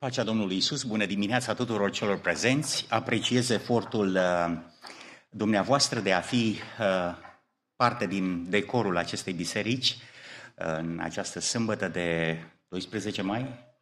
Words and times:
Pacea 0.00 0.22
Domnului 0.22 0.56
Isus, 0.56 0.82
bună 0.82 1.06
dimineața 1.06 1.54
tuturor 1.54 1.90
celor 1.90 2.18
prezenți. 2.18 2.86
Apreciez 2.88 3.48
efortul 3.48 4.14
uh, 4.14 4.58
dumneavoastră 5.30 6.00
de 6.00 6.12
a 6.12 6.20
fi 6.20 6.58
uh, 6.78 7.16
parte 7.76 8.06
din 8.06 8.50
decorul 8.50 8.96
acestei 8.96 9.32
biserici 9.32 9.88
uh, 9.88 10.66
în 10.78 10.98
această 11.02 11.40
sâmbătă 11.40 11.88
de 11.88 12.38
12 12.68 13.22
mai, 13.22 13.74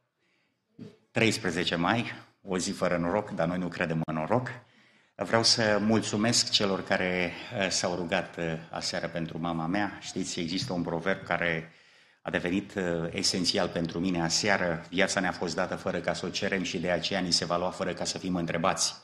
13 1.11 1.75
mai, 1.75 2.13
o 2.43 2.59
zi 2.59 2.71
fără 2.71 2.97
noroc, 2.97 3.31
dar 3.31 3.47
noi 3.47 3.59
nu 3.59 3.69
credem 3.69 4.01
în 4.05 4.15
noroc. 4.15 4.49
Vreau 5.15 5.43
să 5.43 5.79
mulțumesc 5.81 6.51
celor 6.51 6.85
care 6.85 7.33
s-au 7.69 7.95
rugat 7.95 8.39
aseară 8.71 9.09
pentru 9.09 9.39
mama 9.39 9.67
mea. 9.67 9.99
Știți, 10.01 10.41
există 10.41 10.73
un 10.73 10.83
proverb 10.83 11.23
care 11.23 11.73
a 12.29 12.31
devenit 12.31 12.75
uh, 12.75 12.83
esențial 13.11 13.69
pentru 13.69 13.99
mine 13.99 14.23
aseară. 14.23 14.87
Viața 14.89 15.21
ne-a 15.21 15.33
fost 15.33 15.55
dată 15.55 15.75
fără 15.75 15.99
ca 15.99 16.13
să 16.13 16.27
o 16.27 16.29
cerem 16.29 16.63
și 16.63 16.79
de 16.79 16.91
aceea 16.91 17.21
ni 17.21 17.33
se 17.33 17.45
va 17.45 17.57
lua 17.57 17.71
fără 17.71 17.93
ca 17.93 18.05
să 18.05 18.19
fim 18.19 18.35
întrebați. 18.35 18.95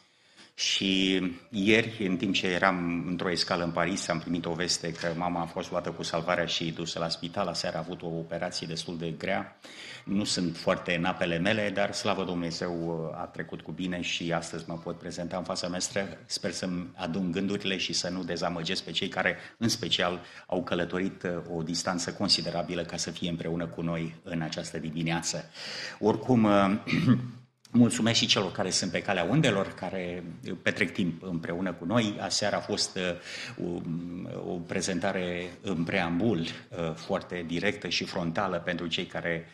Și 0.57 1.21
ieri, 1.51 2.07
în 2.07 2.17
timp 2.17 2.35
ce 2.35 2.47
eram 2.47 3.05
într-o 3.09 3.31
escală 3.31 3.65
în 3.65 3.71
Paris, 3.71 4.09
am 4.09 4.19
primit 4.19 4.47
o 4.47 4.53
veste 4.53 4.93
că 4.93 5.13
mama 5.17 5.41
a 5.41 5.47
fost 5.47 5.71
luată 5.71 5.91
cu 5.91 6.03
salvarea 6.03 6.47
și 6.47 6.73
dusă 6.73 6.99
la 6.99 7.09
spital. 7.09 7.47
Aseară 7.47 7.77
a 7.77 7.81
avut 7.81 8.03
o 8.03 8.07
operație 8.07 8.67
destul 8.67 8.99
de 8.99 9.11
grea. 9.11 9.59
Nu 10.05 10.25
sunt 10.25 10.57
foarte 10.57 10.95
în 10.95 11.05
apele 11.05 11.39
mele, 11.39 11.71
dar 11.75 11.93
slavă 11.93 12.25
Dumnezeu 12.25 13.13
a 13.17 13.25
trecut 13.25 13.61
cu 13.61 13.73
bine 13.73 14.01
și 14.01 14.33
astăzi 14.33 14.65
mă 14.67 14.79
pot 14.79 14.99
prezenta 14.99 15.37
în 15.37 15.45
fața 15.45 15.69
meastră. 15.69 16.19
Sper 16.27 16.51
să-mi 16.51 16.91
adun 16.95 17.31
gândurile 17.31 17.77
și 17.77 17.93
să 17.93 18.09
nu 18.09 18.25
dezamăgesc 18.25 18.85
pe 18.85 18.91
cei 18.91 19.09
care, 19.09 19.37
în 19.59 19.69
special, 19.69 20.21
au 20.47 20.63
călătorit 20.63 21.23
uh, 21.23 21.57
o 21.57 21.63
distanță 21.63 22.13
considerabilă 22.13 22.83
ca 22.83 22.97
să 22.97 23.11
fie 23.11 23.31
împreună 23.31 23.67
cu 23.67 23.81
noi 23.81 24.15
în 24.23 24.41
această 24.41 24.79
dimineață. 24.79 25.51
Oricum, 25.99 26.45
uh, 26.45 26.71
Mulțumesc 27.77 28.19
și 28.19 28.27
celor 28.27 28.53
care 28.53 28.71
sunt 28.71 28.91
pe 28.91 29.03
calea 29.03 29.25
undelor, 29.25 29.67
care 29.67 30.23
petrec 30.63 30.93
timp 30.93 31.23
împreună 31.23 31.73
cu 31.73 31.85
noi. 31.85 32.17
Aseară 32.21 32.57
a 32.57 32.61
fost 32.61 32.97
uh, 32.97 33.67
o, 33.67 34.51
o 34.51 34.59
prezentare 34.59 35.51
în 35.61 35.85
preambul 35.85 36.39
uh, 36.39 36.95
foarte 36.95 37.45
directă 37.47 37.89
și 37.89 38.05
frontală 38.05 38.57
pentru 38.65 38.87
cei 38.87 39.05
care 39.05 39.49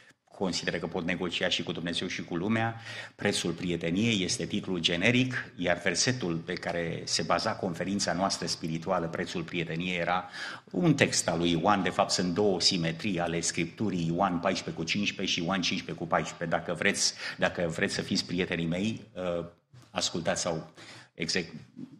consideră 0.44 0.78
că 0.78 0.86
pot 0.86 1.04
negocia 1.04 1.48
și 1.48 1.62
cu 1.62 1.72
Dumnezeu 1.72 2.06
și 2.06 2.24
cu 2.24 2.36
lumea. 2.36 2.80
Prețul 3.14 3.52
prieteniei 3.52 4.24
este 4.24 4.46
titlul 4.46 4.78
generic, 4.78 5.52
iar 5.56 5.80
versetul 5.82 6.36
pe 6.36 6.52
care 6.52 7.02
se 7.04 7.22
baza 7.22 7.52
conferința 7.52 8.12
noastră 8.12 8.46
spirituală, 8.46 9.06
Prețul 9.06 9.42
prieteniei, 9.42 9.96
era 9.96 10.28
un 10.70 10.94
text 10.94 11.28
al 11.28 11.38
lui 11.38 11.50
Ioan. 11.50 11.82
De 11.82 11.88
fapt, 11.88 12.10
sunt 12.10 12.34
două 12.34 12.60
simetrii 12.60 13.20
ale 13.20 13.40
Scripturii, 13.40 14.06
Ioan 14.06 14.38
14 14.38 14.82
cu 14.82 14.88
15 14.88 15.34
și 15.34 15.44
Ioan 15.44 15.60
15 15.60 16.04
cu 16.04 16.10
14. 16.10 16.56
Dacă 16.56 16.74
vreți, 16.74 17.14
dacă 17.38 17.72
vreți 17.74 17.94
să 17.94 18.02
fiți 18.02 18.26
prietenii 18.26 18.66
mei, 18.66 19.00
uh, 19.14 19.44
ascultați 19.90 20.40
sau 20.40 20.72
exec, 21.14 21.46
Uh, 21.48 21.99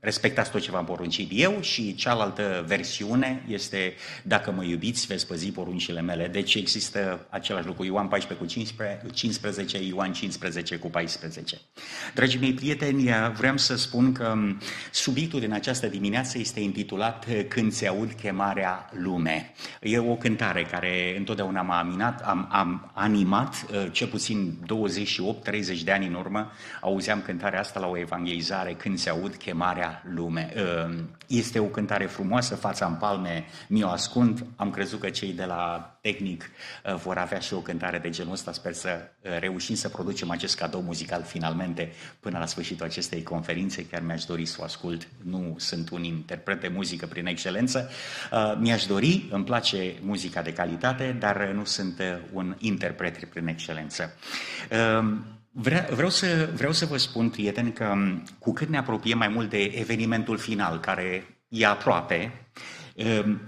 respectați 0.00 0.50
tot 0.50 0.60
ce 0.60 0.70
v-am 0.70 0.84
poruncit 0.84 1.30
eu 1.32 1.60
și 1.60 1.94
cealaltă 1.94 2.64
versiune 2.66 3.44
este 3.48 3.94
dacă 4.22 4.50
mă 4.50 4.64
iubiți, 4.64 5.06
veți 5.06 5.26
păzi 5.26 5.50
poruncile 5.50 6.00
mele. 6.00 6.28
Deci 6.28 6.54
există 6.54 7.26
același 7.30 7.66
lucru, 7.66 7.84
Ioan 7.84 8.08
14 8.08 8.46
cu 8.46 8.52
15, 8.52 9.06
15 9.12 9.82
Ioan 9.82 10.12
15 10.12 10.76
cu 10.76 10.88
14. 10.88 11.58
Dragii 12.14 12.38
mei 12.38 12.52
prieteni, 12.52 13.08
uh, 13.08 13.30
vreau 13.36 13.56
să 13.56 13.76
spun 13.76 14.12
că 14.12 14.34
subiectul 14.90 15.40
din 15.40 15.52
această 15.52 15.86
dimineață 15.86 16.38
este 16.38 16.60
intitulat 16.60 17.26
uh, 17.28 17.44
Când 17.48 17.72
se 17.72 17.86
aud 17.86 18.12
chemarea 18.12 18.90
lume. 18.92 19.52
E 19.80 19.98
o 19.98 20.16
cântare 20.16 20.62
care 20.62 21.14
întotdeauna 21.18 21.62
m-a 21.62 21.78
aminat, 21.78 22.22
am, 22.24 22.48
am 22.50 22.90
animat, 22.94 23.66
cel 23.92 24.06
puțin 24.06 24.58
28-30 25.76 25.82
de 25.84 25.92
ani 25.92 26.06
în 26.06 26.14
urmă, 26.14 26.52
auzeam 26.80 27.22
cântarea 27.22 27.60
asta 27.60 27.80
la 27.80 27.86
o 27.86 27.98
evangelizare, 27.98 28.72
Când 28.72 28.98
se 28.98 29.10
aud 29.10 29.34
chemarea 29.44 30.02
lume. 30.14 30.52
Ă, 30.56 30.90
este 31.26 31.58
o 31.58 31.64
cântare 31.64 32.06
frumoasă, 32.06 32.54
fața 32.54 32.86
în 32.86 32.94
palme, 32.94 33.44
mi-o 33.68 33.88
ascund. 33.88 34.46
Am 34.56 34.70
crezut 34.70 35.00
că 35.00 35.10
cei 35.10 35.32
de 35.32 35.44
la 35.44 35.96
tehnic 36.00 36.50
ă, 36.86 36.96
vor 36.96 37.18
avea 37.18 37.38
și 37.38 37.54
o 37.54 37.58
cântare 37.58 37.98
de 37.98 38.10
genul 38.10 38.32
ăsta. 38.32 38.52
Sper 38.52 38.72
să 38.72 38.88
ă, 38.88 39.38
reușim 39.38 39.74
să 39.74 39.88
producem 39.88 40.30
acest 40.30 40.56
cadou 40.56 40.80
muzical 40.80 41.22
finalmente 41.22 41.92
până 42.20 42.38
la 42.38 42.46
sfârșitul 42.46 42.86
acestei 42.86 43.22
conferințe. 43.22 43.86
Chiar 43.86 44.02
mi-aș 44.02 44.24
dori 44.24 44.46
să 44.46 44.56
o 44.60 44.64
ascult. 44.64 45.08
Nu 45.22 45.54
sunt 45.58 45.90
un 45.90 46.04
interpret 46.04 46.60
de 46.60 46.68
muzică 46.68 47.06
prin 47.06 47.26
excelență. 47.26 47.90
Mi-aș 48.58 48.86
dori, 48.86 49.28
îmi 49.30 49.44
place 49.44 49.94
muzica 50.00 50.42
de 50.42 50.52
calitate, 50.52 51.16
dar 51.18 51.46
nu 51.46 51.64
sunt 51.64 52.02
un 52.32 52.56
interpret 52.58 53.24
prin 53.24 53.46
excelență. 53.46 54.14
Vre, 55.56 55.88
vreau, 55.90 56.10
să, 56.10 56.50
vreau 56.54 56.72
să 56.72 56.86
vă 56.86 56.96
spun, 56.96 57.30
prieteni, 57.30 57.72
că 57.72 57.94
cu 58.38 58.52
cât 58.52 58.68
ne 58.68 58.78
apropiem 58.78 59.18
mai 59.18 59.28
mult 59.28 59.50
de 59.50 59.62
evenimentul 59.62 60.38
final, 60.38 60.80
care 60.80 61.38
e 61.48 61.66
aproape, 61.66 62.50
um, 62.94 63.40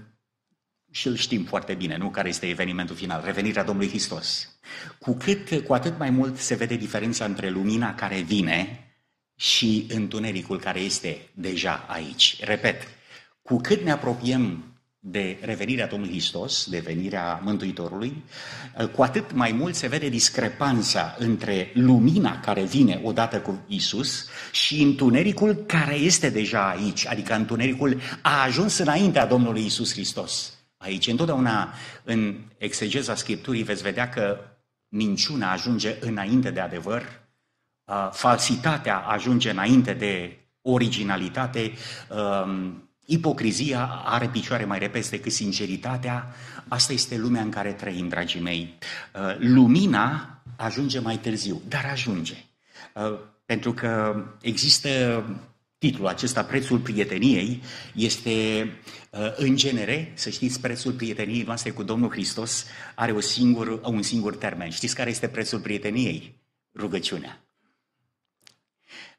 și 0.90 1.06
îl 1.06 1.16
știm 1.16 1.44
foarte 1.44 1.74
bine, 1.74 1.96
nu? 1.96 2.10
Care 2.10 2.28
este 2.28 2.48
evenimentul 2.48 2.96
final? 2.96 3.22
Revenirea 3.24 3.64
Domnului 3.64 3.88
Hristos. 3.88 4.58
Cu, 4.98 5.12
cât, 5.12 5.64
cu 5.64 5.74
atât 5.74 5.98
mai 5.98 6.10
mult 6.10 6.36
se 6.36 6.54
vede 6.54 6.76
diferența 6.76 7.24
între 7.24 7.48
lumina 7.48 7.94
care 7.94 8.20
vine 8.20 8.90
și 9.36 9.86
întunericul 9.88 10.58
care 10.58 10.80
este 10.80 11.28
deja 11.34 11.84
aici. 11.88 12.44
Repet, 12.44 12.88
cu 13.42 13.56
cât 13.56 13.82
ne 13.82 13.90
apropiem 13.90 14.64
de 15.08 15.38
revenirea 15.40 15.86
Domnului 15.86 16.14
Hristos, 16.14 16.66
de 16.70 16.78
venirea 16.78 17.40
Mântuitorului, 17.44 18.24
cu 18.94 19.02
atât 19.02 19.32
mai 19.32 19.52
mult 19.52 19.74
se 19.74 19.86
vede 19.86 20.08
discrepanța 20.08 21.16
între 21.18 21.70
lumina 21.74 22.40
care 22.40 22.62
vine 22.62 23.00
odată 23.04 23.40
cu 23.40 23.64
Isus 23.66 24.28
și 24.52 24.82
întunericul 24.82 25.54
care 25.54 25.94
este 25.94 26.30
deja 26.30 26.68
aici, 26.68 27.06
adică 27.06 27.34
întunericul 27.34 28.00
a 28.22 28.42
ajuns 28.42 28.78
înaintea 28.78 29.26
Domnului 29.26 29.64
Isus 29.64 29.92
Hristos. 29.92 30.54
Aici, 30.76 31.06
întotdeauna 31.06 31.74
în 32.04 32.36
exegeza 32.58 33.14
Scripturii 33.14 33.62
veți 33.62 33.82
vedea 33.82 34.08
că 34.08 34.38
minciuna 34.88 35.52
ajunge 35.52 35.96
înainte 36.00 36.50
de 36.50 36.60
adevăr, 36.60 37.02
falsitatea 38.12 38.96
ajunge 38.98 39.50
înainte 39.50 39.92
de 39.92 40.40
originalitate, 40.62 41.72
Ipocrizia 43.08 44.02
are 44.04 44.28
picioare 44.28 44.64
mai 44.64 44.78
repede 44.78 45.06
decât 45.10 45.32
sinceritatea. 45.32 46.34
Asta 46.68 46.92
este 46.92 47.16
lumea 47.16 47.42
în 47.42 47.50
care 47.50 47.72
trăim, 47.72 48.08
dragii 48.08 48.40
mei. 48.40 48.78
Uh, 49.14 49.36
lumina 49.38 50.40
ajunge 50.56 50.98
mai 50.98 51.18
târziu, 51.18 51.62
dar 51.68 51.88
ajunge. 51.92 52.44
Uh, 52.94 53.18
pentru 53.44 53.72
că 53.72 54.24
există 54.40 55.24
titlul 55.78 56.06
acesta, 56.06 56.44
Prețul 56.44 56.78
prieteniei, 56.78 57.62
este 57.94 58.30
uh, 59.10 59.32
în 59.36 59.56
genere, 59.56 60.12
să 60.14 60.30
știți, 60.30 60.60
prețul 60.60 60.92
prieteniei 60.92 61.42
noastre 61.42 61.70
cu 61.70 61.82
Domnul 61.82 62.10
Hristos 62.10 62.66
are 62.94 63.12
o 63.12 63.20
singur, 63.20 63.80
un 63.84 64.02
singur 64.02 64.36
termen. 64.36 64.70
Știți 64.70 64.94
care 64.94 65.10
este 65.10 65.28
prețul 65.28 65.60
prieteniei? 65.60 66.40
Rugăciunea. 66.74 67.40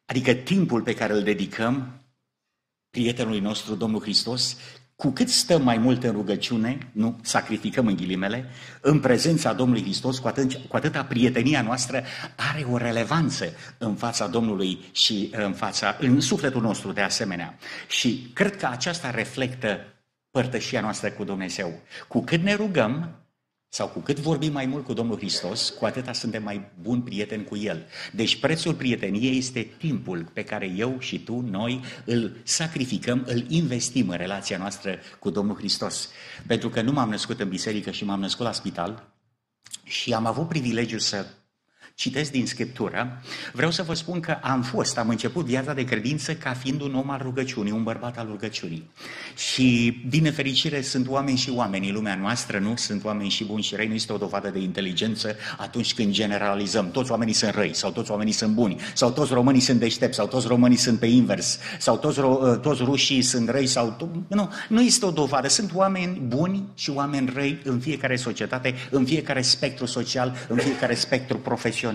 Adică 0.06 0.34
timpul 0.34 0.82
pe 0.82 0.94
care 0.94 1.14
îl 1.14 1.24
dedicăm 1.24 2.02
prietenului 2.98 3.40
nostru, 3.40 3.76
Domnul 3.76 4.02
Hristos, 4.02 4.58
cu 4.96 5.10
cât 5.10 5.30
stăm 5.30 5.62
mai 5.62 5.78
mult 5.78 6.04
în 6.04 6.12
rugăciune, 6.12 6.78
nu 6.92 7.20
sacrificăm 7.22 7.88
în 7.88 7.96
ghilimele, 7.96 8.46
în 8.82 9.00
prezența 9.00 9.54
Domnului 9.54 9.82
Hristos, 9.82 10.20
cu, 10.20 10.28
atât, 10.28 10.54
cu 10.54 10.76
atâta 10.76 11.04
prietenia 11.04 11.62
noastră 11.62 12.04
are 12.36 12.66
o 12.72 12.78
relevanță 12.78 13.46
în 13.78 13.96
fața 13.96 14.28
Domnului 14.28 14.80
și 14.92 15.32
în 15.32 15.54
fața, 15.54 15.98
în 16.00 16.20
sufletul 16.20 16.62
nostru 16.62 16.92
de 16.92 17.02
asemenea. 17.02 17.58
Și 17.88 18.32
cred 18.34 18.56
că 18.56 18.68
aceasta 18.72 19.12
reflectă 19.12 19.80
părtășia 20.32 20.82
noastră 20.82 21.10
cu 21.10 21.24
Dumnezeu. 21.24 21.80
Cu 22.08 22.24
cât 22.24 22.42
ne 22.42 22.54
rugăm, 22.54 23.16
sau 23.78 23.88
cu 23.88 24.00
cât 24.00 24.20
vorbim 24.20 24.52
mai 24.52 24.66
mult 24.66 24.86
cu 24.86 24.94
Domnul 24.94 25.18
Hristos, 25.18 25.70
cu 25.70 25.86
atâta 25.86 26.14
suntem 26.14 26.44
mai 26.44 26.72
buni 26.82 27.02
prieteni 27.02 27.44
cu 27.44 27.58
El. 27.58 27.86
Deci 28.12 28.40
prețul 28.40 28.74
prieteniei 28.74 29.38
este 29.38 29.62
timpul 29.78 30.30
pe 30.34 30.44
care 30.44 30.74
eu 30.76 30.96
și 31.00 31.20
tu, 31.20 31.40
noi, 31.40 31.84
îl 32.06 32.38
sacrificăm, 32.44 33.24
îl 33.28 33.46
investim 33.48 34.10
în 34.10 34.18
relația 34.18 34.58
noastră 34.58 35.00
cu 35.20 35.30
Domnul 35.30 35.56
Hristos. 35.56 36.10
Pentru 36.48 36.70
că 36.70 36.82
nu 36.82 36.92
m-am 36.92 37.10
născut 37.10 37.40
în 37.40 37.50
biserică 37.50 37.92
și 37.92 38.06
m-am 38.06 38.20
născut 38.20 38.46
la 38.46 38.52
spital 38.52 39.08
și 39.84 40.14
am 40.14 40.26
avut 40.26 40.48
privilegiul 40.48 41.00
să 41.00 41.26
citesc 41.98 42.32
din 42.32 42.46
Scriptură, 42.46 43.22
vreau 43.54 43.72
să 43.72 43.84
vă 43.84 43.94
spun 43.94 44.20
că 44.20 44.38
am 44.42 44.62
fost, 44.62 44.98
am 44.98 45.10
început 45.10 45.46
viața 45.46 45.74
de 45.74 45.84
credință 45.84 46.34
ca 46.34 46.54
fiind 46.54 46.82
un 46.82 46.96
om 46.96 47.10
al 47.10 47.20
rugăciunii, 47.22 47.72
un 47.72 47.84
bărbat 47.84 48.18
al 48.18 48.28
rugăciunii. 48.30 48.90
Și, 49.38 49.98
din 50.10 50.24
nefericire, 50.24 50.82
sunt 50.82 51.08
oameni 51.08 51.38
și 51.38 51.50
oameni 51.50 51.88
în 51.88 51.94
lumea 51.94 52.16
noastră, 52.16 52.60
nu? 52.60 52.76
Sunt 52.76 53.04
oameni 53.04 53.30
și 53.30 53.44
buni 53.44 53.64
și 53.64 53.76
răi, 53.76 53.88
nu 53.88 53.94
este 53.94 54.14
o 54.14 54.18
dovadă 54.18 54.50
de 54.50 54.60
inteligență 54.60 55.36
atunci 55.58 55.94
când 55.94 56.12
generalizăm. 56.12 56.92
Toți 56.92 57.12
oamenii 57.12 57.34
sunt 57.34 57.54
răi, 57.54 57.76
sau 57.76 57.92
toți 57.92 58.12
oamenii 58.12 58.34
sunt 58.34 58.54
buni, 58.54 58.80
sau 58.94 59.12
toți 59.12 59.34
românii 59.34 59.62
sunt 59.62 59.80
deștepți, 59.80 60.16
sau 60.16 60.28
toți 60.28 60.48
românii 60.48 60.78
sunt 60.78 61.00
pe 61.00 61.06
invers, 61.06 61.60
sau 61.80 61.98
toți, 61.98 62.20
ro- 62.20 62.62
toți 62.62 62.84
rușii 62.84 63.22
sunt 63.22 63.50
răi, 63.50 63.68
sau... 63.68 64.26
Nu, 64.28 64.52
nu 64.70 64.82
este 64.82 65.06
o 65.06 65.12
dovadă. 65.12 65.48
Sunt 65.48 65.72
oameni 65.74 66.22
buni 66.28 66.64
și 66.76 66.90
oameni 66.90 67.32
răi 67.34 67.62
în 67.64 67.80
fiecare 67.80 68.16
societate, 68.16 68.76
în 68.90 69.06
fiecare 69.06 69.42
spectru 69.42 69.86
social, 69.86 70.36
în 70.48 70.58
fiecare 70.58 70.94
spectru 70.94 71.38
profesional. 71.38 71.86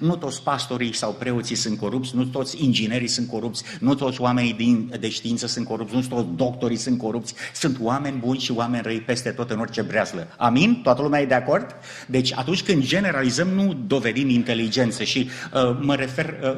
Nu 0.00 0.16
toți 0.16 0.42
pastorii 0.42 0.94
sau 0.94 1.12
preoții 1.12 1.56
sunt 1.56 1.78
corupți, 1.78 2.16
nu 2.16 2.24
toți 2.24 2.64
inginerii 2.64 3.08
sunt 3.08 3.28
corupți, 3.28 3.64
nu 3.80 3.94
toți 3.94 4.20
oamenii 4.20 4.52
din, 4.52 4.92
de 5.00 5.08
știință 5.08 5.46
sunt 5.46 5.66
corupți, 5.66 5.94
nu 5.94 6.00
toți 6.00 6.28
doctorii 6.36 6.76
sunt 6.76 6.98
corupți. 6.98 7.34
Sunt 7.54 7.76
oameni 7.80 8.18
buni 8.18 8.38
și 8.38 8.52
oameni 8.52 8.82
răi 8.82 9.00
peste 9.00 9.30
tot 9.30 9.50
în 9.50 9.58
orice 9.58 9.82
breazlă. 9.82 10.28
Amin? 10.36 10.80
Toată 10.82 11.02
lumea 11.02 11.20
e 11.20 11.26
de 11.26 11.34
acord? 11.34 11.76
Deci 12.06 12.32
atunci 12.32 12.62
când 12.62 12.82
generalizăm, 12.82 13.48
nu 13.48 13.74
dovedim 13.86 14.28
inteligență 14.28 15.04
și 15.04 15.28
uh, 15.54 15.78
mă 15.80 15.94
refer... 15.94 16.38
Uh, 16.42 16.56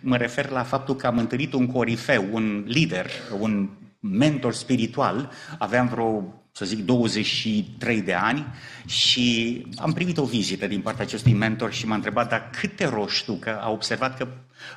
mă 0.00 0.16
refer 0.16 0.50
la 0.50 0.62
faptul 0.62 0.96
că 0.96 1.06
am 1.06 1.18
întâlnit 1.18 1.52
un 1.52 1.66
corifeu, 1.66 2.24
un 2.32 2.64
lider, 2.66 3.06
un 3.38 3.68
mentor 4.00 4.54
spiritual, 4.54 5.30
aveam 5.58 5.88
vreo 5.88 6.41
să 6.52 6.64
zic, 6.64 6.84
23 6.84 8.02
de 8.02 8.14
ani 8.14 8.46
și 8.86 9.66
am 9.76 9.92
primit 9.92 10.18
o 10.18 10.24
vizită 10.24 10.66
din 10.66 10.80
partea 10.80 11.04
acestui 11.04 11.32
mentor 11.32 11.72
și 11.72 11.86
m-a 11.86 11.94
întrebat, 11.94 12.28
dar 12.28 12.50
cât 12.60 12.76
te 12.76 12.86
rogi 12.86 13.24
tu? 13.24 13.34
Că 13.34 13.58
a 13.62 13.70
observat 13.70 14.16
că 14.16 14.28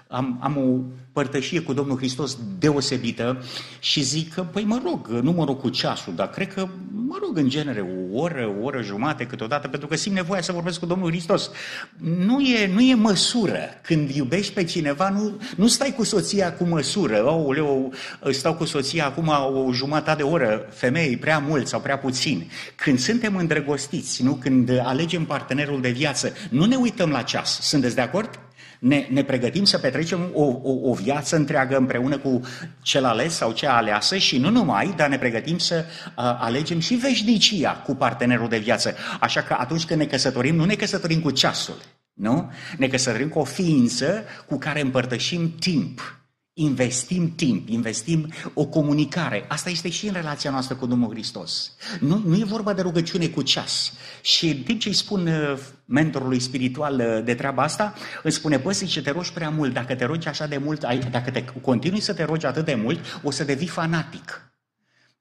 am, 0.08 0.40
am 0.42 0.58
o 0.58 0.80
părtășie 1.12 1.60
cu 1.60 1.74
Domnul 1.74 1.98
Hristos 1.98 2.38
deosebită 2.60 3.44
și 3.80 4.02
zic 4.02 4.34
că, 4.34 4.42
păi 4.42 4.64
mă 4.64 4.82
rog, 4.84 5.08
nu 5.08 5.32
mă 5.32 5.46
rog 5.46 5.60
cu 5.60 5.70
ceasul, 5.70 6.16
dar 6.16 6.30
cred 6.30 6.54
că, 6.54 6.68
mă 7.08 7.18
rog, 7.22 7.38
în 7.38 7.50
genere, 7.50 7.82
o 7.82 8.22
oră, 8.22 8.56
o 8.60 8.64
oră 8.64 8.82
jumate 8.82 9.26
câteodată, 9.26 9.68
pentru 9.68 9.88
că 9.88 9.96
simt 9.96 10.16
nevoia 10.16 10.42
să 10.42 10.52
vorbesc 10.52 10.80
cu 10.80 10.86
Domnul 10.86 11.10
Hristos. 11.10 11.52
Nu 11.98 12.40
e, 12.40 12.72
nu 12.74 12.82
e 12.82 12.96
măsură. 12.96 13.60
Când 13.82 14.10
iubești 14.10 14.54
pe 14.54 14.64
cineva, 14.64 15.10
nu, 15.10 15.42
nu 15.56 15.68
stai 15.68 15.94
cu 15.96 16.04
soția 16.04 16.54
cu 16.54 16.64
măsură. 16.64 17.26
Oh, 17.26 17.56
leu, 17.56 17.94
stau 18.32 18.54
cu 18.54 18.66
soția 18.66 19.06
acum 19.06 19.28
o 19.68 19.72
jumătate 19.72 20.16
de 20.16 20.24
oră, 20.24 20.68
femei, 20.72 21.18
prea 21.18 21.40
mult 21.40 21.68
sau 21.68 21.80
prea 21.80 21.98
puțin. 21.98 22.52
Când 22.76 23.00
suntem 23.00 23.36
îndrăgostiți, 23.36 24.24
nu? 24.24 24.34
când 24.34 24.70
alegem 24.84 25.26
partenerul 25.26 25.82
de 25.82 25.90
viață, 25.90 26.34
nu 26.50 26.66
ne 26.66 26.76
uităm 26.76 27.10
la 27.10 27.22
ceas. 27.22 27.60
Sunteți 27.62 27.96
de 27.96 28.02
acord? 28.02 28.40
Ne, 28.86 29.08
ne 29.10 29.24
pregătim 29.24 29.64
să 29.64 29.78
petrecem 29.78 30.30
o, 30.34 30.44
o, 30.44 30.90
o 30.90 30.94
viață 30.94 31.36
întreagă 31.36 31.78
împreună 31.78 32.18
cu 32.18 32.42
cel 32.82 33.06
ales 33.06 33.34
sau 33.34 33.52
cea 33.52 33.78
aleasă 33.78 34.18
și 34.18 34.38
nu 34.38 34.50
numai, 34.50 34.94
dar 34.96 35.10
ne 35.10 35.18
pregătim 35.18 35.58
să 35.58 35.86
uh, 35.86 36.14
alegem 36.16 36.80
și 36.80 36.96
veșnicia 36.96 37.72
cu 37.72 37.96
partenerul 37.96 38.50
de 38.50 38.58
viață. 38.58 38.96
Așa 39.20 39.42
că 39.42 39.56
atunci 39.60 39.86
când 39.86 40.00
ne 40.00 40.06
căsătorim, 40.06 40.56
nu 40.56 40.66
ne 40.66 40.76
căsătorim 40.76 41.22
cu 41.22 41.32
ceasul, 41.32 41.82
nu? 42.14 42.52
Ne 42.78 42.88
căsătorim 42.88 43.30
cu 43.30 43.40
o 43.40 43.44
ființă 43.44 44.24
cu 44.48 44.58
care 44.58 44.82
împărtășim 44.82 45.56
timp 45.60 46.25
investim 46.58 47.36
timp, 47.36 47.70
investim 47.70 48.34
o 48.54 48.66
comunicare. 48.66 49.46
Asta 49.48 49.70
este 49.70 49.90
și 49.90 50.08
în 50.08 50.14
relația 50.14 50.52
noastră 50.52 50.76
cu 50.76 50.86
Domnul 50.86 51.10
Hristos. 51.10 51.72
Nu, 52.00 52.22
nu 52.26 52.36
e 52.36 52.44
vorba 52.44 52.74
de 52.74 52.82
rugăciune 52.82 53.28
cu 53.28 53.42
ceas. 53.42 53.94
Și 54.22 54.48
în 54.48 54.58
timp 54.58 54.80
ce 54.80 54.88
îi 54.88 54.94
spun 54.94 55.28
uh, 55.28 55.58
mentorului 55.86 56.40
spiritual 56.40 57.00
uh, 57.00 57.24
de 57.24 57.34
treaba 57.34 57.64
asta, 57.64 57.94
îmi 58.24 58.34
spune, 58.34 58.58
bă, 58.58 58.72
zice, 58.72 59.02
te 59.02 59.12
rogi 59.12 59.34
prea 59.34 59.50
mult, 59.50 59.74
dacă 59.74 59.96
te 59.96 60.06
rogi 60.06 60.28
așa 60.28 60.48
de 60.48 60.58
mult, 60.58 60.80
dacă 61.12 61.32
te 61.32 61.46
continui 61.62 62.00
să 62.00 62.14
te 62.14 62.24
rogi 62.24 62.46
atât 62.46 62.66
de 62.66 62.76
mult, 62.76 63.00
o 63.24 63.32
să 63.32 63.44
devii 63.44 63.68
fanatic. 63.68 64.55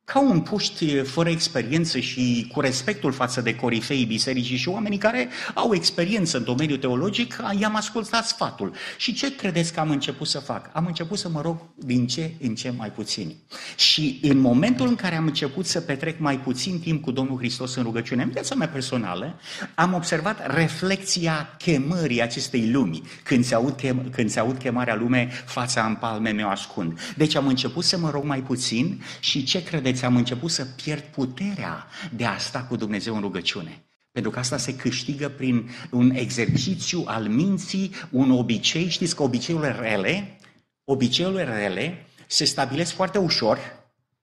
Ca 0.06 0.20
un 0.20 0.40
puști 0.40 0.96
fără 0.96 1.28
experiență 1.28 1.98
și 1.98 2.50
cu 2.52 2.60
respectul 2.60 3.12
față 3.12 3.40
de 3.40 3.54
corifeii 3.54 4.04
bisericii 4.04 4.56
și 4.56 4.68
oamenii 4.68 4.98
care 4.98 5.28
au 5.54 5.74
experiență 5.74 6.36
în 6.36 6.44
domeniul 6.44 6.78
teologic, 6.78 7.36
i-am 7.58 7.76
ascultat 7.76 8.26
sfatul. 8.26 8.72
Și 8.96 9.12
ce 9.12 9.36
credeți 9.36 9.72
că 9.72 9.80
am 9.80 9.90
început 9.90 10.26
să 10.26 10.38
fac? 10.38 10.70
Am 10.72 10.86
început 10.86 11.18
să 11.18 11.28
mă 11.28 11.40
rog 11.40 11.56
din 11.74 12.06
ce 12.06 12.34
în 12.40 12.54
ce 12.54 12.70
mai 12.76 12.90
puțin. 12.90 13.34
Și 13.76 14.18
în 14.22 14.38
momentul 14.38 14.86
în 14.86 14.94
care 14.94 15.16
am 15.16 15.26
început 15.26 15.66
să 15.66 15.80
petrec 15.80 16.18
mai 16.18 16.38
puțin 16.38 16.80
timp 16.80 17.02
cu 17.02 17.10
Domnul 17.10 17.38
Hristos 17.38 17.74
în 17.74 17.82
rugăciune, 17.82 18.22
în 18.22 18.30
viața 18.30 18.54
mea 18.54 18.68
personală, 18.68 19.40
am 19.74 19.92
observat 19.92 20.54
reflexia 20.54 21.54
chemării 21.58 22.22
acestei 22.22 22.70
lumi. 22.70 23.02
Când 23.22 23.44
se 23.44 23.54
aud, 23.54 23.80
chem- 23.80 24.10
când 24.10 24.30
se 24.30 24.40
aud 24.40 24.58
chemarea 24.58 24.94
lume, 24.94 25.28
fața 25.46 25.86
în 25.86 25.94
palme 25.94 26.30
mi-o 26.30 26.48
ascund. 26.48 26.98
Deci 27.16 27.34
am 27.34 27.46
început 27.46 27.84
să 27.84 27.98
mă 27.98 28.10
rog 28.10 28.24
mai 28.24 28.40
puțin 28.40 29.02
și 29.20 29.44
ce 29.44 29.62
credeți 29.62 29.93
vedeți, 29.94 30.12
am 30.12 30.16
început 30.16 30.50
să 30.50 30.64
pierd 30.64 31.02
puterea 31.02 31.86
de 32.12 32.24
a 32.24 32.38
sta 32.38 32.62
cu 32.62 32.76
Dumnezeu 32.76 33.14
în 33.14 33.20
rugăciune. 33.20 33.84
Pentru 34.12 34.30
că 34.30 34.38
asta 34.38 34.56
se 34.56 34.76
câștigă 34.76 35.28
prin 35.28 35.70
un 35.90 36.10
exercițiu 36.10 37.04
al 37.06 37.28
minții, 37.28 37.90
un 38.10 38.30
obicei. 38.30 38.88
Știți 38.88 39.16
că 39.16 39.22
obiceiurile 39.22 39.72
rele, 39.72 40.38
obiceiurile 40.84 41.44
rele 41.44 42.06
se 42.26 42.44
stabilesc 42.44 42.92
foarte 42.92 43.18
ușor, 43.18 43.58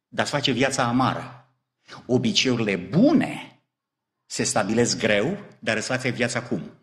dar 0.08 0.26
îți 0.26 0.34
face 0.34 0.52
viața 0.52 0.84
amară. 0.84 1.54
Obiceiurile 2.06 2.76
bune 2.76 3.62
se 4.26 4.44
stabilesc 4.44 4.98
greu, 5.00 5.38
dar 5.60 5.78
îți 5.78 5.88
face 5.88 6.10
viața 6.10 6.42
cum? 6.42 6.81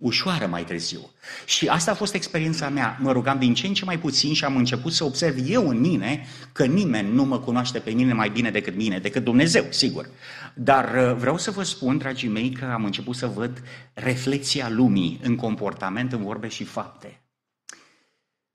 Ușoară 0.00 0.46
mai 0.46 0.64
târziu. 0.64 1.10
Și 1.44 1.68
asta 1.68 1.90
a 1.90 1.94
fost 1.94 2.14
experiența 2.14 2.68
mea. 2.68 2.98
Mă 3.00 3.12
rugam 3.12 3.38
din 3.38 3.54
ce 3.54 3.66
în 3.66 3.74
ce 3.74 3.84
mai 3.84 3.98
puțin 3.98 4.34
și 4.34 4.44
am 4.44 4.56
început 4.56 4.92
să 4.92 5.04
observ 5.04 5.36
eu 5.48 5.68
în 5.68 5.80
mine 5.80 6.26
că 6.52 6.64
nimeni 6.64 7.12
nu 7.12 7.24
mă 7.24 7.38
cunoaște 7.38 7.78
pe 7.78 7.90
mine 7.90 8.12
mai 8.12 8.28
bine 8.30 8.50
decât 8.50 8.74
mine, 8.74 8.98
decât 8.98 9.24
Dumnezeu, 9.24 9.64
sigur. 9.68 10.08
Dar 10.54 10.94
uh, 10.94 11.16
vreau 11.16 11.38
să 11.38 11.50
vă 11.50 11.62
spun, 11.62 11.98
dragii 11.98 12.28
mei, 12.28 12.50
că 12.50 12.64
am 12.64 12.84
început 12.84 13.16
să 13.16 13.26
văd 13.26 13.62
reflexia 13.94 14.68
lumii 14.68 15.20
în 15.22 15.36
comportament, 15.36 16.12
în 16.12 16.22
vorbe 16.22 16.48
și 16.48 16.64
fapte. 16.64 17.20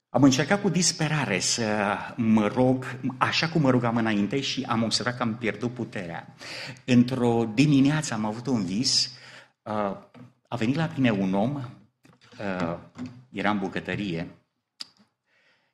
Am 0.08 0.22
încercat 0.22 0.62
cu 0.62 0.68
disperare 0.68 1.38
să 1.38 1.96
mă 2.16 2.46
rog 2.46 2.98
așa 3.18 3.48
cum 3.48 3.60
mă 3.60 3.70
rugam 3.70 3.96
înainte 3.96 4.40
și 4.40 4.64
am 4.68 4.82
observat 4.82 5.16
că 5.16 5.22
am 5.22 5.36
pierdut 5.36 5.72
puterea. 5.74 6.34
Într-o 6.84 7.50
dimineață 7.54 8.14
am 8.14 8.24
avut 8.24 8.46
un 8.46 8.64
vis, 8.64 9.10
uh, 9.62 9.96
a 10.48 10.56
venit 10.56 10.74
la 10.76 10.90
mine 10.96 11.10
un 11.10 11.34
om, 11.34 11.54
uh, 11.54 12.78
era 13.30 13.50
în 13.50 13.58
bucătărie, 13.58 14.28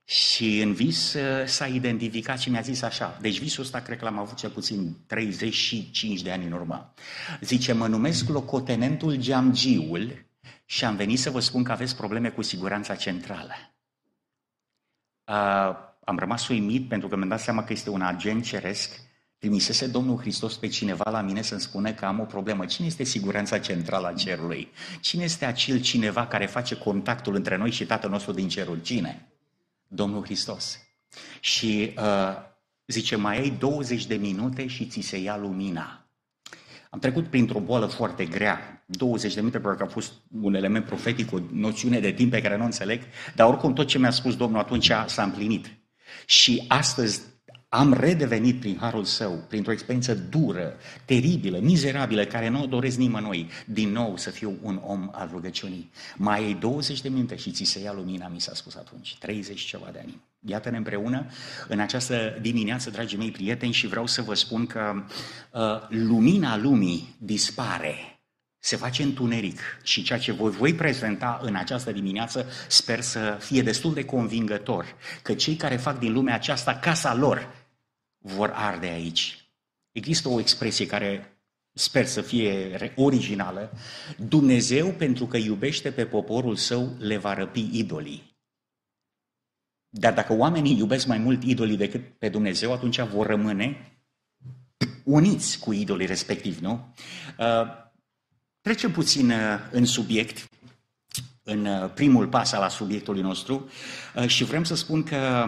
și 0.04 0.60
în 0.60 0.72
vis 0.72 1.14
uh, 1.14 1.46
s-a 1.46 1.66
identificat 1.66 2.38
și 2.38 2.50
mi-a 2.50 2.60
zis 2.60 2.82
așa, 2.82 3.18
deci 3.20 3.38
visul 3.40 3.62
ăsta 3.62 3.80
cred 3.80 3.98
că 3.98 4.04
l-am 4.04 4.18
avut 4.18 4.36
cel 4.36 4.50
puțin 4.50 4.96
35 5.06 6.22
de 6.22 6.32
ani 6.32 6.44
în 6.44 6.52
urmă. 6.52 6.94
Zice, 7.40 7.72
mă 7.72 7.86
numesc 7.86 8.28
locotenentul 8.28 9.16
Geamgiul 9.16 10.24
și 10.64 10.84
am 10.84 10.96
venit 10.96 11.18
să 11.18 11.30
vă 11.30 11.40
spun 11.40 11.62
că 11.62 11.72
aveți 11.72 11.96
probleme 11.96 12.28
cu 12.30 12.42
siguranța 12.42 12.94
centrală. 12.94 13.54
Uh, 15.24 15.76
am 16.04 16.18
rămas 16.18 16.48
uimit 16.48 16.88
pentru 16.88 17.08
că 17.08 17.16
mi-am 17.16 17.28
dat 17.28 17.40
seama 17.40 17.64
că 17.64 17.72
este 17.72 17.90
un 17.90 18.02
agent 18.02 18.44
ceresc 18.44 19.00
Trimisese 19.42 19.86
Domnul 19.86 20.18
Hristos 20.18 20.56
pe 20.56 20.68
cineva 20.68 21.10
la 21.10 21.20
mine 21.20 21.42
să-mi 21.42 21.60
spune 21.60 21.92
că 21.92 22.04
am 22.04 22.20
o 22.20 22.24
problemă. 22.24 22.64
Cine 22.64 22.86
este 22.86 23.04
siguranța 23.04 23.58
centrală 23.58 24.06
a 24.06 24.12
cerului? 24.12 24.68
Cine 25.00 25.24
este 25.24 25.44
acel 25.44 25.80
cineva 25.80 26.26
care 26.26 26.46
face 26.46 26.76
contactul 26.76 27.34
între 27.34 27.56
noi 27.56 27.70
și 27.70 27.86
Tatăl 27.86 28.10
nostru 28.10 28.32
din 28.32 28.48
cerul? 28.48 28.80
Cine? 28.82 29.28
Domnul 29.88 30.24
Hristos. 30.24 30.78
Și 31.40 31.94
uh, 31.96 32.36
zice, 32.86 33.16
mai 33.16 33.38
ai 33.38 33.50
20 33.50 34.06
de 34.06 34.14
minute 34.14 34.66
și 34.66 34.86
ți 34.86 35.00
se 35.00 35.18
ia 35.18 35.36
lumina. 35.36 36.06
Am 36.90 36.98
trecut 36.98 37.26
printr-o 37.26 37.60
boală 37.60 37.86
foarte 37.86 38.24
grea, 38.24 38.84
20 38.86 39.34
de 39.34 39.40
minute, 39.40 39.58
pentru 39.58 39.78
că 39.78 39.84
a 39.84 39.92
fost 39.92 40.12
un 40.40 40.54
element 40.54 40.84
profetic, 40.84 41.32
o 41.32 41.38
noțiune 41.52 42.00
de 42.00 42.12
timp 42.12 42.30
pe 42.30 42.42
care 42.42 42.56
nu 42.56 42.64
înțeleg, 42.64 43.02
dar 43.34 43.48
oricum 43.48 43.72
tot 43.72 43.86
ce 43.86 43.98
mi-a 43.98 44.10
spus 44.10 44.36
Domnul 44.36 44.60
atunci 44.60 44.92
s-a 45.06 45.22
împlinit. 45.22 45.66
Și 46.26 46.64
astăzi 46.68 47.31
am 47.74 47.92
redevenit 47.92 48.60
prin 48.60 48.76
harul 48.80 49.04
său, 49.04 49.44
printr-o 49.48 49.72
experiență 49.72 50.14
dură, 50.14 50.76
teribilă, 51.04 51.58
mizerabilă, 51.58 52.24
care 52.24 52.48
nu 52.48 52.62
o 52.62 52.66
doresc 52.66 52.96
nimănui, 52.96 53.50
din 53.66 53.88
nou 53.92 54.16
să 54.16 54.30
fiu 54.30 54.58
un 54.62 54.80
om 54.84 55.08
al 55.12 55.28
rugăciunii. 55.32 55.90
Mai 56.16 56.44
ai 56.44 56.54
20 56.54 57.00
de 57.00 57.08
minute 57.08 57.36
și 57.36 57.50
ți 57.50 57.64
se 57.64 57.80
ia 57.80 57.92
lumina, 57.92 58.28
mi 58.28 58.40
s-a 58.40 58.54
spus 58.54 58.74
atunci, 58.74 59.16
30 59.18 59.60
ceva 59.60 59.88
de 59.92 59.98
ani. 59.98 60.20
Iată-ne 60.46 60.76
împreună 60.76 61.26
în 61.68 61.80
această 61.80 62.38
dimineață, 62.40 62.90
dragii 62.90 63.18
mei 63.18 63.30
prieteni, 63.30 63.72
și 63.72 63.86
vreau 63.86 64.06
să 64.06 64.22
vă 64.22 64.34
spun 64.34 64.66
că 64.66 65.04
uh, 65.50 65.60
lumina 65.88 66.56
lumii 66.56 67.16
dispare, 67.18 67.94
se 68.58 68.76
face 68.76 69.02
întuneric 69.02 69.60
și 69.82 70.02
ceea 70.02 70.18
ce 70.18 70.32
voi 70.32 70.50
voi 70.50 70.74
prezenta 70.74 71.40
în 71.42 71.54
această 71.54 71.92
dimineață 71.92 72.46
sper 72.68 73.00
să 73.00 73.36
fie 73.40 73.62
destul 73.62 73.94
de 73.94 74.04
convingător 74.04 74.86
că 75.22 75.34
cei 75.34 75.54
care 75.54 75.76
fac 75.76 75.98
din 75.98 76.12
lumea 76.12 76.34
aceasta 76.34 76.74
casa 76.74 77.14
lor 77.14 77.61
vor 78.22 78.50
arde 78.54 78.86
aici. 78.86 79.50
Există 79.92 80.28
o 80.28 80.40
expresie 80.40 80.86
care 80.86 81.36
sper 81.72 82.06
să 82.06 82.20
fie 82.20 82.92
originală, 82.96 83.72
Dumnezeu, 84.18 84.92
pentru 84.92 85.26
că 85.26 85.36
iubește 85.36 85.90
pe 85.90 86.06
poporul 86.06 86.56
său, 86.56 86.96
le 86.98 87.16
va 87.16 87.34
răpi 87.34 87.68
idolii. 87.72 88.30
Dar 89.88 90.14
dacă 90.14 90.32
oamenii 90.32 90.78
iubesc 90.78 91.06
mai 91.06 91.18
mult 91.18 91.42
idolii 91.42 91.76
decât 91.76 92.18
pe 92.18 92.28
Dumnezeu, 92.28 92.72
atunci 92.72 93.00
vor 93.00 93.26
rămâne 93.26 93.92
uniți 95.04 95.58
cu 95.58 95.72
idolii 95.72 96.06
respectiv, 96.06 96.58
nu? 96.58 96.94
Uh, 97.38 97.66
trecem 98.60 98.92
puțin 98.92 99.30
uh, 99.30 99.58
în 99.70 99.84
subiect, 99.84 100.48
în 101.42 101.66
uh, 101.66 101.90
primul 101.94 102.28
pas 102.28 102.52
al 102.52 102.68
subiectului 102.68 103.22
nostru 103.22 103.70
și 104.26 104.44
vrem 104.44 104.64
să 104.64 104.74
spun 104.74 105.02
că 105.02 105.46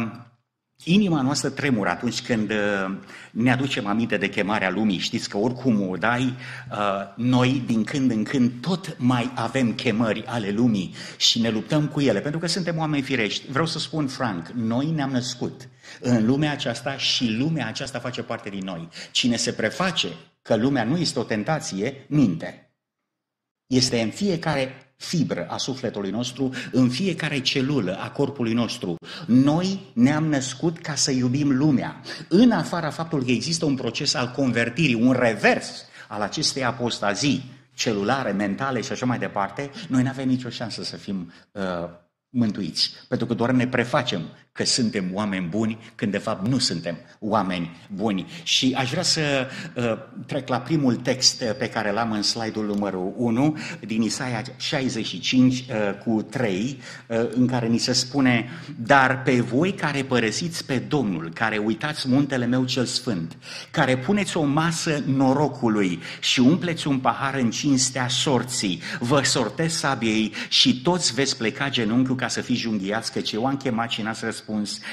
Inima 0.85 1.23
noastră 1.23 1.49
tremură 1.49 1.88
atunci 1.88 2.23
când 2.23 2.50
uh, 2.50 2.97
ne 3.31 3.53
aducem 3.53 3.87
aminte 3.87 4.17
de 4.17 4.29
chemarea 4.29 4.71
lumii. 4.71 4.99
Știți 4.99 5.29
că 5.29 5.37
oricum 5.37 5.88
o 5.88 5.97
dai, 5.97 6.35
uh, 6.71 6.79
noi 7.17 7.62
din 7.67 7.85
când 7.85 8.11
în 8.11 8.25
când 8.25 8.53
tot 8.61 8.97
mai 8.99 9.33
avem 9.35 9.73
chemări 9.73 10.25
ale 10.26 10.50
lumii 10.50 10.95
și 11.17 11.41
ne 11.41 11.50
luptăm 11.50 11.88
cu 11.88 12.00
ele, 12.00 12.21
pentru 12.21 12.41
că 12.41 12.47
suntem 12.47 12.79
oameni 12.79 13.03
firești. 13.03 13.50
Vreau 13.50 13.67
să 13.67 13.79
spun 13.79 14.07
franc, 14.07 14.49
noi 14.49 14.91
ne-am 14.91 15.11
născut 15.11 15.69
în 16.00 16.26
lumea 16.26 16.50
aceasta 16.53 16.97
și 16.97 17.31
lumea 17.38 17.67
aceasta 17.67 17.99
face 17.99 18.23
parte 18.23 18.49
din 18.49 18.64
noi. 18.64 18.88
Cine 19.11 19.37
se 19.37 19.53
preface 19.53 20.09
că 20.43 20.57
lumea 20.57 20.85
nu 20.85 20.97
este 20.97 21.19
o 21.19 21.23
tentație, 21.23 22.05
minte. 22.09 22.73
Este 23.67 24.00
în 24.00 24.11
fiecare 24.11 24.93
fibră 25.04 25.46
a 25.49 25.56
sufletului 25.56 26.11
nostru, 26.11 26.50
în 26.73 26.88
fiecare 26.88 27.40
celulă 27.40 27.99
a 28.00 28.11
corpului 28.11 28.52
nostru. 28.52 28.96
Noi 29.26 29.80
ne-am 29.92 30.26
născut 30.26 30.78
ca 30.78 30.94
să 30.94 31.11
iubim 31.11 31.56
lumea. 31.56 32.00
În 32.28 32.50
afara 32.50 32.90
faptului 32.90 33.25
că 33.25 33.30
există 33.30 33.64
un 33.64 33.75
proces 33.75 34.14
al 34.14 34.32
convertirii, 34.37 34.94
un 34.94 35.12
revers 35.12 35.84
al 36.08 36.20
acestei 36.20 36.64
apostazii 36.64 37.52
celulare, 37.75 38.30
mentale 38.32 38.80
și 38.80 38.92
așa 38.92 39.06
mai 39.06 39.18
departe, 39.18 39.70
noi 39.88 40.02
nu 40.02 40.08
avem 40.08 40.28
nicio 40.28 40.49
șansă 40.49 40.82
să 40.82 40.96
fim 40.96 41.32
uh, 41.52 41.62
mântuiți. 42.28 42.90
Pentru 43.08 43.26
că 43.26 43.34
doar 43.34 43.50
ne 43.50 43.66
prefacem 43.66 44.23
că 44.54 44.64
suntem 44.64 45.11
oameni 45.12 45.46
buni, 45.46 45.78
când 45.94 46.12
de 46.12 46.18
fapt 46.18 46.46
nu 46.46 46.58
suntem 46.58 46.96
oameni 47.18 47.76
buni. 47.94 48.26
Și 48.42 48.75
aș 48.78 48.90
vrea 48.90 49.02
să 49.02 49.46
uh, 49.75 49.99
trec 50.26 50.49
la 50.49 50.61
primul 50.61 50.96
text 50.96 51.40
uh, 51.40 51.54
pe 51.58 51.68
care 51.68 51.90
l-am 51.90 52.12
în 52.12 52.23
slide-ul 52.23 52.66
numărul 52.66 53.12
1, 53.16 53.56
din 53.87 54.02
Isaia 54.02 54.42
65 54.56 55.54
uh, 55.58 55.64
cu 56.04 56.23
3, 56.23 56.78
uh, 57.06 57.16
în 57.30 57.46
care 57.46 57.66
ni 57.66 57.78
se 57.78 57.92
spune, 57.92 58.49
Dar 58.76 59.23
pe 59.23 59.40
voi 59.40 59.73
care 59.73 60.02
părăsiți 60.02 60.64
pe 60.64 60.78
Domnul, 60.78 61.30
care 61.32 61.56
uitați 61.56 62.08
muntele 62.08 62.46
meu 62.46 62.64
cel 62.64 62.84
sfânt, 62.84 63.37
care 63.70 63.99
puneți 63.99 64.37
o 64.37 64.42
masă 64.42 65.02
norocului 65.06 66.00
și 66.20 66.40
umpleți 66.40 66.87
un 66.87 66.99
pahar 66.99 67.34
în 67.34 67.50
cinstea 67.50 68.08
sorții, 68.08 68.80
vă 68.99 69.20
sortesc 69.23 69.78
sabiei 69.78 70.32
și 70.49 70.80
toți 70.82 71.14
veți 71.14 71.37
pleca 71.37 71.68
genunchiul 71.68 72.16
ca 72.16 72.28
să 72.28 72.40
fiți 72.40 72.61
junghiați, 72.61 73.12
căci 73.12 73.32
eu 73.32 73.46
am 73.46 73.56
chemat 73.56 73.90
și 73.90 74.02
n-ați 74.02 74.25
răspuns, 74.25 74.42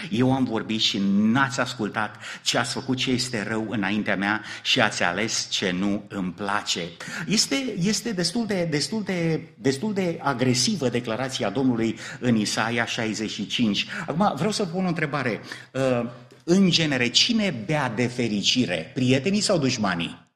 eu 0.09 0.33
am 0.33 0.43
vorbit 0.43 0.79
și 0.79 1.01
n-ați 1.11 1.59
ascultat 1.59 2.15
ce 2.41 2.57
ați 2.57 2.73
făcut 2.73 2.97
ce 2.97 3.11
este 3.11 3.45
rău 3.47 3.65
înaintea 3.69 4.15
mea 4.15 4.41
și 4.63 4.81
ați 4.81 5.03
ales 5.03 5.47
ce 5.49 5.71
nu 5.71 6.03
îmi 6.07 6.31
place. 6.31 6.81
Este, 7.27 7.75
este 7.81 8.11
destul, 8.11 8.45
de, 8.45 8.67
destul, 8.69 9.03
de, 9.03 9.41
destul 9.57 9.93
de 9.93 10.19
agresivă 10.21 10.89
declarația 10.89 11.49
Domnului 11.49 11.97
în 12.19 12.35
Isaia 12.35 12.85
65. 12.85 13.85
Acum 14.07 14.33
vreau 14.35 14.51
să 14.51 14.65
pun 14.65 14.85
o 14.85 14.87
întrebare. 14.87 15.39
Uh, 15.73 16.09
în 16.43 16.69
genere, 16.69 17.07
cine 17.07 17.63
bea 17.65 17.89
de 17.89 18.07
fericire? 18.07 18.91
Prietenii 18.93 19.41
sau 19.41 19.57
dușmanii? 19.57 20.30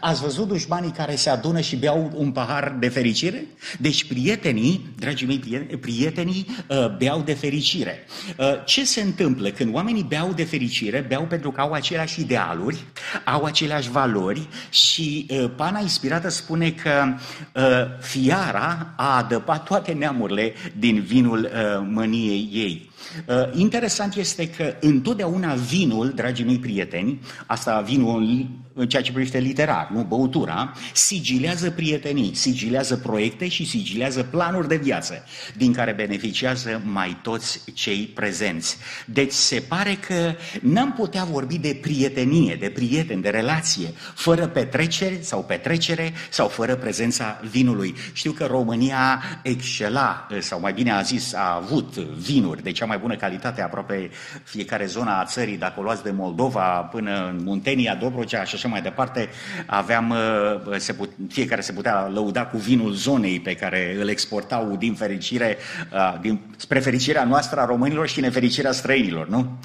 Ați 0.00 0.20
văzut 0.20 0.48
dușmanii 0.48 0.90
care 0.90 1.14
se 1.14 1.30
adună 1.30 1.60
și 1.60 1.76
beau 1.76 2.10
un 2.14 2.32
pahar 2.32 2.76
de 2.78 2.88
fericire? 2.88 3.46
Deci 3.78 4.04
prietenii, 4.04 4.86
dragii 4.98 5.26
mei, 5.26 5.38
prietenii 5.80 6.46
uh, 6.68 6.96
beau 6.96 7.20
de 7.20 7.32
fericire. 7.32 8.06
Uh, 8.38 8.46
ce 8.64 8.84
se 8.84 9.00
întâmplă 9.00 9.48
când 9.48 9.74
oamenii 9.74 10.06
beau 10.08 10.32
de 10.32 10.44
fericire? 10.44 11.04
Beau 11.08 11.22
pentru 11.22 11.50
că 11.50 11.60
au 11.60 11.72
aceleași 11.72 12.20
idealuri, 12.20 12.84
au 13.24 13.44
aceleași 13.44 13.90
valori 13.90 14.48
și 14.70 15.26
uh, 15.30 15.50
pana 15.56 15.80
inspirată 15.80 16.28
spune 16.28 16.70
că 16.70 17.14
uh, 17.52 17.62
fiara 18.00 18.94
a 18.96 19.16
adăpat 19.16 19.64
toate 19.64 19.92
neamurile 19.92 20.54
din 20.78 21.00
vinul 21.00 21.44
uh, 21.44 21.86
mâniei 21.90 22.48
ei. 22.52 22.90
Uh, 23.26 23.34
interesant 23.54 24.14
este 24.14 24.50
că 24.50 24.74
întotdeauna 24.80 25.54
vinul, 25.54 26.12
dragii 26.14 26.44
mei 26.44 26.58
prieteni, 26.58 27.20
asta 27.46 27.80
vinul 27.80 28.48
în 28.74 28.88
ceea 28.88 29.02
ce 29.02 29.12
privește 29.12 29.38
literar, 29.38 29.88
nu 29.92 30.02
băutura, 30.02 30.72
sigilează 30.92 31.70
prietenii, 31.70 32.34
sigilează 32.34 32.96
proiecte 32.96 33.48
și 33.48 33.66
sigilează 33.66 34.22
planuri 34.22 34.68
de 34.68 34.76
viață 34.76 35.24
din 35.56 35.72
care 35.72 35.92
beneficiază 35.92 36.82
mai 36.84 37.18
toți 37.22 37.60
cei 37.74 38.10
prezenți. 38.14 38.76
Deci 39.06 39.32
se 39.32 39.64
pare 39.68 39.98
că 40.06 40.34
n-am 40.60 40.92
putea 40.92 41.24
vorbi 41.24 41.58
de 41.58 41.78
prietenie, 41.82 42.56
de 42.60 42.70
prieten, 42.70 43.20
de 43.20 43.28
relație, 43.28 43.92
fără 44.14 44.46
petrecere 44.46 45.18
sau 45.20 45.44
petrecere 45.44 46.12
sau 46.30 46.48
fără 46.48 46.74
prezența 46.76 47.40
vinului. 47.50 47.94
Știu 48.12 48.32
că 48.32 48.44
România 48.44 49.22
excela, 49.42 50.26
sau 50.40 50.60
mai 50.60 50.72
bine 50.72 50.92
a 50.92 51.02
zis, 51.02 51.34
a 51.34 51.60
avut 51.62 51.94
vinuri 51.96 52.62
de 52.62 52.72
cea 52.72 52.86
mai 52.86 52.93
bună 52.98 53.16
calitate 53.16 53.62
aproape 53.62 54.10
fiecare 54.44 54.84
zona 54.84 55.20
a 55.20 55.24
țării, 55.24 55.56
dacă 55.56 55.80
o 55.80 55.82
luați 55.82 56.02
de 56.02 56.10
Moldova 56.10 56.62
până 56.62 57.28
în 57.28 57.40
Muntenia, 57.44 57.94
Dobrogea 57.94 58.44
și 58.44 58.54
așa 58.54 58.68
mai 58.68 58.82
departe, 58.82 59.28
aveam, 59.66 60.10
uh, 60.10 60.76
se 60.76 60.92
put, 60.92 61.10
fiecare 61.28 61.60
se 61.60 61.72
putea 61.72 62.06
lăuda 62.06 62.46
cu 62.46 62.56
vinul 62.56 62.92
zonei 62.92 63.40
pe 63.40 63.54
care 63.54 63.96
îl 64.00 64.08
exportau 64.08 64.76
din 64.76 64.94
fericire, 64.94 65.56
uh, 65.92 66.14
din, 66.20 66.40
spre 66.56 66.78
fericirea 66.78 67.24
noastră 67.24 67.60
a 67.60 67.64
românilor 67.64 68.08
și 68.08 68.20
nefericirea 68.20 68.72
străinilor, 68.72 69.28
nu? 69.28 69.58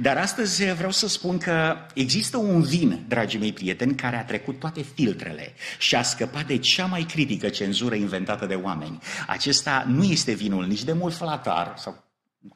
Dar 0.00 0.16
astăzi 0.16 0.64
vreau 0.64 0.90
să 0.90 1.08
spun 1.08 1.38
că 1.38 1.76
există 1.94 2.36
un 2.36 2.62
vin, 2.62 3.04
dragii 3.08 3.38
mei 3.38 3.52
prieteni, 3.52 3.94
care 3.94 4.16
a 4.16 4.24
trecut 4.24 4.58
toate 4.58 4.82
filtrele 4.94 5.52
și 5.78 5.94
a 5.94 6.02
scăpat 6.02 6.46
de 6.46 6.58
cea 6.58 6.86
mai 6.86 7.02
critică 7.02 7.48
cenzură 7.48 7.94
inventată 7.94 8.46
de 8.46 8.54
oameni. 8.54 8.98
Acesta 9.26 9.84
nu 9.88 10.02
este 10.02 10.32
vinul 10.32 10.66
nici 10.66 10.84
de 10.84 10.92
mult 10.92 11.14
flatar 11.14 11.74
sau 11.76 12.04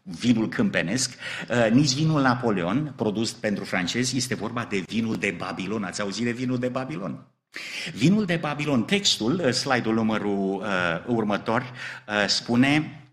vinul 0.03 0.49
câmpenesc, 0.49 1.15
uh, 1.51 1.71
nici 1.71 1.95
vinul 1.95 2.21
Napoleon, 2.21 2.93
produs 2.97 3.33
pentru 3.33 3.65
francezi, 3.65 4.17
este 4.17 4.35
vorba 4.35 4.65
de 4.65 4.83
vinul 4.87 5.17
de 5.17 5.35
Babilon. 5.39 5.85
Ați 5.85 6.01
auzit 6.01 6.25
de 6.25 6.31
vinul 6.31 6.59
de 6.59 6.69
Babilon? 6.69 7.27
Vinul 7.95 8.25
de 8.25 8.37
Babilon, 8.37 8.85
textul, 8.85 9.41
uh, 9.45 9.53
slide-ul 9.53 9.95
numărul 9.95 10.55
uh, 10.55 10.67
următor, 11.07 11.63
uh, 12.09 12.27
spune 12.27 13.03
Uh, 13.03 13.08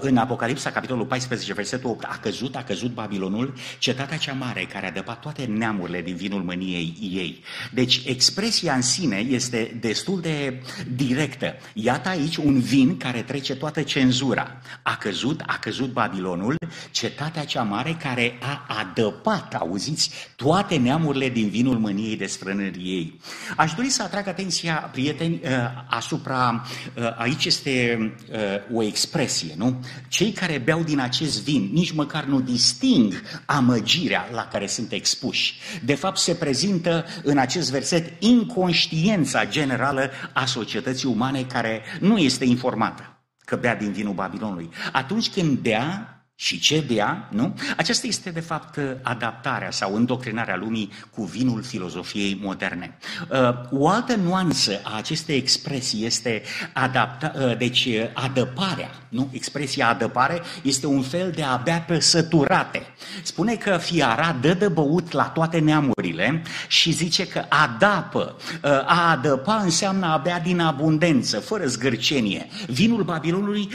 în 0.00 0.16
Apocalipsa, 0.16 0.70
capitolul 0.70 1.06
14, 1.06 1.52
versetul 1.52 1.90
8, 1.90 2.04
a 2.04 2.18
căzut, 2.22 2.56
a 2.56 2.62
căzut 2.62 2.94
Babilonul, 2.94 3.54
cetatea 3.78 4.16
cea 4.16 4.32
mare 4.32 4.68
care 4.72 4.86
a 4.86 4.90
dăpat 4.90 5.20
toate 5.20 5.44
neamurile 5.44 6.02
din 6.02 6.16
vinul 6.16 6.42
mâniei 6.42 6.96
ei. 7.00 7.42
Deci 7.72 8.02
expresia 8.06 8.74
în 8.74 8.82
sine 8.82 9.16
este 9.16 9.76
destul 9.80 10.20
de 10.20 10.62
directă. 10.94 11.54
Iată 11.74 12.08
aici 12.08 12.36
un 12.36 12.60
vin 12.60 12.96
care 12.96 13.22
trece 13.22 13.54
toată 13.54 13.82
cenzura. 13.82 14.60
A 14.82 14.96
căzut, 14.96 15.42
a 15.46 15.58
căzut 15.60 15.92
Babilonul, 15.92 16.56
cetatea 16.90 17.44
cea 17.44 17.62
mare 17.62 17.96
care 18.02 18.38
a 18.40 18.66
adăpat, 18.80 19.54
auziți, 19.54 20.10
toate 20.36 20.76
neamurile 20.76 21.28
din 21.28 21.48
vinul 21.48 21.78
mâniei 21.78 22.16
de 22.16 22.26
strănării 22.26 22.84
ei. 22.84 23.20
Aș 23.56 23.72
dori 23.72 23.88
să 23.88 24.02
atrag 24.02 24.26
atenția, 24.26 24.74
prieteni, 24.92 25.40
uh, 25.44 25.50
asupra, 25.88 26.64
uh, 26.94 27.16
aici 27.18 27.44
este 27.44 27.98
o 28.72 28.82
expresie, 28.82 29.54
nu? 29.58 29.84
Cei 30.08 30.32
care 30.32 30.58
beau 30.58 30.82
din 30.82 30.98
acest 30.98 31.42
vin 31.42 31.70
nici 31.72 31.92
măcar 31.92 32.24
nu 32.24 32.40
disting 32.40 33.22
amăgirea 33.46 34.28
la 34.32 34.48
care 34.52 34.66
sunt 34.66 34.92
expuși. 34.92 35.54
De 35.84 35.94
fapt, 35.94 36.18
se 36.18 36.34
prezintă 36.34 37.04
în 37.22 37.38
acest 37.38 37.70
verset 37.70 38.22
inconștiența 38.22 39.46
generală 39.46 40.10
a 40.32 40.44
societății 40.44 41.08
umane 41.08 41.42
care 41.42 41.82
nu 42.00 42.18
este 42.18 42.44
informată 42.44 43.12
că 43.44 43.56
bea 43.56 43.76
din 43.76 43.92
vinul 43.92 44.14
Babilonului. 44.14 44.70
Atunci 44.92 45.30
când 45.30 45.58
bea, 45.58 46.17
și 46.40 46.58
ce 46.58 46.84
bea, 46.92 47.28
nu? 47.30 47.54
Aceasta 47.76 48.06
este, 48.06 48.30
de 48.30 48.40
fapt, 48.40 48.78
adaptarea 49.02 49.70
sau 49.70 49.94
îndoctrinarea 49.94 50.56
lumii 50.56 50.92
cu 51.10 51.24
vinul 51.24 51.62
filozofiei 51.62 52.38
moderne. 52.42 52.98
Uh, 53.30 53.38
o 53.70 53.88
altă 53.88 54.14
nuanță 54.14 54.80
a 54.82 54.96
acestei 54.96 55.36
expresii 55.36 56.04
este 56.04 56.42
adapta, 56.72 57.32
uh, 57.36 57.56
deci 57.56 57.88
adăparea, 58.12 58.90
nu? 59.08 59.28
Expresia 59.32 59.88
adăpare 59.88 60.42
este 60.62 60.86
un 60.86 61.02
fel 61.02 61.30
de 61.30 61.42
a 61.42 61.56
bea 61.56 61.80
pe 61.80 62.00
săturate. 62.00 62.82
Spune 63.22 63.54
că 63.54 63.76
fiara 63.76 64.36
dă 64.40 64.54
de 64.54 64.68
băut 64.68 65.12
la 65.12 65.24
toate 65.24 65.58
neamurile 65.58 66.42
și 66.68 66.92
zice 66.92 67.26
că 67.26 67.44
adapă. 67.48 68.36
Uh, 68.62 68.70
a 68.70 69.10
adăpa 69.10 69.56
înseamnă 69.56 70.06
a 70.06 70.16
bea 70.16 70.40
din 70.40 70.60
abundență, 70.60 71.40
fără 71.40 71.66
zgârcenie. 71.66 72.46
Vinul 72.66 73.02
Babilonului 73.02 73.68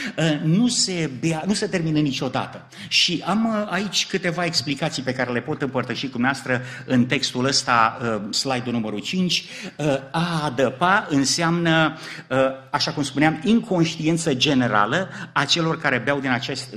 nu 0.43 0.67
se, 0.67 1.11
bea, 1.19 1.43
nu 1.45 1.53
se 1.53 1.67
termină 1.67 1.99
niciodată 1.99 2.51
dată. 2.53 2.67
Și 2.87 3.23
am 3.25 3.45
uh, 3.45 3.67
aici 3.69 4.07
câteva 4.07 4.45
explicații 4.45 5.03
pe 5.03 5.13
care 5.13 5.31
le 5.31 5.41
pot 5.41 5.61
împărtăși 5.61 6.07
cu 6.07 6.17
noastră 6.17 6.61
în 6.85 7.05
textul 7.05 7.45
ăsta, 7.45 7.97
uh, 8.01 8.33
slide-ul 8.33 8.73
numărul 8.73 8.99
5. 8.99 9.45
Uh, 9.75 9.85
a 10.11 10.41
adăpa 10.43 11.07
înseamnă, 11.09 11.97
așa 12.69 12.91
cum 12.91 13.03
spuneam, 13.03 13.39
inconștiență 13.43 14.33
generală 14.33 15.09
a 15.33 15.45
celor 15.45 15.79
care 15.79 15.97
beau 15.97 16.19
din 16.19 16.29
acest 16.29 16.73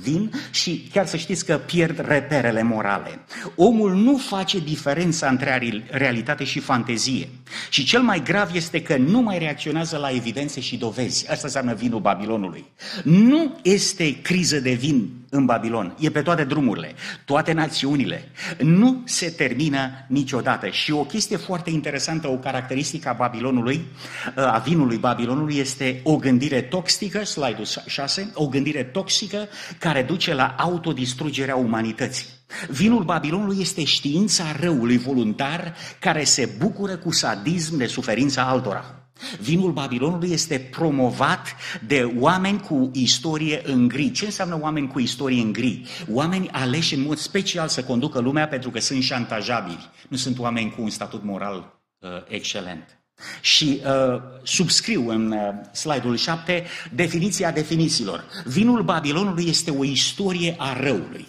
vin 0.00 0.30
și 0.50 0.88
chiar 0.92 1.06
să 1.06 1.16
știți 1.16 1.44
că 1.44 1.56
pierd 1.56 2.06
reperele 2.06 2.62
morale. 2.62 3.18
Omul 3.54 3.94
nu 3.94 4.16
face 4.16 4.58
diferența 4.58 5.28
între 5.28 5.84
realitate 5.90 6.44
și 6.44 6.60
fantezie. 6.60 7.28
Și 7.70 7.84
cel 7.84 8.02
mai 8.02 8.22
grav 8.22 8.54
este 8.54 8.82
că 8.82 8.96
nu 8.96 9.20
mai 9.20 9.38
reacționează 9.38 9.96
la 9.96 10.10
evidențe 10.10 10.60
și 10.60 10.76
dovezi. 10.76 11.30
Asta 11.30 11.42
înseamnă 11.44 11.74
vinul 11.74 12.00
Babilonului. 12.00 12.64
Nu 13.04 13.58
este 13.62 14.20
criză 14.20 14.60
de 14.60 14.72
vin 14.72 15.07
în 15.30 15.44
Babilon, 15.44 15.94
e 15.98 16.10
pe 16.10 16.22
toate 16.22 16.44
drumurile, 16.44 16.94
toate 17.24 17.52
națiunile. 17.52 18.28
Nu 18.58 19.02
se 19.04 19.30
termină 19.30 19.90
niciodată. 20.08 20.68
Și 20.68 20.92
o 20.92 21.04
chestie 21.04 21.36
foarte 21.36 21.70
interesantă, 21.70 22.28
o 22.28 22.36
caracteristică 22.36 23.08
a 23.08 23.12
Babilonului, 23.12 23.86
a 24.34 24.58
vinului 24.58 24.96
Babilonului, 24.96 25.56
este 25.56 26.00
o 26.04 26.16
gândire 26.16 26.60
toxică, 26.60 27.24
slide-ul 27.24 27.66
6, 27.86 28.30
o 28.34 28.46
gândire 28.46 28.82
toxică 28.82 29.48
care 29.78 30.02
duce 30.02 30.34
la 30.34 30.54
autodistrugerea 30.58 31.56
umanității. 31.56 32.26
Vinul 32.68 33.04
Babilonului 33.04 33.60
este 33.60 33.84
știința 33.84 34.44
răului 34.60 34.98
voluntar 34.98 35.74
care 36.00 36.24
se 36.24 36.54
bucură 36.58 36.96
cu 36.96 37.12
sadism 37.12 37.76
de 37.76 37.86
suferința 37.86 38.42
altora. 38.42 39.07
Vinul 39.40 39.72
Babilonului 39.72 40.30
este 40.30 40.58
promovat 40.58 41.56
de 41.86 42.12
oameni 42.18 42.60
cu 42.60 42.90
istorie 42.92 43.60
în 43.64 43.88
gri. 43.88 44.10
Ce 44.10 44.24
înseamnă 44.24 44.58
oameni 44.60 44.88
cu 44.88 44.98
istorie 44.98 45.42
în 45.42 45.52
gri? 45.52 45.82
Oameni 46.10 46.48
aleși 46.50 46.94
în 46.94 47.02
mod 47.02 47.18
special 47.18 47.68
să 47.68 47.84
conducă 47.84 48.20
lumea 48.20 48.48
pentru 48.48 48.70
că 48.70 48.80
sunt 48.80 49.02
șantajabili. 49.02 49.90
Nu 50.08 50.16
sunt 50.16 50.38
oameni 50.38 50.70
cu 50.70 50.82
un 50.82 50.90
statut 50.90 51.24
moral 51.24 51.80
uh, 51.98 52.08
excelent. 52.28 52.98
Și 53.40 53.80
uh, 53.84 54.20
subscriu 54.42 55.08
în 55.08 55.32
uh, 55.32 55.54
slide-ul 55.72 56.16
7 56.16 56.66
definiția 56.94 57.50
definițiilor. 57.50 58.24
Vinul 58.44 58.82
Babilonului 58.82 59.48
este 59.48 59.70
o 59.70 59.84
istorie 59.84 60.54
a 60.58 60.80
răului, 60.80 61.26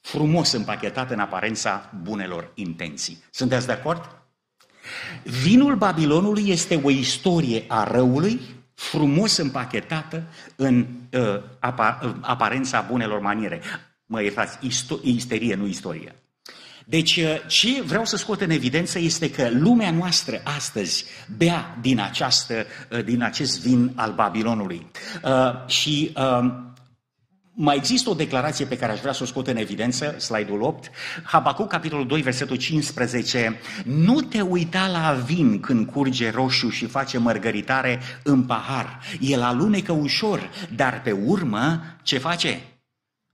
frumos 0.00 0.52
împachetat 0.52 1.10
în 1.10 1.18
aparența 1.18 1.90
bunelor 2.02 2.52
intenții. 2.54 3.18
Sunteți 3.30 3.66
de 3.66 3.72
acord? 3.72 4.17
Vinul 5.42 5.76
Babilonului 5.76 6.48
este 6.48 6.80
o 6.82 6.90
istorie 6.90 7.64
a 7.68 7.84
răului, 7.90 8.40
frumos 8.74 9.36
împachetată 9.36 10.22
în 10.56 10.86
uh, 11.12 11.40
apa, 11.58 12.00
uh, 12.02 12.10
aparența 12.20 12.86
bunelor 12.90 13.20
maniere. 13.20 13.60
Mă 14.06 14.22
iertați, 14.22 14.58
isto- 14.66 15.02
isterie, 15.02 15.54
nu 15.54 15.66
istorie. 15.66 16.14
Deci, 16.84 17.16
uh, 17.16 17.24
ce 17.46 17.82
vreau 17.82 18.04
să 18.04 18.16
scot 18.16 18.40
în 18.40 18.50
evidență 18.50 18.98
este 18.98 19.30
că 19.30 19.48
lumea 19.50 19.90
noastră 19.90 20.40
astăzi 20.44 21.04
bea 21.36 21.78
din, 21.80 22.00
această, 22.00 22.66
uh, 22.90 23.04
din 23.04 23.22
acest 23.22 23.60
vin 23.60 23.92
al 23.94 24.12
Babilonului. 24.12 24.86
Uh, 25.24 25.66
și 25.66 26.12
uh, 26.16 26.52
mai 27.60 27.76
există 27.76 28.10
o 28.10 28.14
declarație 28.14 28.64
pe 28.64 28.76
care 28.76 28.92
aș 28.92 29.00
vrea 29.00 29.12
să 29.12 29.22
o 29.22 29.26
scot 29.26 29.46
în 29.46 29.56
evidență, 29.56 30.14
slide-ul 30.18 30.62
8, 30.62 30.90
Habacuc, 31.22 31.68
capitolul 31.68 32.06
2, 32.06 32.22
versetul 32.22 32.56
15. 32.56 33.60
Nu 33.84 34.20
te 34.20 34.40
uita 34.40 34.86
la 34.86 35.12
vin 35.12 35.60
când 35.60 35.90
curge 35.90 36.30
roșu 36.30 36.68
și 36.68 36.86
face 36.86 37.18
mărgăritare 37.18 38.00
în 38.22 38.42
pahar. 38.42 38.98
El 39.20 39.42
alunecă 39.42 39.92
ușor, 39.92 40.50
dar 40.74 41.02
pe 41.02 41.10
urmă 41.10 41.82
ce 42.02 42.18
face? 42.18 42.60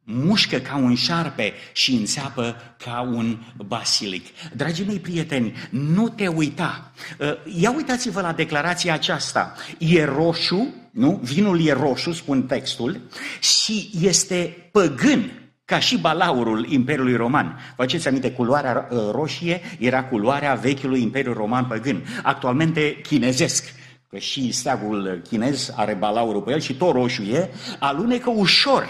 mușcă 0.07 0.59
ca 0.59 0.77
un 0.77 0.95
șarpe 0.95 1.53
și 1.73 1.93
înțeapă 1.93 2.57
ca 2.85 3.01
un 3.01 3.39
basilic. 3.67 4.27
Dragii 4.53 4.85
mei 4.85 4.99
prieteni, 4.99 5.55
nu 5.71 6.09
te 6.09 6.27
uita. 6.27 6.93
Uh, 7.19 7.37
ia 7.61 7.71
uitați-vă 7.71 8.21
la 8.21 8.33
declarația 8.33 8.93
aceasta. 8.93 9.55
E 9.79 10.05
roșu, 10.05 10.75
nu? 10.95 11.21
Vinul 11.23 11.67
e 11.67 11.73
roșu, 11.73 12.13
spun 12.13 12.43
textul, 12.43 13.01
și 13.41 13.91
este 14.01 14.69
păgân, 14.73 15.31
ca 15.65 15.79
și 15.79 15.99
balaurul 15.99 16.67
Imperiului 16.73 17.17
Roman. 17.17 17.47
Vă 17.47 17.83
faceți 17.83 18.09
aminte, 18.09 18.33
culoarea 18.33 18.89
uh, 18.91 18.99
roșie 19.11 19.61
era 19.79 20.05
culoarea 20.05 20.55
vechiului 20.55 21.03
Imperiu 21.03 21.33
Roman 21.33 21.65
păgân, 21.65 22.05
actualmente 22.23 23.01
chinezesc 23.03 23.75
că 24.09 24.19
și 24.19 24.53
steagul 24.53 25.23
chinez 25.29 25.73
are 25.77 25.95
balaurul 25.95 26.43
pe 26.43 26.53
el 26.53 26.61
și 26.61 26.75
tot 26.75 26.93
roșu 26.93 27.23
e, 27.23 27.51
alunecă 27.79 28.31
ușor 28.31 28.87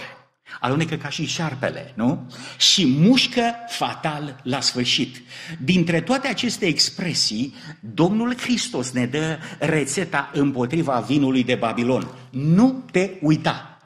Alunecă 0.60 0.94
ca 0.94 1.08
și 1.08 1.26
șarpele, 1.26 1.92
nu? 1.94 2.32
Și 2.56 2.86
mușcă 2.86 3.54
fatal 3.68 4.40
la 4.42 4.60
sfârșit. 4.60 5.16
Dintre 5.58 6.00
toate 6.00 6.28
aceste 6.28 6.66
expresii, 6.66 7.54
Domnul 7.80 8.36
Hristos 8.38 8.90
ne 8.90 9.06
dă 9.06 9.38
rețeta 9.58 10.30
împotriva 10.32 11.04
vinului 11.06 11.44
de 11.44 11.54
Babilon. 11.54 12.08
Nu 12.30 12.84
te 12.90 13.10
uita. 13.20 13.78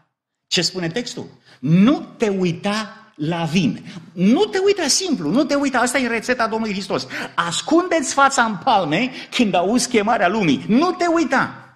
Ce 0.46 0.62
spune 0.62 0.88
textul? 0.88 1.26
Nu 1.60 2.06
te 2.16 2.28
uita 2.28 2.98
la 3.14 3.44
vin. 3.44 3.84
Nu 4.12 4.44
te 4.44 4.58
uita 4.64 4.86
simplu, 4.86 5.30
nu 5.30 5.44
te 5.44 5.54
uita, 5.54 5.78
asta 5.78 5.98
e 5.98 6.06
rețeta 6.06 6.46
Domnului 6.46 6.74
Hristos. 6.74 7.06
Ascundeți 7.34 8.14
fața 8.14 8.42
în 8.42 8.56
palme 8.64 9.10
când 9.30 9.54
auzi 9.54 9.88
chemarea 9.88 10.28
lumii. 10.28 10.64
Nu 10.68 10.90
te 10.90 11.06
uita. 11.06 11.67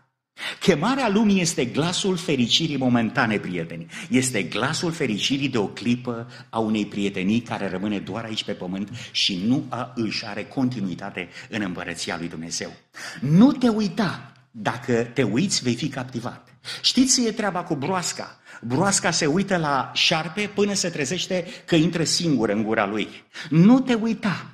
Chemarea 0.60 1.08
lumii 1.08 1.40
este 1.40 1.64
glasul 1.64 2.16
fericirii 2.16 2.76
momentane, 2.76 3.38
prieteni. 3.38 3.86
Este 4.10 4.42
glasul 4.42 4.92
fericirii 4.92 5.48
de 5.48 5.58
o 5.58 5.66
clipă 5.66 6.30
a 6.50 6.58
unei 6.58 6.86
prietenii 6.86 7.40
care 7.40 7.68
rămâne 7.68 7.98
doar 7.98 8.24
aici 8.24 8.44
pe 8.44 8.52
pământ 8.52 8.88
și 9.10 9.42
nu 9.46 9.64
a, 9.68 9.92
își 9.94 10.26
are 10.26 10.44
continuitate 10.44 11.28
în 11.48 11.62
împărăția 11.62 12.16
lui 12.18 12.28
Dumnezeu. 12.28 12.72
Nu 13.20 13.52
te 13.52 13.68
uita, 13.68 14.32
dacă 14.50 14.92
te 14.92 15.22
uiți, 15.22 15.62
vei 15.62 15.74
fi 15.74 15.88
captivat. 15.88 16.48
Știți 16.82 17.20
ce 17.20 17.26
e 17.26 17.32
treaba 17.32 17.62
cu 17.62 17.74
broasca? 17.74 18.40
Broasca 18.60 19.10
se 19.10 19.26
uită 19.26 19.56
la 19.56 19.90
șarpe 19.94 20.50
până 20.54 20.72
se 20.74 20.88
trezește 20.88 21.46
că 21.64 21.74
intră 21.74 22.04
singur 22.04 22.48
în 22.48 22.62
gura 22.62 22.86
lui. 22.86 23.08
Nu 23.50 23.80
te 23.80 23.94
uita. 23.94 24.46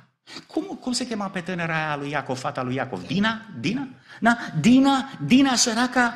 Cum, 0.47 0.63
cum 0.81 0.91
se 0.91 1.07
chema 1.07 1.29
pe 1.29 1.39
tânăra 1.39 1.85
aia 1.85 1.97
lui 1.97 2.09
Iacov, 2.09 2.37
fata 2.37 2.63
lui 2.63 2.75
Iacov? 2.75 3.07
Dina? 3.07 3.41
Dina? 3.59 3.87
Da? 4.19 4.37
Dina, 4.59 5.09
Dina 5.25 5.55
săraca 5.55 6.15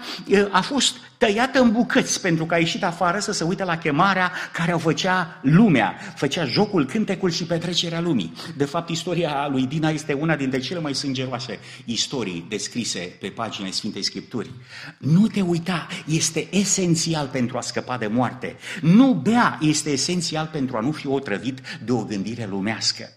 a 0.52 0.62
fost 0.62 0.96
tăiată 1.26 1.62
în 1.62 1.72
bucăți 1.72 2.22
pentru 2.22 2.46
că 2.46 2.54
a 2.54 2.58
ieșit 2.58 2.84
afară 2.84 3.20
să 3.20 3.32
se 3.32 3.44
uite 3.44 3.64
la 3.64 3.78
chemarea 3.78 4.32
care 4.52 4.74
o 4.74 4.78
făcea 4.78 5.40
lumea, 5.42 5.96
făcea 6.16 6.46
jocul, 6.46 6.86
cântecul 6.86 7.32
și 7.32 7.44
petrecerea 7.44 8.00
lumii. 8.02 8.34
De 8.58 8.66
fapt, 8.66 8.90
istoria 8.90 9.48
lui 9.52 9.66
Dina 9.68 9.90
este 9.90 10.14
una 10.14 10.36
dintre 10.36 10.60
cele 10.60 10.80
mai 10.80 10.94
sângeroase 10.94 11.60
istorii 11.86 12.46
descrise 12.50 13.00
pe 13.00 13.28
paginile 13.28 13.74
Sfintei 13.74 14.04
Scripturi. 14.04 14.50
Nu 14.98 15.28
te 15.28 15.42
uita, 15.42 15.88
este 16.06 16.48
esențial 16.52 17.28
pentru 17.28 17.58
a 17.58 17.62
scăpa 17.62 17.98
de 17.98 18.08
moarte. 18.08 18.56
Nu 18.82 19.14
bea, 19.14 19.58
este 19.62 19.90
esențial 19.90 20.50
pentru 20.52 20.78
a 20.78 20.80
nu 20.80 20.92
fi 20.92 21.08
otrăvit 21.08 21.60
de 21.86 21.92
o 21.92 22.04
gândire 22.04 22.48
lumească. 22.50 23.10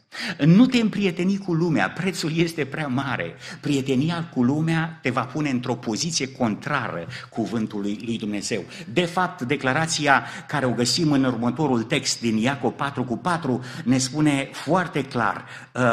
Nu 0.44 0.66
te 0.66 0.78
împrieteni 0.78 1.38
cu 1.38 1.52
lumea, 1.52 1.90
prețul 1.90 2.36
este 2.36 2.64
prea 2.64 2.86
mare. 2.86 3.34
Prietenia 3.60 4.28
cu 4.34 4.42
lumea 4.42 4.75
te 5.02 5.10
va 5.10 5.24
pune 5.24 5.50
într-o 5.50 5.74
poziție 5.74 6.32
contrară 6.32 7.06
cuvântului 7.30 7.98
lui 8.04 8.18
Dumnezeu. 8.18 8.64
De 8.92 9.04
fapt, 9.04 9.42
declarația 9.42 10.24
care 10.48 10.66
o 10.66 10.70
găsim 10.70 11.12
în 11.12 11.24
următorul 11.24 11.82
text 11.82 12.20
din 12.20 12.36
Iacob 12.36 12.74
4 12.74 13.04
cu 13.04 13.16
4 13.16 13.64
ne 13.84 13.98
spune 13.98 14.48
foarte 14.52 15.04
clar, 15.04 15.44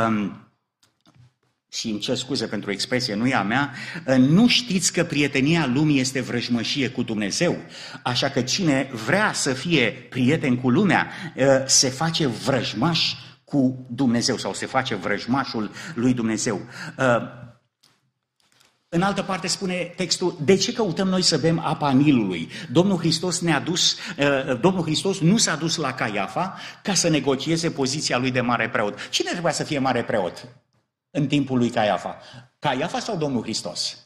um, 0.08 0.38
și 1.74 1.90
îmi 1.90 2.00
cer 2.00 2.16
scuze 2.16 2.46
pentru 2.46 2.72
expresie, 2.72 3.14
nu 3.14 3.28
e 3.28 3.34
a 3.34 3.44
mea, 3.44 3.72
uh, 4.08 4.16
nu 4.16 4.48
știți 4.48 4.94
că 4.94 5.04
prietenia 5.04 5.70
lumii 5.74 6.00
este 6.00 6.22
vrăjmășie 6.22 6.90
cu 6.90 7.04
Dumnezeu. 7.04 7.58
Așa 8.04 8.30
că 8.30 8.42
cine 8.42 8.90
vrea 9.06 9.34
să 9.34 9.54
fie 9.54 10.08
prieten 10.10 10.58
cu 10.58 10.70
lumea, 10.70 11.08
uh, 11.36 11.46
se 11.66 11.90
face 11.90 12.28
vrăjmaș 12.28 13.14
cu 13.44 13.88
Dumnezeu 13.90 14.38
sau 14.38 14.54
se 14.54 14.66
face 14.66 14.96
vrăjmașul 14.96 15.72
lui 15.94 16.14
Dumnezeu. 16.14 16.62
Uh, 18.94 19.00
în 19.00 19.02
altă 19.02 19.22
parte 19.22 19.48
spune 19.48 19.94
textul, 19.96 20.38
de 20.44 20.56
ce 20.56 20.74
căutăm 20.74 21.08
noi 21.08 21.22
să 21.22 21.38
bem 21.38 21.60
apa 21.60 21.92
Nilului? 21.92 22.50
Domnul 22.72 22.98
Hristos 22.98 23.40
ne-a 23.40 23.60
dus, 23.60 23.98
uh, 24.18 24.60
Domnul 24.60 24.84
Hristos 24.84 25.20
nu 25.20 25.38
s-a 25.38 25.56
dus 25.56 25.76
la 25.76 25.94
Caiafa 25.94 26.58
ca 26.84 26.94
să 26.94 27.10
negocieze 27.10 27.72
poziția 27.72 28.18
lui 28.18 28.32
de 28.32 28.42
mare 28.42 28.70
preot. 28.70 29.10
Cine 29.10 29.32
trebuia 29.32 29.52
să 29.52 29.64
fie 29.64 29.80
mare 29.80 30.04
preot 30.04 30.48
în 31.12 31.28
timpul 31.28 31.58
lui 31.58 31.70
Caiafa? 31.70 32.18
Caiafa 32.60 33.00
sau 33.00 33.18
Domnul 33.18 33.42
Hristos? 33.42 33.98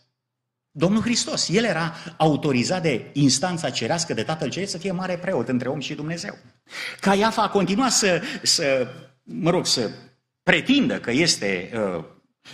Domnul 0.71 1.01
Hristos, 1.01 1.49
el 1.49 1.63
era 1.63 1.93
autorizat 2.17 2.81
de 2.81 3.09
instanța 3.13 3.69
cerească 3.69 4.13
de 4.13 4.23
Tatăl 4.23 4.49
Ceresc 4.49 4.71
să 4.71 4.77
fie 4.77 4.91
mare 4.91 5.17
preot 5.17 5.47
între 5.47 5.67
om 5.67 5.79
și 5.79 5.93
Dumnezeu. 5.93 6.37
Caiafa 6.99 7.41
a 7.41 7.49
continuat 7.49 7.91
să, 7.91 8.21
să 8.43 8.87
mă 9.23 9.49
rog, 9.49 9.65
să 9.65 9.89
pretindă 10.43 10.99
că 10.99 11.11
este 11.11 11.71
uh, 11.73 12.03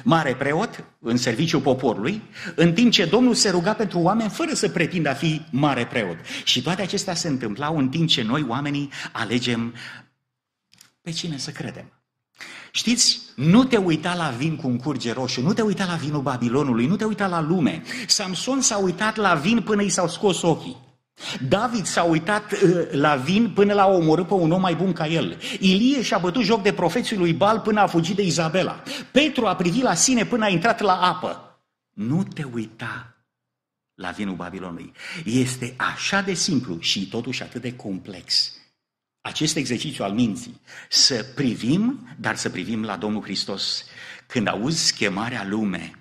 mare 0.04 0.36
preot 0.36 0.84
în 1.00 1.18
serviciul 1.18 1.62
poporului, 1.62 2.22
în 2.56 2.74
timp 2.74 2.92
ce 2.92 3.06
Domnul 3.06 3.34
se 3.34 3.50
ruga 3.50 3.74
pentru 3.74 4.00
oameni 4.00 4.30
fără 4.30 4.54
să 4.54 4.70
pretindă 4.70 5.10
a 5.10 5.14
fi 5.14 5.42
mare 5.52 5.86
preot. 5.86 6.18
Și 6.44 6.62
toate 6.62 6.82
acestea 6.82 7.14
se 7.14 7.28
întâmplau 7.28 7.78
în 7.78 7.90
timp 7.90 8.08
ce 8.08 8.22
noi, 8.22 8.46
oamenii, 8.48 8.90
alegem 9.12 9.74
pe 11.02 11.12
cine 11.12 11.38
să 11.38 11.52
credem. 11.52 11.92
Știți, 12.72 13.20
nu 13.36 13.64
te 13.64 13.78
uita 13.78 14.16
la 14.16 14.30
vin 14.30 14.56
cu 14.56 14.68
un 14.68 14.78
curge 14.78 15.14
roșu, 15.14 15.42
nu 15.42 15.54
te 15.54 15.62
uita 15.62 15.86
la 15.86 15.96
vinul 15.96 16.22
Babilonului, 16.22 16.88
nu 16.88 16.96
te 16.96 17.06
uita 17.06 17.28
la 17.28 17.42
lume. 17.42 17.84
Samson 18.08 18.62
s-a 18.62 18.78
uitat 18.78 19.16
la 19.16 19.34
vin 19.34 19.62
până 19.62 19.82
i 19.82 19.90
s-au 19.90 20.08
scos 20.08 20.42
ochii. 20.42 20.78
David 21.48 21.86
s-a 21.86 22.04
uitat 22.04 22.52
uh, 22.52 22.88
la 22.92 23.16
vin 23.16 23.50
până 23.50 23.74
l-a 23.74 23.88
omorât 23.88 24.28
pe 24.28 24.34
un 24.34 24.52
om 24.52 24.62
mai 24.62 24.76
bun 24.76 24.94
ca 24.94 25.08
el. 25.08 25.42
Ilie 25.60 26.02
și-a 26.02 26.18
bătut 26.18 26.44
joc 26.44 26.62
de 26.62 26.74
profeții 26.74 27.18
lui 27.18 27.34
Bal 27.34 27.60
până 27.60 27.82
a 27.82 27.88
fugit 27.88 28.16
de 28.16 28.22
Izabela. 28.22 28.84
Petru 29.12 29.46
a 29.46 29.56
privit 29.56 29.82
la 29.82 29.94
sine 29.94 30.26
până 30.26 30.46
a 30.46 30.50
intrat 30.50 30.80
la 30.80 31.02
apă. 31.02 31.60
Nu 31.94 32.24
te 32.24 32.44
uita 32.54 33.14
la 33.96 34.10
vinul 34.10 34.36
Babilonului. 34.36 34.92
Este 35.26 35.74
așa 35.78 36.22
de 36.22 36.34
simplu 36.34 36.80
și 36.80 37.08
totuși 37.08 37.44
atât 37.44 37.62
de 37.62 37.76
complex. 37.76 38.54
Acest 39.22 39.56
exercițiu 39.56 40.04
al 40.04 40.12
minții. 40.12 40.62
Să 40.90 41.24
privim, 41.36 42.08
dar 42.20 42.36
să 42.36 42.50
privim 42.50 42.84
la 42.84 42.98
Domnul 42.98 43.22
Hristos. 43.22 43.86
Când 44.28 44.48
auzi 44.48 44.96
chemarea 44.96 45.46
lume, 45.46 45.92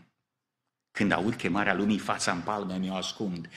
când 0.90 1.12
aud 1.12 1.34
chemarea 1.34 1.74
lumii, 1.74 1.98
fața 1.98 2.32
în 2.32 2.40
palme 2.40 2.76
mi-o 2.76 2.94
ascund. 2.94 3.48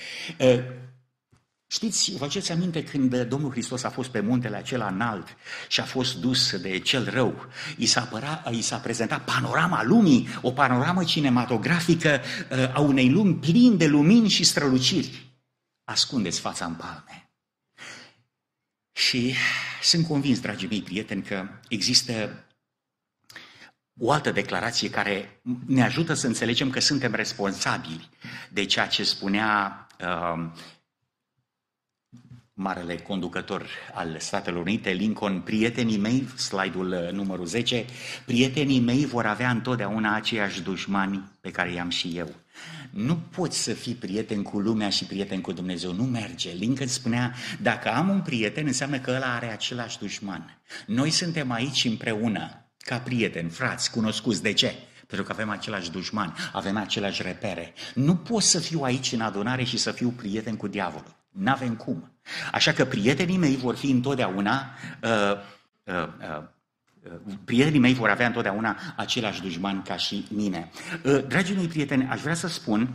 Uh, 1.67 1.75
Știți, 1.75 2.11
vă 2.11 2.17
faceți 2.17 2.51
aminte 2.51 2.83
când 2.83 3.21
Domnul 3.21 3.51
Hristos 3.51 3.83
a 3.83 3.89
fost 3.89 4.09
pe 4.09 4.19
muntele 4.19 4.55
acela 4.55 4.87
înalt 4.87 5.27
și 5.67 5.79
a 5.79 5.83
fost 5.83 6.15
dus 6.15 6.61
de 6.61 6.79
cel 6.79 7.09
rău, 7.09 7.45
i 7.77 7.85
s-a, 7.85 8.01
apăra, 8.01 8.43
i 8.51 8.61
s-a 8.61 8.77
prezentat 8.77 9.23
panorama 9.23 9.83
lumii, 9.83 10.27
o 10.41 10.51
panoramă 10.51 11.03
cinematografică 11.03 12.21
uh, 12.51 12.75
a 12.75 12.79
unei 12.79 13.09
lumi 13.09 13.35
plini 13.35 13.77
de 13.77 13.87
lumini 13.87 14.29
și 14.29 14.43
străluciri. 14.43 15.37
Ascundeți 15.83 16.39
fața 16.39 16.65
în 16.65 16.73
palme. 16.73 17.29
Și 18.91 19.35
sunt 19.81 20.07
convins, 20.07 20.39
dragii 20.39 20.67
mei 20.67 20.81
prieteni, 20.81 21.23
că 21.23 21.47
există 21.67 22.45
o 23.99 24.11
altă 24.11 24.31
declarație 24.31 24.89
care 24.89 25.41
ne 25.65 25.83
ajută 25.83 26.13
să 26.13 26.27
înțelegem 26.27 26.69
că 26.69 26.79
suntem 26.79 27.13
responsabili 27.13 28.09
de 28.51 28.65
ceea 28.65 28.87
ce 28.87 29.03
spunea 29.03 29.87
uh, 29.99 30.51
marele 32.57 32.95
conducător 32.95 33.67
al 33.93 34.15
Statelor 34.19 34.61
Unite, 34.61 34.89
Lincoln, 34.89 35.41
prietenii 35.41 35.97
mei, 35.97 36.27
slide-ul 36.37 36.91
uh, 36.91 37.11
numărul 37.11 37.45
10, 37.45 37.85
prietenii 38.25 38.79
mei 38.79 39.05
vor 39.05 39.25
avea 39.25 39.49
întotdeauna 39.49 40.15
aceiași 40.15 40.61
dușmani 40.61 41.31
pe 41.41 41.51
care 41.51 41.73
i-am 41.73 41.89
și 41.89 42.13
eu. 42.17 42.35
Nu 42.91 43.15
poți 43.15 43.63
să 43.63 43.73
fii 43.73 43.93
prieten 43.93 44.41
cu 44.41 44.59
lumea 44.59 44.89
și 44.89 45.05
prieten 45.05 45.41
cu 45.41 45.51
Dumnezeu, 45.51 45.93
nu 45.93 46.03
merge. 46.03 46.51
Lincoln 46.51 46.89
spunea, 46.89 47.33
dacă 47.61 47.89
am 47.93 48.09
un 48.09 48.21
prieten, 48.21 48.65
înseamnă 48.65 48.99
că 48.99 49.11
ăla 49.11 49.35
are 49.35 49.51
același 49.51 49.99
dușman. 49.99 50.61
Noi 50.85 51.09
suntem 51.09 51.51
aici 51.51 51.85
împreună, 51.85 52.69
ca 52.77 52.97
prieteni, 52.97 53.49
frați, 53.49 53.91
cunoscuți. 53.91 54.41
De 54.41 54.53
ce? 54.53 54.75
Pentru 55.07 55.25
că 55.25 55.31
avem 55.31 55.49
același 55.49 55.91
dușman, 55.91 56.35
avem 56.53 56.77
aceleași 56.77 57.21
repere. 57.21 57.73
Nu 57.93 58.15
pot 58.15 58.41
să 58.41 58.59
fiu 58.59 58.81
aici 58.81 59.11
în 59.11 59.21
adunare 59.21 59.63
și 59.63 59.77
să 59.77 59.91
fiu 59.91 60.09
prieten 60.09 60.55
cu 60.55 60.67
diavolul. 60.67 61.15
N-avem 61.29 61.75
cum. 61.75 62.14
Așa 62.51 62.71
că 62.71 62.85
prietenii 62.85 63.37
mei 63.37 63.55
vor 63.55 63.75
fi 63.75 63.89
întotdeauna, 63.91 64.77
uh, 65.03 65.37
uh, 65.83 66.07
uh, 66.19 66.43
prietenii 67.45 67.79
mei 67.79 67.93
vor 67.93 68.09
avea 68.09 68.27
întotdeauna 68.27 68.77
același 68.95 69.41
dușman 69.41 69.81
ca 69.81 69.97
și 69.97 70.25
mine. 70.29 70.71
Uh, 71.03 71.23
dragii 71.27 71.55
mei 71.55 71.67
prieteni, 71.67 72.07
aș 72.09 72.21
vrea 72.21 72.33
să 72.33 72.47
spun 72.47 72.93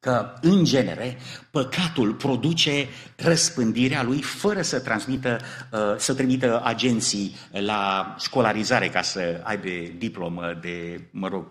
că, 0.00 0.38
în 0.40 0.64
genere, 0.64 1.18
păcatul 1.50 2.14
produce 2.14 2.88
răspândirea 3.16 4.02
lui 4.02 4.22
fără 4.22 4.62
să 4.62 4.80
transmită, 4.80 5.40
uh, 5.72 5.78
să 5.96 6.14
trimită 6.14 6.60
agenții 6.64 7.34
la 7.50 8.14
școlarizare 8.18 8.88
ca 8.88 9.02
să 9.02 9.40
aibă 9.42 9.68
diplomă 9.98 10.58
de, 10.60 11.08
mă 11.10 11.28
rog, 11.28 11.46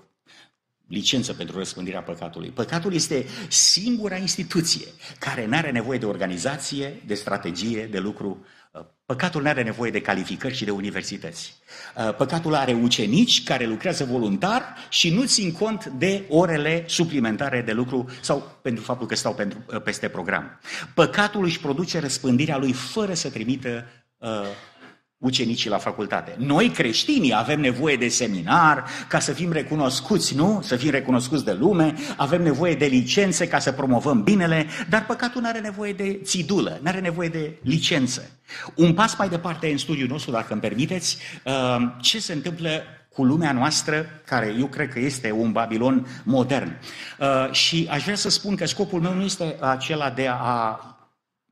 licență 0.88 1.34
pentru 1.34 1.58
răspândirea 1.58 2.02
păcatului. 2.02 2.50
Păcatul 2.50 2.94
este 2.94 3.26
singura 3.48 4.16
instituție 4.16 4.88
care 5.20 5.46
nu 5.46 5.56
are 5.56 5.72
nevoie 5.72 6.00
de 6.00 6.06
organizație, 6.06 7.02
de 7.06 7.14
strategie, 7.14 7.86
de 7.86 8.00
lucru. 8.00 8.46
Păcatul 9.06 9.42
nu 9.42 9.48
are 9.48 9.64
nevoie 9.64 9.92
de 9.92 10.02
calificări 10.02 10.56
și 10.56 10.66
de 10.66 10.72
universități. 10.72 11.56
Păcatul 12.18 12.54
are 12.56 12.74
ucenici 12.74 13.44
care 13.44 13.66
lucrează 13.66 14.06
voluntar 14.06 14.76
și 14.90 15.14
nu 15.14 15.26
țin 15.26 15.52
cont 15.52 15.86
de 15.86 16.24
orele 16.30 16.84
suplimentare 16.88 17.62
de 17.62 17.72
lucru 17.72 18.10
sau 18.22 18.60
pentru 18.62 18.84
faptul 18.84 19.08
că 19.08 19.16
stau 19.16 19.34
pentru, 19.34 19.66
peste 19.84 20.08
program. 20.08 20.60
Păcatul 20.94 21.44
își 21.44 21.60
produce 21.60 22.00
răspândirea 22.00 22.58
lui 22.58 22.74
fără 22.74 23.14
să 23.14 23.30
trimită 23.30 23.86
uh, 24.18 24.30
ucenicii 25.24 25.70
la 25.70 25.78
facultate. 25.78 26.36
Noi, 26.38 26.70
creștinii, 26.70 27.36
avem 27.36 27.60
nevoie 27.60 27.96
de 27.96 28.08
seminar 28.08 28.86
ca 29.08 29.20
să 29.20 29.32
fim 29.32 29.52
recunoscuți, 29.52 30.36
nu? 30.36 30.62
Să 30.64 30.76
fim 30.76 30.90
recunoscuți 30.90 31.46
de 31.46 31.54
lume, 31.54 31.94
avem 32.18 32.44
nevoie 32.44 32.76
de 32.76 32.86
licențe 32.86 33.48
ca 33.48 33.60
să 33.60 33.72
promovăm 33.72 34.24
binele, 34.24 34.66
dar 34.90 35.06
păcatul 35.06 35.42
nu 35.42 35.48
are 35.48 35.60
nevoie 35.60 35.94
de 35.94 36.20
țidulă, 36.24 36.80
nu 36.82 36.90
are 36.90 37.00
nevoie 37.00 37.30
de 37.30 37.58
licență. 37.62 38.30
Un 38.76 38.94
pas 38.94 39.16
mai 39.16 39.30
departe 39.30 39.72
în 39.72 39.78
studiul 39.78 40.08
nostru, 40.08 40.32
dacă 40.32 40.48
îmi 40.54 40.62
permiteți, 40.62 41.18
uh, 41.44 41.78
ce 42.02 42.20
se 42.20 42.34
întâmplă 42.34 42.84
cu 43.14 43.24
lumea 43.24 43.52
noastră, 43.52 44.06
care 44.26 44.56
eu 44.60 44.66
cred 44.66 44.90
că 44.90 45.00
este 45.00 45.32
un 45.32 45.52
Babilon 45.52 46.08
modern. 46.24 46.80
Uh, 47.20 47.52
și 47.52 47.88
aș 47.92 48.04
vrea 48.04 48.16
să 48.16 48.30
spun 48.30 48.56
că 48.56 48.66
scopul 48.66 49.02
meu 49.02 49.14
nu 49.14 49.24
este 49.24 49.56
acela 49.60 50.10
de 50.10 50.28
a 50.28 50.93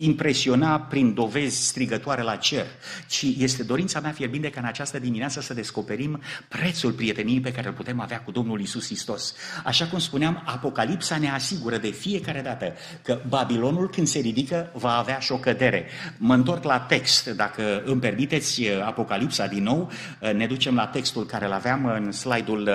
impresiona 0.04 0.80
prin 0.80 1.14
dovezi 1.14 1.66
strigătoare 1.66 2.22
la 2.22 2.36
cer, 2.36 2.66
ci 3.08 3.26
este 3.38 3.64
dorința 3.64 4.00
mea 4.00 4.12
fierbinte 4.12 4.50
ca 4.50 4.60
în 4.60 4.66
această 4.66 5.00
dimineață 5.00 5.42
să 5.42 5.54
descoperim 5.54 6.22
prețul 6.48 6.92
prieteniei 6.92 7.40
pe 7.40 7.52
care 7.52 7.68
îl 7.68 7.74
putem 7.74 8.00
avea 8.00 8.22
cu 8.22 8.32
Domnul 8.32 8.62
Isus 8.62 8.86
Hristos. 8.86 9.36
Așa 9.64 9.86
cum 9.88 10.00
spuneam, 10.00 10.44
Apocalipsa 10.46 11.18
ne 11.18 11.30
asigură 11.30 11.78
de 11.78 11.90
fiecare 11.90 12.42
dată 12.42 12.74
că 13.02 13.22
Babilonul 13.28 13.90
când 13.90 14.08
se 14.08 14.20
ridică 14.20 14.72
va 14.74 14.98
avea 14.98 15.20
și 15.20 15.32
o 15.32 15.38
cădere. 15.38 15.86
Mă 16.18 16.34
întorc 16.34 16.64
la 16.64 16.80
text, 16.80 17.28
dacă 17.28 17.84
îmi 17.86 18.02
permiteți 18.02 18.70
Apocalipsa 18.70 19.48
din 19.48 19.64
nou, 19.64 19.92
ne 20.36 20.48
ducem 20.48 20.76
la 20.76 20.88
textul 20.88 21.26
care 21.26 21.46
îl 21.46 21.52
aveam 21.52 21.86
în 21.86 22.12
slide-ul 22.12 22.70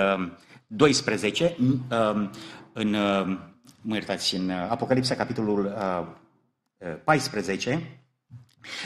12, 0.67 1.55
în, 2.73 2.91
mă 3.81 3.93
iertați, 3.93 4.35
în 4.35 4.49
Apocalipsa 4.49 5.15
capitolul 5.15 5.73
14, 7.03 7.97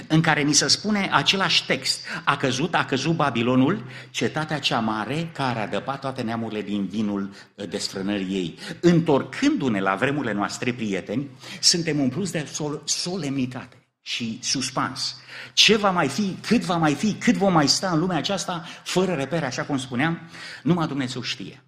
în 0.07 0.21
care 0.21 0.41
ni 0.41 0.53
se 0.53 0.67
spune 0.67 1.09
același 1.11 1.65
text. 1.65 2.05
A 2.23 2.37
căzut, 2.37 2.73
a 2.73 2.85
căzut 2.85 3.15
Babilonul, 3.15 3.83
cetatea 4.09 4.59
cea 4.59 4.79
mare 4.79 5.29
care 5.33 5.59
a 5.59 5.67
dăpat 5.67 5.99
toate 5.99 6.21
neamurile 6.21 6.61
din 6.61 6.85
vinul 6.85 7.33
uh, 7.55 7.69
desfrânării 7.69 8.35
ei. 8.35 8.57
Întorcându-ne 8.79 9.79
la 9.79 9.95
vremurile 9.95 10.33
noastre, 10.33 10.73
prieteni, 10.73 11.29
suntem 11.59 11.99
umpluți 11.99 12.31
de 12.31 12.47
sol- 12.51 12.81
solemnitate 12.85 13.85
și 14.01 14.39
suspans. 14.41 15.15
Ce 15.53 15.77
va 15.77 15.91
mai 15.91 16.07
fi, 16.07 16.37
cât 16.47 16.61
va 16.61 16.77
mai 16.77 16.93
fi, 16.93 17.13
cât 17.13 17.35
vom 17.35 17.53
mai 17.53 17.67
sta 17.67 17.89
în 17.91 17.99
lumea 17.99 18.17
aceasta, 18.17 18.65
fără 18.83 19.13
repere, 19.13 19.45
așa 19.45 19.63
cum 19.63 19.77
spuneam, 19.77 20.19
numai 20.63 20.87
Dumnezeu 20.87 21.21
știe. 21.21 21.63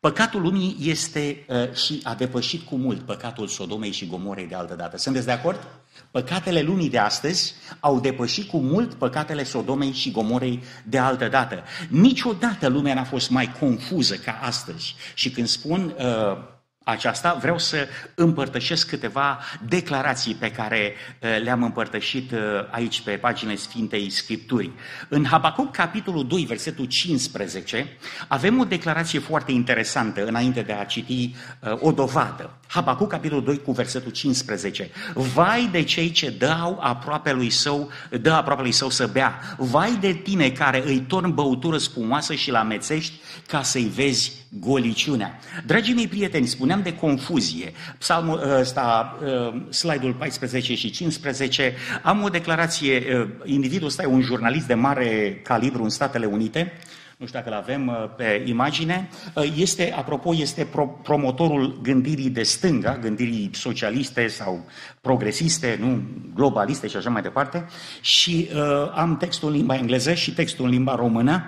Păcatul 0.00 0.40
lumii 0.40 0.76
este 0.80 1.44
uh, 1.48 1.74
și 1.74 2.00
a 2.02 2.14
depășit 2.14 2.66
cu 2.66 2.76
mult 2.76 3.00
păcatul 3.00 3.46
Sodomei 3.46 3.92
și 3.92 4.06
Gomorei 4.06 4.46
de 4.46 4.54
altă 4.54 4.74
dată. 4.74 4.96
Sunteți 4.96 5.26
de 5.26 5.32
acord? 5.32 5.66
Păcatele 6.10 6.60
lumii 6.60 6.90
de 6.90 6.98
astăzi 6.98 7.54
au 7.80 8.00
depășit 8.00 8.48
cu 8.48 8.58
mult 8.58 8.94
păcatele 8.94 9.44
Sodomei 9.44 9.92
și 9.92 10.10
Gomorei 10.10 10.62
de 10.84 10.98
altă 10.98 11.28
dată. 11.28 11.62
Niciodată 11.88 12.68
lumea 12.68 12.94
n-a 12.94 13.04
fost 13.04 13.30
mai 13.30 13.52
confuză 13.60 14.14
ca 14.14 14.38
astăzi. 14.42 14.94
Și 15.14 15.30
când 15.30 15.46
spun 15.46 15.94
uh, 15.98 16.56
aceasta, 16.88 17.34
vreau 17.40 17.58
să 17.58 17.88
împărtășesc 18.14 18.88
câteva 18.88 19.38
declarații 19.66 20.34
pe 20.34 20.50
care 20.50 20.94
uh, 21.20 21.40
le-am 21.42 21.62
împărtășit 21.62 22.32
uh, 22.32 22.38
aici 22.70 23.00
pe 23.00 23.10
paginile 23.10 23.56
Sfintei 23.56 24.10
Scripturii. 24.10 24.74
În 25.08 25.24
Habacuc, 25.24 25.72
capitolul 25.72 26.26
2, 26.26 26.44
versetul 26.44 26.84
15, 26.84 27.96
avem 28.28 28.60
o 28.60 28.64
declarație 28.64 29.18
foarte 29.18 29.52
interesantă 29.52 30.26
înainte 30.26 30.62
de 30.62 30.72
a 30.72 30.84
citi 30.84 31.34
uh, 31.60 31.72
o 31.80 31.92
dovadă. 31.92 32.50
Habacuc, 32.70 33.08
capitolul 33.08 33.44
2, 33.44 33.62
cu 33.62 33.72
versetul 33.72 34.10
15. 34.10 34.90
Vai 35.14 35.68
de 35.72 35.82
cei 35.82 36.10
ce 36.10 36.30
dau 36.30 36.78
aproape 36.80 37.32
lui 37.32 37.50
său, 37.50 37.90
dă 38.20 38.30
aproape 38.30 38.62
lui 38.62 38.72
său 38.72 38.90
să 38.90 39.06
bea. 39.06 39.40
Vai 39.56 39.96
de 40.00 40.12
tine 40.12 40.50
care 40.50 40.82
îi 40.86 41.00
torn 41.00 41.34
băutură 41.34 41.78
spumoasă 41.78 42.34
și 42.34 42.50
la 42.50 42.62
mețești 42.62 43.12
ca 43.46 43.62
să-i 43.62 43.90
vezi 43.94 44.32
goliciunea. 44.48 45.38
Dragii 45.66 45.94
mei 45.94 46.08
prieteni, 46.08 46.46
spuneam 46.46 46.82
de 46.82 46.94
confuzie. 46.94 47.72
Psalmul 47.98 48.58
ăsta, 48.58 49.18
uh, 49.22 49.60
slide-ul 49.70 50.12
14 50.12 50.74
și 50.74 50.90
15, 50.90 51.74
am 52.02 52.22
o 52.22 52.28
declarație, 52.28 53.18
uh, 53.20 53.28
individul 53.44 53.86
ăsta 53.86 54.02
e 54.02 54.06
un 54.06 54.20
jurnalist 54.20 54.66
de 54.66 54.74
mare 54.74 55.40
calibru 55.44 55.82
în 55.82 55.88
Statele 55.88 56.26
Unite, 56.26 56.72
nu 57.18 57.26
știu 57.26 57.38
dacă 57.38 57.50
îl 57.50 57.60
avem 57.60 58.12
pe 58.16 58.44
imagine, 58.46 59.08
este, 59.56 59.92
apropo, 59.92 60.34
este 60.34 60.64
pro, 60.64 60.86
promotorul 60.86 61.80
gândirii 61.82 62.30
de 62.30 62.42
stânga, 62.42 62.98
gândirii 62.98 63.50
socialiste 63.52 64.26
sau 64.26 64.64
progresiste, 65.00 65.76
nu 65.80 66.02
globaliste 66.34 66.86
și 66.86 66.96
așa 66.96 67.10
mai 67.10 67.22
departe. 67.22 67.66
Și 68.00 68.48
uh, 68.54 68.92
am 68.94 69.16
textul 69.16 69.48
în 69.48 69.54
limba 69.54 69.76
engleză 69.76 70.14
și 70.14 70.32
textul 70.32 70.64
în 70.64 70.70
limba 70.70 70.94
română. 70.94 71.44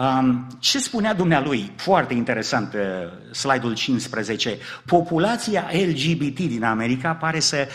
Um, 0.00 0.46
ce 0.58 0.78
spunea 0.78 1.14
dumnealui? 1.14 1.72
Foarte 1.76 2.14
interesant, 2.14 2.74
uh, 2.74 2.80
slide-ul 3.32 3.74
15. 3.74 4.58
Populația 4.86 5.68
LGBT 5.72 6.36
din 6.38 6.64
America 6.64 7.14
pare 7.14 7.40
să 7.40 7.68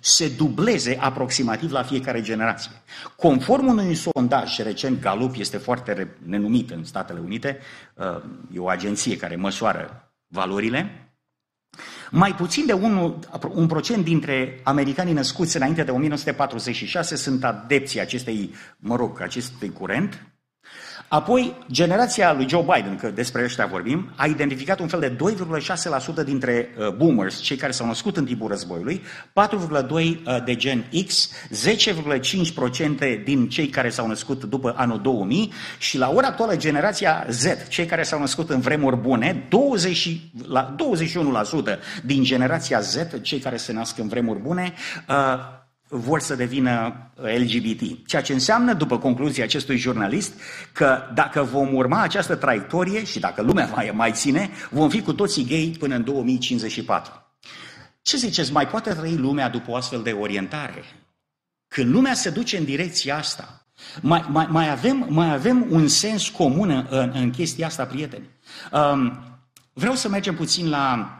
se 0.00 0.28
dubleze 0.28 0.96
aproximativ 1.00 1.70
la 1.70 1.82
fiecare 1.82 2.20
generație. 2.20 2.70
Conform 3.16 3.66
unui 3.66 3.94
sondaj 3.94 4.58
recent, 4.58 5.00
Gallup 5.00 5.34
este 5.38 5.56
foarte 5.56 6.16
nenumit 6.24 6.70
în 6.70 6.84
Statele 6.84 7.20
Unite, 7.20 7.58
uh, 7.94 8.22
e 8.54 8.58
o 8.58 8.68
agenție 8.68 9.16
care 9.16 9.36
măsoară 9.36 10.12
valorile, 10.26 11.10
mai 12.10 12.34
puțin 12.34 12.66
de 12.66 12.72
un, 12.72 13.14
un 13.50 13.66
procent 13.66 14.04
dintre 14.04 14.60
americanii 14.64 15.12
născuți 15.12 15.56
înainte 15.56 15.82
de 15.82 15.90
1946 15.90 17.16
sunt 17.16 17.44
adepții 17.44 18.00
acestei, 18.00 18.54
mă 18.78 18.96
rog, 18.96 19.20
acestui 19.20 19.72
curent, 19.72 20.26
Apoi, 21.08 21.56
generația 21.70 22.32
lui 22.32 22.48
Joe 22.48 22.64
Biden, 22.74 22.96
că 22.96 23.10
despre 23.10 23.44
ăștia 23.44 23.66
vorbim, 23.66 24.12
a 24.16 24.26
identificat 24.26 24.80
un 24.80 24.88
fel 24.88 25.00
de 25.00 25.16
2,6% 26.22 26.24
dintre 26.24 26.68
uh, 26.78 26.88
boomers, 26.88 27.40
cei 27.40 27.56
care 27.56 27.72
s-au 27.72 27.86
născut 27.86 28.16
în 28.16 28.24
timpul 28.24 28.48
războiului, 28.48 29.02
4,2% 29.02 29.88
uh, 29.90 30.14
de 30.44 30.56
gen 30.56 30.84
X, 31.06 31.30
10,5% 33.18 33.24
din 33.24 33.48
cei 33.48 33.66
care 33.66 33.88
s-au 33.88 34.06
născut 34.06 34.44
după 34.44 34.74
anul 34.76 35.00
2000 35.00 35.52
și 35.78 35.98
la 35.98 36.10
ora 36.10 36.26
actuală 36.26 36.56
generația 36.56 37.26
Z, 37.30 37.68
cei 37.68 37.86
care 37.86 38.02
s-au 38.02 38.20
născut 38.20 38.50
în 38.50 38.60
vremuri 38.60 38.96
bune, 38.96 39.46
20, 39.48 40.20
la 40.46 40.74
21% 41.74 41.78
din 42.04 42.22
generația 42.22 42.80
Z, 42.80 42.96
cei 43.22 43.38
care 43.38 43.56
se 43.56 43.72
nasc 43.72 43.98
în 43.98 44.08
vremuri 44.08 44.38
bune, 44.38 44.72
uh, 45.08 45.14
vor 45.88 46.20
să 46.20 46.34
devină 46.34 46.94
LGBT. 47.14 48.06
Ceea 48.06 48.22
ce 48.22 48.32
înseamnă, 48.32 48.72
după 48.72 48.98
concluzia 48.98 49.44
acestui 49.44 49.76
jurnalist, 49.76 50.32
că 50.72 51.02
dacă 51.14 51.42
vom 51.42 51.74
urma 51.74 52.02
această 52.02 52.34
traiectorie 52.34 53.04
și 53.04 53.18
dacă 53.18 53.42
lumea 53.42 53.66
mai, 53.74 53.92
mai 53.94 54.12
ține, 54.12 54.50
vom 54.70 54.88
fi 54.88 55.02
cu 55.02 55.12
toții 55.12 55.44
gay 55.44 55.76
până 55.78 55.94
în 55.94 56.04
2054. 56.04 57.12
Ce 58.02 58.16
ziceți, 58.16 58.52
mai 58.52 58.68
poate 58.68 58.94
trăi 58.94 59.16
lumea 59.16 59.48
după 59.48 59.70
o 59.70 59.74
astfel 59.74 60.02
de 60.02 60.10
orientare? 60.12 60.84
Când 61.68 61.92
lumea 61.92 62.14
se 62.14 62.30
duce 62.30 62.56
în 62.56 62.64
direcția 62.64 63.16
asta, 63.16 63.66
mai, 64.00 64.24
mai, 64.28 64.46
mai, 64.50 64.70
avem, 64.70 65.06
mai 65.08 65.32
avem 65.32 65.66
un 65.70 65.88
sens 65.88 66.28
comun 66.28 66.86
în, 66.90 67.10
în 67.14 67.30
chestia 67.30 67.66
asta, 67.66 67.86
prieteni. 67.86 68.28
Um, 68.72 69.22
vreau 69.72 69.94
să 69.94 70.08
mergem 70.08 70.34
puțin 70.34 70.68
la 70.68 71.16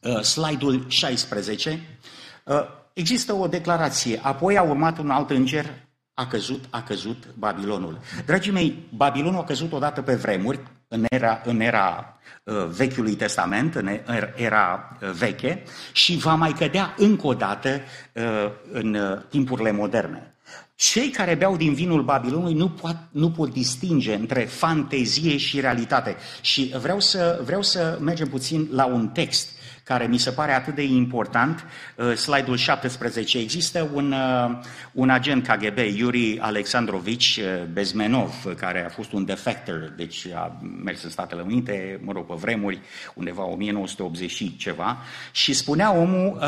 uh, 0.00 0.20
slide-ul 0.20 0.84
16. 0.88 1.98
Uh, 2.44 2.82
există 2.94 3.32
o 3.32 3.46
declarație, 3.46 4.20
apoi 4.22 4.58
a 4.58 4.62
urmat 4.62 4.98
un 4.98 5.10
alt 5.10 5.30
înger, 5.30 5.66
a 6.14 6.26
căzut, 6.26 6.64
a 6.70 6.82
căzut 6.82 7.24
Babilonul. 7.38 7.98
Dragii 8.26 8.52
mei, 8.52 8.88
Babilonul 8.96 9.40
a 9.40 9.44
căzut 9.44 9.72
odată 9.72 10.02
pe 10.02 10.14
vremuri, 10.14 10.60
în 10.88 11.04
era, 11.08 11.40
în 11.44 11.60
era 11.60 12.18
uh, 12.44 12.66
Vechiului 12.66 13.14
Testament, 13.14 13.74
în 13.74 13.88
era 14.36 14.96
uh, 15.02 15.10
veche, 15.10 15.62
și 15.92 16.16
va 16.16 16.34
mai 16.34 16.52
cădea 16.52 16.94
încă 16.96 17.26
o 17.26 17.34
dată 17.34 17.80
uh, 18.12 18.50
în 18.72 18.94
uh, 18.94 19.20
timpurile 19.28 19.72
moderne. 19.72 20.34
Cei 20.74 21.08
care 21.08 21.34
beau 21.34 21.56
din 21.56 21.74
vinul 21.74 22.02
Babilonului 22.02 22.54
nu 22.54 22.68
pot, 22.68 22.96
nu 23.10 23.30
pot 23.30 23.52
distinge 23.52 24.14
între 24.14 24.40
fantezie 24.40 25.36
și 25.36 25.60
realitate. 25.60 26.16
Și 26.40 26.74
vreau 26.80 27.00
să, 27.00 27.40
vreau 27.44 27.62
să 27.62 27.98
mergem 28.00 28.28
puțin 28.28 28.68
la 28.72 28.84
un 28.84 29.08
text 29.08 29.48
care 29.84 30.06
mi 30.06 30.18
se 30.18 30.30
pare 30.30 30.52
atât 30.52 30.74
de 30.74 30.82
important, 30.82 31.64
uh, 31.96 32.14
slide-ul 32.14 32.56
17, 32.56 33.38
există 33.38 33.90
un, 33.92 34.12
uh, 34.12 34.58
un 34.92 35.10
agent 35.10 35.46
KGB, 35.46 35.78
Yuri 35.78 36.38
Alexandrovici 36.40 37.40
uh, 37.42 37.64
Bezmenov, 37.72 38.54
care 38.56 38.84
a 38.84 38.88
fost 38.88 39.12
un 39.12 39.24
defector, 39.24 39.92
deci 39.96 40.26
a 40.34 40.60
mers 40.84 41.02
în 41.02 41.10
Statele 41.10 41.42
Unite, 41.42 42.00
mă 42.02 42.12
rog, 42.12 42.26
pe 42.26 42.34
vremuri, 42.34 42.80
undeva 43.14 43.44
1980 43.44 44.30
și 44.30 44.56
ceva, 44.56 44.98
și 45.32 45.52
spunea 45.52 45.92
omul, 45.92 46.38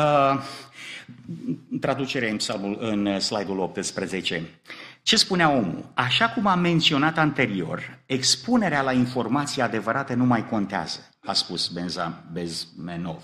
traducerea 1.81 2.29
în, 2.29 2.77
în 2.79 3.19
slide-ul 3.19 3.59
18, 3.59 4.43
ce 5.01 5.15
spunea 5.15 5.51
omul? 5.51 5.91
Așa 5.93 6.29
cum 6.29 6.47
am 6.47 6.59
menționat 6.59 7.17
anterior, 7.17 7.99
expunerea 8.05 8.81
la 8.81 8.91
informații 8.91 9.61
adevărate 9.61 10.13
nu 10.13 10.25
mai 10.25 10.47
contează 10.47 10.99
a 11.27 11.33
spus 11.33 11.67
Benza 11.67 12.23
Bezmenov. 12.31 13.23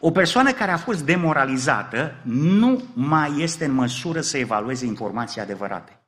O 0.00 0.10
persoană 0.10 0.52
care 0.52 0.70
a 0.70 0.76
fost 0.76 1.04
demoralizată 1.04 2.14
nu 2.24 2.82
mai 2.94 3.34
este 3.38 3.64
în 3.64 3.72
măsură 3.72 4.20
să 4.20 4.38
evalueze 4.38 4.86
informații 4.86 5.40
adevărate. 5.40 6.06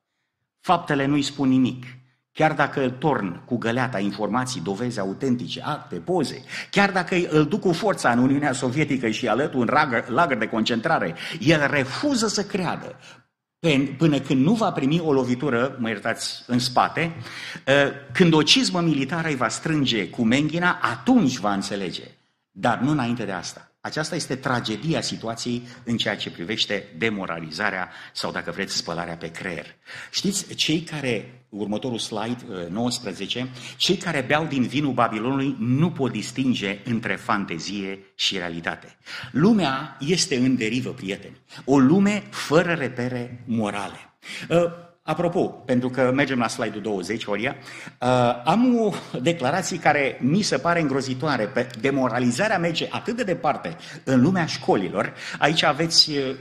Faptele 0.60 1.06
nu-i 1.06 1.22
spun 1.22 1.48
nimic. 1.48 1.84
Chiar 2.32 2.52
dacă 2.52 2.82
îl 2.82 2.90
torn 2.90 3.44
cu 3.44 3.56
găleata 3.56 3.98
informații, 3.98 4.60
dovezi 4.60 5.00
autentice, 5.00 5.62
acte, 5.62 5.96
poze, 5.96 6.42
chiar 6.70 6.90
dacă 6.90 7.16
îl 7.28 7.46
duc 7.46 7.60
cu 7.60 7.72
forța 7.72 8.10
în 8.10 8.18
Uniunea 8.18 8.52
Sovietică 8.52 9.08
și 9.08 9.28
alături 9.28 9.56
un 9.56 9.68
lagăr, 9.70 10.08
lagăr 10.08 10.36
de 10.36 10.48
concentrare, 10.48 11.14
el 11.40 11.66
refuză 11.70 12.26
să 12.26 12.44
creadă 12.44 12.96
până 13.98 14.20
când 14.20 14.44
nu 14.44 14.52
va 14.52 14.72
primi 14.72 15.00
o 15.00 15.12
lovitură, 15.12 15.76
mă 15.78 15.88
iertați, 15.88 16.42
în 16.46 16.58
spate, 16.58 17.16
ă, 17.66 17.92
când 18.12 18.32
o 18.32 18.42
cizmă 18.42 18.80
militară 18.80 19.28
îi 19.28 19.36
va 19.36 19.48
strânge 19.48 20.08
cu 20.08 20.24
menghina, 20.24 20.78
atunci 20.82 21.36
va 21.36 21.52
înțelege. 21.52 22.04
Dar 22.50 22.78
nu 22.78 22.90
înainte 22.90 23.24
de 23.24 23.32
asta. 23.32 23.70
Aceasta 23.80 24.14
este 24.14 24.36
tragedia 24.36 25.00
situației 25.00 25.62
în 25.84 25.96
ceea 25.96 26.16
ce 26.16 26.30
privește 26.30 26.88
demoralizarea 26.98 27.90
sau, 28.12 28.32
dacă 28.32 28.50
vreți, 28.50 28.76
spălarea 28.76 29.16
pe 29.16 29.30
creier. 29.30 29.66
Știți, 30.10 30.54
cei 30.54 30.80
care, 30.80 31.45
următorul 31.48 31.98
slide, 31.98 32.68
19, 32.70 33.40
uh, 33.40 33.48
cei 33.76 33.96
care 33.96 34.24
beau 34.26 34.44
din 34.44 34.62
vinul 34.62 34.92
Babilonului 34.92 35.56
nu 35.58 35.90
pot 35.90 36.12
distinge 36.12 36.78
între 36.84 37.14
fantezie 37.14 37.98
și 38.14 38.36
realitate. 38.36 38.96
Lumea 39.30 39.96
este 40.00 40.36
în 40.36 40.56
derivă, 40.56 40.90
prieteni. 40.90 41.36
O 41.64 41.78
lume 41.78 42.22
fără 42.30 42.72
repere 42.72 43.44
morale. 43.46 43.98
Uh, 44.48 44.84
Apropo, 45.06 45.40
pentru 45.40 45.88
că 45.88 46.12
mergem 46.14 46.38
la 46.38 46.48
slide-ul 46.48 46.82
20, 46.82 47.24
Horia, 47.24 47.56
uh, 48.00 48.08
am 48.44 48.78
o 48.78 48.92
declarație 49.20 49.78
care 49.78 50.18
mi 50.20 50.42
se 50.42 50.58
pare 50.58 50.80
îngrozitoare. 50.80 51.44
Pe 51.44 51.66
demoralizarea 51.80 52.58
merge 52.58 52.86
atât 52.90 53.16
de 53.16 53.22
departe 53.22 53.76
în 54.04 54.20
lumea 54.20 54.46
școlilor. 54.46 55.14
Aici 55.38 55.62
aveți, 55.62 56.10
uh, 56.10 56.36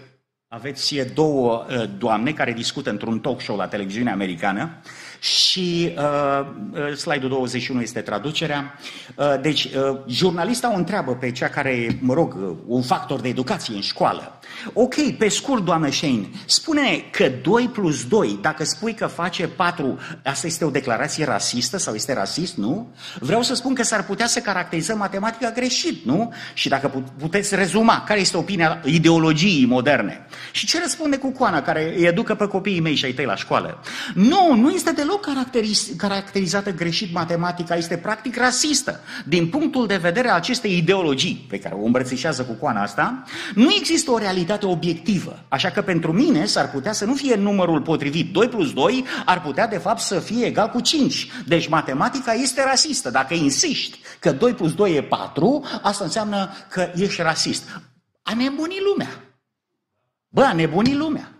aveți 0.55 0.95
două 1.13 1.65
uh, 1.69 1.83
doamne 1.97 2.31
care 2.31 2.53
discută 2.53 2.89
într-un 2.89 3.19
talk 3.19 3.41
show 3.41 3.57
la 3.57 3.67
televiziunea 3.67 4.13
americană 4.13 4.81
și 5.19 5.93
uh, 5.97 6.47
uh, 6.71 6.93
slide-ul 6.95 7.29
21 7.29 7.81
este 7.81 8.01
traducerea. 8.01 8.79
Uh, 9.15 9.35
deci, 9.41 9.63
uh, 9.63 9.99
jurnalista 10.07 10.73
o 10.73 10.75
întreabă 10.75 11.15
pe 11.15 11.31
cea 11.31 11.47
care, 11.47 11.97
mă 12.01 12.13
rog, 12.13 12.35
uh, 12.35 12.55
un 12.65 12.81
factor 12.81 13.19
de 13.21 13.27
educație 13.27 13.75
în 13.75 13.81
școală. 13.81 14.39
Ok, 14.73 14.95
pe 15.17 15.27
scurt, 15.27 15.63
doamnă 15.63 15.91
Shane, 15.91 16.29
spune 16.45 17.05
că 17.11 17.31
2 17.41 17.69
plus 17.73 18.05
2, 18.05 18.39
dacă 18.41 18.63
spui 18.63 18.93
că 18.93 19.05
face 19.05 19.47
4, 19.47 19.99
asta 20.23 20.47
este 20.47 20.65
o 20.65 20.69
declarație 20.69 21.25
rasistă 21.25 21.77
sau 21.77 21.93
este 21.93 22.13
rasist, 22.13 22.55
nu? 22.55 22.93
Vreau 23.19 23.41
să 23.41 23.55
spun 23.55 23.73
că 23.73 23.83
s-ar 23.83 24.05
putea 24.05 24.27
să 24.27 24.39
caracterizăm 24.39 24.97
matematica 24.97 25.51
greșit, 25.51 26.05
nu? 26.05 26.33
Și 26.53 26.69
dacă 26.69 27.03
puteți 27.19 27.55
rezuma 27.55 28.03
care 28.07 28.19
este 28.19 28.37
opinia 28.37 28.81
ideologiei 28.85 29.65
moderne. 29.65 30.27
Și 30.51 30.65
ce 30.65 30.79
răspunde 30.81 31.17
cu 31.17 31.31
coana 31.31 31.61
care 31.61 31.93
îi 31.97 32.05
educă 32.05 32.35
pe 32.35 32.47
copiii 32.47 32.79
mei 32.79 32.95
și 32.95 33.05
ai 33.05 33.11
tăi 33.11 33.25
la 33.25 33.35
școală? 33.35 33.79
Nu, 34.13 34.53
nu 34.55 34.69
este 34.69 34.91
deloc 34.91 35.25
caracteriz, 35.25 35.91
caracterizată 35.97 36.71
greșit 36.71 37.13
matematica, 37.13 37.75
este 37.75 37.97
practic 37.97 38.37
rasistă. 38.37 38.99
Din 39.25 39.47
punctul 39.47 39.87
de 39.87 39.95
vedere 39.95 40.29
al 40.29 40.35
acestei 40.35 40.77
ideologii 40.77 41.45
pe 41.49 41.59
care 41.59 41.75
o 41.75 41.85
îmbrățișează 41.85 42.43
cu 42.43 42.53
coana 42.53 42.81
asta, 42.81 43.23
nu 43.55 43.73
există 43.77 44.11
o 44.11 44.17
realitate 44.17 44.43
obiectivă. 44.67 45.39
Așa 45.47 45.69
că 45.69 45.81
pentru 45.81 46.11
mine 46.13 46.45
s-ar 46.45 46.69
putea 46.69 46.91
să 46.91 47.05
nu 47.05 47.13
fie 47.13 47.35
numărul 47.35 47.81
potrivit. 47.81 48.33
2 48.33 48.47
plus 48.47 48.73
2 48.73 49.05
ar 49.25 49.41
putea 49.41 49.67
de 49.67 49.77
fapt 49.77 49.99
să 49.99 50.19
fie 50.19 50.45
egal 50.45 50.69
cu 50.69 50.79
5. 50.79 51.27
Deci 51.47 51.67
matematica 51.67 52.33
este 52.33 52.63
rasistă. 52.63 53.09
Dacă 53.09 53.33
insisti 53.33 53.99
că 54.19 54.31
2 54.31 54.53
plus 54.53 54.73
2 54.73 54.95
e 54.95 55.03
4, 55.03 55.63
asta 55.81 56.03
înseamnă 56.03 56.49
că 56.69 56.91
ești 56.95 57.21
rasist. 57.21 57.81
A 58.23 58.33
nebunit 58.33 58.81
lumea. 58.81 59.09
Bă, 60.27 60.41
a 60.41 60.53
nebunit 60.53 60.95
lumea. 60.95 61.34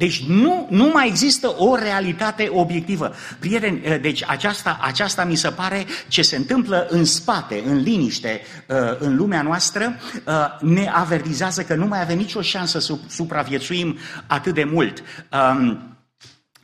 Deci 0.00 0.24
nu, 0.24 0.66
nu 0.70 0.90
mai 0.92 1.08
există 1.08 1.54
o 1.58 1.76
realitate 1.76 2.48
obiectivă. 2.52 3.12
Prieteni, 3.38 3.80
eh, 3.84 4.00
deci 4.00 4.24
aceasta, 4.26 4.78
aceasta 4.80 5.24
mi 5.24 5.34
se 5.34 5.48
pare 5.48 5.86
ce 6.08 6.22
se 6.22 6.36
întâmplă 6.36 6.86
în 6.90 7.04
spate, 7.04 7.62
în 7.66 7.76
liniște, 7.76 8.28
eh, 8.66 8.76
în 8.98 9.16
lumea 9.16 9.42
noastră, 9.42 9.96
eh, 10.26 10.34
ne 10.60 10.90
avertizează 10.92 11.62
că 11.62 11.74
nu 11.74 11.86
mai 11.86 12.00
avem 12.00 12.16
nicio 12.16 12.40
șansă 12.40 12.78
să 12.78 12.94
supraviețuim 13.08 13.98
atât 14.26 14.54
de 14.54 14.64
mult. 14.64 15.02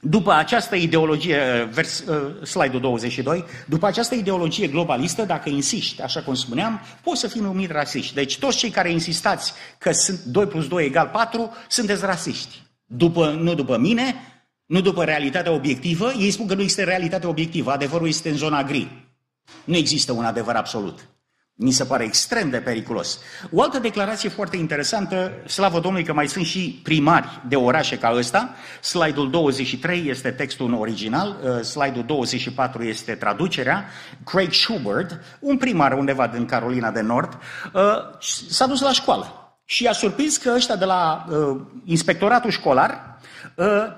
după 0.01 0.33
această 0.33 0.77
ideologie, 0.77 1.69
vers, 1.73 1.99
uh, 1.99 2.47
slide-ul 2.47 2.81
22, 2.81 3.45
după 3.67 3.87
această 3.87 4.15
ideologie 4.15 4.67
globalistă, 4.67 5.23
dacă 5.23 5.49
insisti, 5.49 6.03
așa 6.03 6.23
cum 6.23 6.35
spuneam, 6.35 6.81
poți 7.03 7.21
să 7.21 7.29
fii 7.29 7.41
numit 7.41 7.71
rasiști. 7.71 8.15
Deci 8.15 8.39
toți 8.39 8.57
cei 8.57 8.71
care 8.71 8.91
insistați 8.91 9.53
că 9.79 9.93
sunt 9.93 10.19
2 10.19 10.47
plus 10.47 10.69
2 10.69 10.85
egal 10.85 11.11
4, 11.13 11.51
sunteți 11.69 12.05
rasiști. 12.05 12.66
După, 12.87 13.31
nu 13.31 13.55
după 13.55 13.77
mine, 13.77 14.15
nu 14.67 14.81
după 14.81 15.05
realitatea 15.05 15.53
obiectivă, 15.53 16.13
ei 16.19 16.31
spun 16.31 16.47
că 16.47 16.55
nu 16.55 16.61
există 16.61 16.85
realitate 16.85 17.27
obiectivă, 17.27 17.71
adevărul 17.71 18.09
este 18.09 18.29
în 18.29 18.37
zona 18.37 18.63
gri. 18.63 19.05
Nu 19.65 19.77
există 19.77 20.13
un 20.13 20.25
adevăr 20.25 20.55
absolut. 20.55 21.09
Mi 21.59 21.71
se 21.71 21.85
pare 21.85 22.05
extrem 22.05 22.51
de 22.51 22.57
periculos. 22.59 23.19
O 23.51 23.63
altă 23.63 23.79
declarație 23.79 24.29
foarte 24.29 24.57
interesantă, 24.57 25.33
slavă 25.47 25.81
Domnului 25.81 26.07
că 26.07 26.13
mai 26.13 26.29
sunt 26.29 26.45
și 26.45 26.81
primari 26.83 27.43
de 27.49 27.57
orașe 27.57 27.99
ca 27.99 28.13
ăsta. 28.17 28.55
Slide-ul 28.81 29.31
23 29.31 30.09
este 30.09 30.31
textul 30.31 30.75
original, 30.75 31.37
uh, 31.43 31.61
slide-ul 31.61 32.05
24 32.05 32.83
este 32.83 33.15
traducerea. 33.15 33.85
Craig 34.25 34.53
Schubert, 34.53 35.21
un 35.41 35.57
primar 35.57 35.93
undeva 35.93 36.27
din 36.27 36.45
Carolina 36.45 36.91
de 36.91 37.01
Nord, 37.01 37.39
uh, 37.73 37.83
s-a 38.49 38.67
dus 38.67 38.81
la 38.81 38.93
școală 38.93 39.46
și 39.69 39.87
a 39.87 39.93
surprins 39.93 40.37
că 40.37 40.53
ăștia 40.55 40.77
de 40.77 40.85
la 40.85 41.27
uh, 41.29 41.61
inspectoratul 41.85 42.51
școlar 42.51 43.15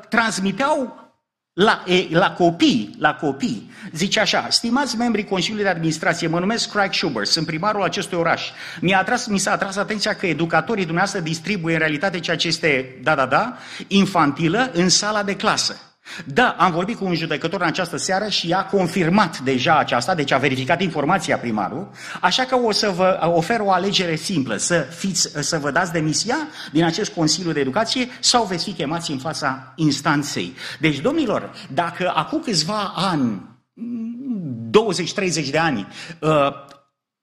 transmiteau 0.09 1.09
la, 1.53 1.83
e, 1.87 2.07
la 2.11 2.33
copii, 2.33 2.95
la 2.99 3.15
copii, 3.15 3.71
zice 3.93 4.21
așa, 4.21 4.47
stimați 4.51 4.97
membrii 4.97 5.25
Consiliului 5.25 5.65
de 5.65 5.71
Administrație, 5.71 6.29
mă 6.29 6.39
numesc 6.39 6.71
Craig 6.71 6.93
Schubert, 6.93 7.29
sunt 7.29 7.47
primarul 7.47 7.83
acestui 7.83 8.19
oraș. 8.19 8.51
Mi-a 8.81 8.99
atras, 8.99 9.27
mi 9.27 9.39
s-a 9.39 9.53
atras 9.53 9.77
atenția 9.77 10.15
că 10.15 10.27
educatorii 10.27 10.85
dumneavoastră 10.85 11.21
distribuie 11.21 11.75
în 11.75 11.81
realitate 11.81 12.21
ceea 12.21 12.37
ce 12.37 12.47
este, 12.47 12.99
da, 13.03 13.15
da, 13.15 13.27
da, 13.27 13.57
infantilă 13.87 14.71
în 14.73 14.89
sala 14.89 15.23
de 15.23 15.37
clasă. 15.37 15.88
Da, 16.25 16.57
am 16.59 16.73
vorbit 16.73 16.97
cu 16.97 17.05
un 17.05 17.15
judecător 17.15 17.61
în 17.61 17.67
această 17.67 17.97
seară 17.97 18.29
și 18.29 18.53
a 18.53 18.65
confirmat 18.65 19.39
deja 19.39 19.79
aceasta, 19.79 20.15
deci 20.15 20.31
a 20.31 20.39
verificat 20.39 20.83
informația 20.83 21.39
primarul, 21.39 21.91
așa 22.21 22.45
că 22.45 22.57
o 22.57 22.73
să 22.73 22.89
vă 22.89 23.31
ofer 23.35 23.61
o 23.61 23.73
alegere 23.73 24.17
simplă, 24.17 24.57
să, 24.57 24.87
fiți, 24.97 25.31
să 25.41 25.59
vă 25.59 25.71
dați 25.71 25.93
demisia 25.93 26.37
din 26.73 26.85
acest 26.85 27.13
Consiliu 27.13 27.53
de 27.53 27.61
Educație 27.61 28.09
sau 28.21 28.45
veți 28.45 28.65
fi 28.65 28.73
chemați 28.73 29.11
în 29.11 29.19
fața 29.19 29.73
instanței. 29.77 30.55
Deci, 30.81 31.01
domnilor, 31.01 31.51
dacă 31.73 32.13
acum 32.15 32.41
câțiva 32.41 32.93
ani, 32.97 33.43
20-30 34.71 35.51
de 35.51 35.59
ani, 35.59 35.89
uh, 36.21 36.51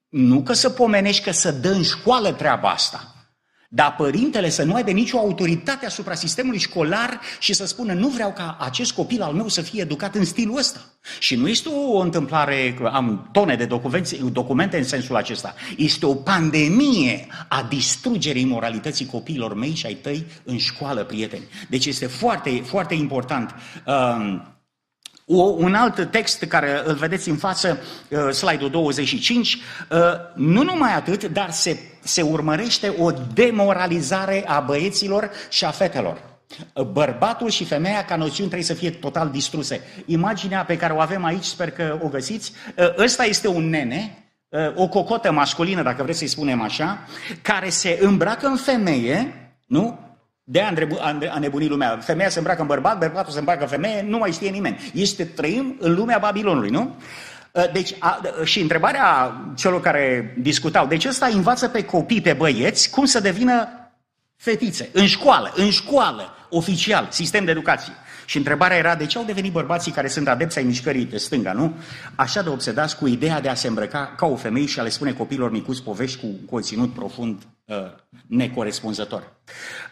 nu 0.08 0.42
că 0.42 0.52
să 0.52 0.70
pomenești 0.70 1.24
că 1.24 1.30
să 1.30 1.52
dă 1.52 1.70
în 1.70 1.82
școală 1.82 2.32
treaba 2.32 2.68
asta, 2.68 3.15
dar 3.68 3.94
părintele 3.94 4.48
să 4.48 4.62
nu 4.62 4.74
aibă 4.74 4.90
nicio 4.90 5.18
autoritate 5.18 5.86
asupra 5.86 6.14
sistemului 6.14 6.58
școlar 6.58 7.20
și 7.38 7.52
să 7.52 7.66
spună 7.66 7.92
nu 7.92 8.08
vreau 8.08 8.32
ca 8.32 8.56
acest 8.60 8.92
copil 8.92 9.22
al 9.22 9.32
meu 9.32 9.48
să 9.48 9.60
fie 9.60 9.80
educat 9.80 10.14
în 10.14 10.24
stilul 10.24 10.58
ăsta. 10.58 10.80
Și 11.18 11.36
nu 11.36 11.48
este 11.48 11.68
o 11.68 11.98
întâmplare, 11.98 12.78
am 12.92 13.28
tone 13.32 13.56
de 13.56 13.64
documente, 13.64 14.16
documente 14.16 14.76
în 14.76 14.84
sensul 14.84 15.16
acesta. 15.16 15.54
Este 15.76 16.06
o 16.06 16.14
pandemie 16.14 17.26
a 17.48 17.66
distrugerii 17.68 18.44
moralității 18.44 19.06
copiilor 19.06 19.54
mei 19.54 19.74
și 19.74 19.86
ai 19.86 19.94
tăi 19.94 20.26
în 20.44 20.58
școală, 20.58 21.04
prieteni. 21.04 21.44
Deci 21.68 21.86
este 21.86 22.06
foarte, 22.06 22.62
foarte 22.64 22.94
important. 22.94 23.54
Um, 23.86 24.55
o, 25.26 25.42
un 25.42 25.74
alt 25.74 26.10
text 26.10 26.44
care 26.44 26.82
îl 26.84 26.94
vedeți 26.94 27.28
în 27.28 27.36
față, 27.36 27.78
uh, 28.08 28.30
slide-ul 28.30 28.70
25, 28.70 29.54
uh, 29.54 29.98
nu 30.34 30.62
numai 30.62 30.94
atât, 30.94 31.24
dar 31.24 31.50
se, 31.50 31.78
se 32.02 32.22
urmărește 32.22 32.94
o 32.98 33.10
demoralizare 33.34 34.44
a 34.46 34.60
băieților 34.60 35.30
și 35.48 35.64
a 35.64 35.70
fetelor. 35.70 36.34
Bărbatul 36.92 37.50
și 37.50 37.64
femeia 37.64 38.04
ca 38.04 38.16
noțiuni 38.16 38.50
trebuie 38.50 38.62
să 38.62 38.74
fie 38.74 38.90
total 38.90 39.30
distruse. 39.30 39.80
Imaginea 40.04 40.64
pe 40.64 40.76
care 40.76 40.92
o 40.92 41.00
avem 41.00 41.24
aici, 41.24 41.44
sper 41.44 41.70
că 41.70 41.98
o 42.02 42.08
găsiți, 42.08 42.52
uh, 42.76 42.96
ăsta 42.98 43.24
este 43.24 43.48
un 43.48 43.68
nene, 43.68 44.20
o 44.74 44.88
cocotă 44.88 45.32
masculină, 45.32 45.82
dacă 45.82 46.02
vreți 46.02 46.18
să-i 46.18 46.26
spunem 46.26 46.60
așa, 46.60 46.98
care 47.42 47.68
se 47.68 47.98
îmbracă 48.00 48.46
în 48.46 48.56
femeie, 48.56 49.34
nu? 49.66 50.05
De 50.48 50.60
a, 50.60 50.72
a 51.30 51.38
nebunit 51.38 51.68
lumea. 51.68 51.98
Femeia 51.98 52.28
se 52.28 52.38
îmbracă 52.38 52.60
în 52.60 52.66
bărbat, 52.66 52.98
bărbatul 52.98 53.32
se 53.32 53.38
îmbracă 53.38 53.62
în 53.62 53.68
femeie, 53.68 54.02
nu 54.02 54.18
mai 54.18 54.32
știe 54.32 54.50
nimeni. 54.50 54.90
Este 54.94 55.24
trăim 55.24 55.76
în 55.78 55.94
lumea 55.94 56.18
Babilonului, 56.18 56.70
nu? 56.70 56.96
Ă, 57.54 57.70
deci, 57.72 57.94
a, 57.98 58.20
și 58.44 58.60
întrebarea 58.60 59.36
celor 59.56 59.80
care 59.80 60.34
discutau, 60.38 60.86
deci 60.86 61.04
ăsta 61.04 61.26
învață 61.26 61.68
pe 61.68 61.84
copii, 61.84 62.20
pe 62.20 62.32
băieți, 62.32 62.90
cum 62.90 63.04
să 63.04 63.20
devină 63.20 63.68
fetițe, 64.36 64.88
în 64.92 65.06
școală, 65.06 65.52
în 65.56 65.70
școală, 65.70 66.34
oficial, 66.50 67.08
sistem 67.10 67.44
de 67.44 67.50
educație. 67.50 67.92
Și 68.24 68.36
întrebarea 68.36 68.76
era 68.76 68.94
de 68.94 69.06
ce 69.06 69.18
au 69.18 69.24
devenit 69.24 69.52
bărbații 69.52 69.92
care 69.92 70.08
sunt 70.08 70.28
adepți 70.28 70.58
ai 70.58 70.64
mișcării 70.64 71.04
de 71.04 71.16
stânga, 71.16 71.52
nu? 71.52 71.74
Așa 72.14 72.42
de 72.42 72.48
obsedați 72.48 72.96
cu 72.96 73.06
ideea 73.06 73.40
de 73.40 73.48
a 73.48 73.54
se 73.54 73.68
îmbrăca 73.68 74.14
ca 74.16 74.26
o 74.26 74.36
femeie 74.36 74.66
și 74.66 74.78
a 74.78 74.82
le 74.82 74.88
spune 74.88 75.12
copiilor 75.12 75.50
micuți 75.50 75.82
povești 75.82 76.20
cu 76.20 76.26
conținut 76.50 76.94
profund 76.94 77.36
uh, 77.36 77.55
necorespunzător. 78.26 79.34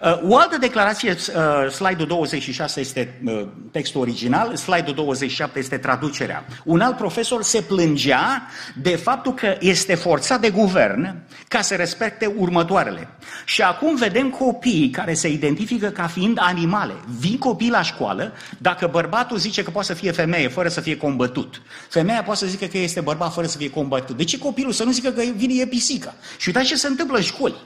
Uh, 0.01 0.31
o 0.31 0.37
altă 0.37 0.57
declarație, 0.59 1.11
uh, 1.11 1.71
slide-ul 1.71 2.09
26 2.09 2.81
este 2.81 3.21
uh, 3.25 3.47
textul 3.71 4.01
original, 4.01 4.57
slide-ul 4.57 4.95
27 4.95 5.59
este 5.59 5.79
traducerea. 5.79 6.47
Un 6.65 6.81
alt 6.81 6.97
profesor 6.97 7.43
se 7.43 7.61
plângea 7.61 8.43
de 8.83 8.97
faptul 8.97 9.35
că 9.35 9.57
este 9.61 9.95
forțat 9.95 10.41
de 10.41 10.51
guvern 10.51 11.17
ca 11.49 11.61
să 11.61 11.75
respecte 11.75 12.27
următoarele. 12.37 13.09
Și 13.45 13.63
acum 13.63 13.97
vedem 13.97 14.31
copii 14.31 14.91
care 14.91 15.15
se 15.15 15.29
identifică 15.29 15.89
ca 15.89 16.07
fiind 16.07 16.39
animale. 16.41 16.95
Vin 17.19 17.39
copii 17.39 17.71
la 17.71 17.83
școală, 17.83 18.33
dacă 18.59 18.87
bărbatul 18.87 19.37
zice 19.37 19.63
că 19.63 19.71
poate 19.71 19.87
să 19.87 19.95
fie 19.95 20.11
femeie 20.11 20.49
fără 20.49 20.69
să 20.69 20.81
fie 20.81 20.97
combătut, 20.97 21.63
femeia 21.89 22.23
poate 22.23 22.39
să 22.39 22.47
zică 22.47 22.67
că 22.67 22.79
este 22.79 23.01
bărbat 23.01 23.33
fără 23.33 23.47
să 23.47 23.57
fie 23.57 23.71
combătut. 23.71 24.17
De 24.17 24.25
ce 24.25 24.39
copilul 24.39 24.73
să 24.73 24.85
nu 24.85 24.91
zică 24.91 25.11
că 25.11 25.23
vine 25.37 25.55
e 25.55 25.67
pisică? 25.67 26.15
Și 26.39 26.49
uitați 26.49 26.67
ce 26.67 26.77
se 26.77 26.87
întâmplă 26.87 27.17
în 27.17 27.23
școli. 27.23 27.64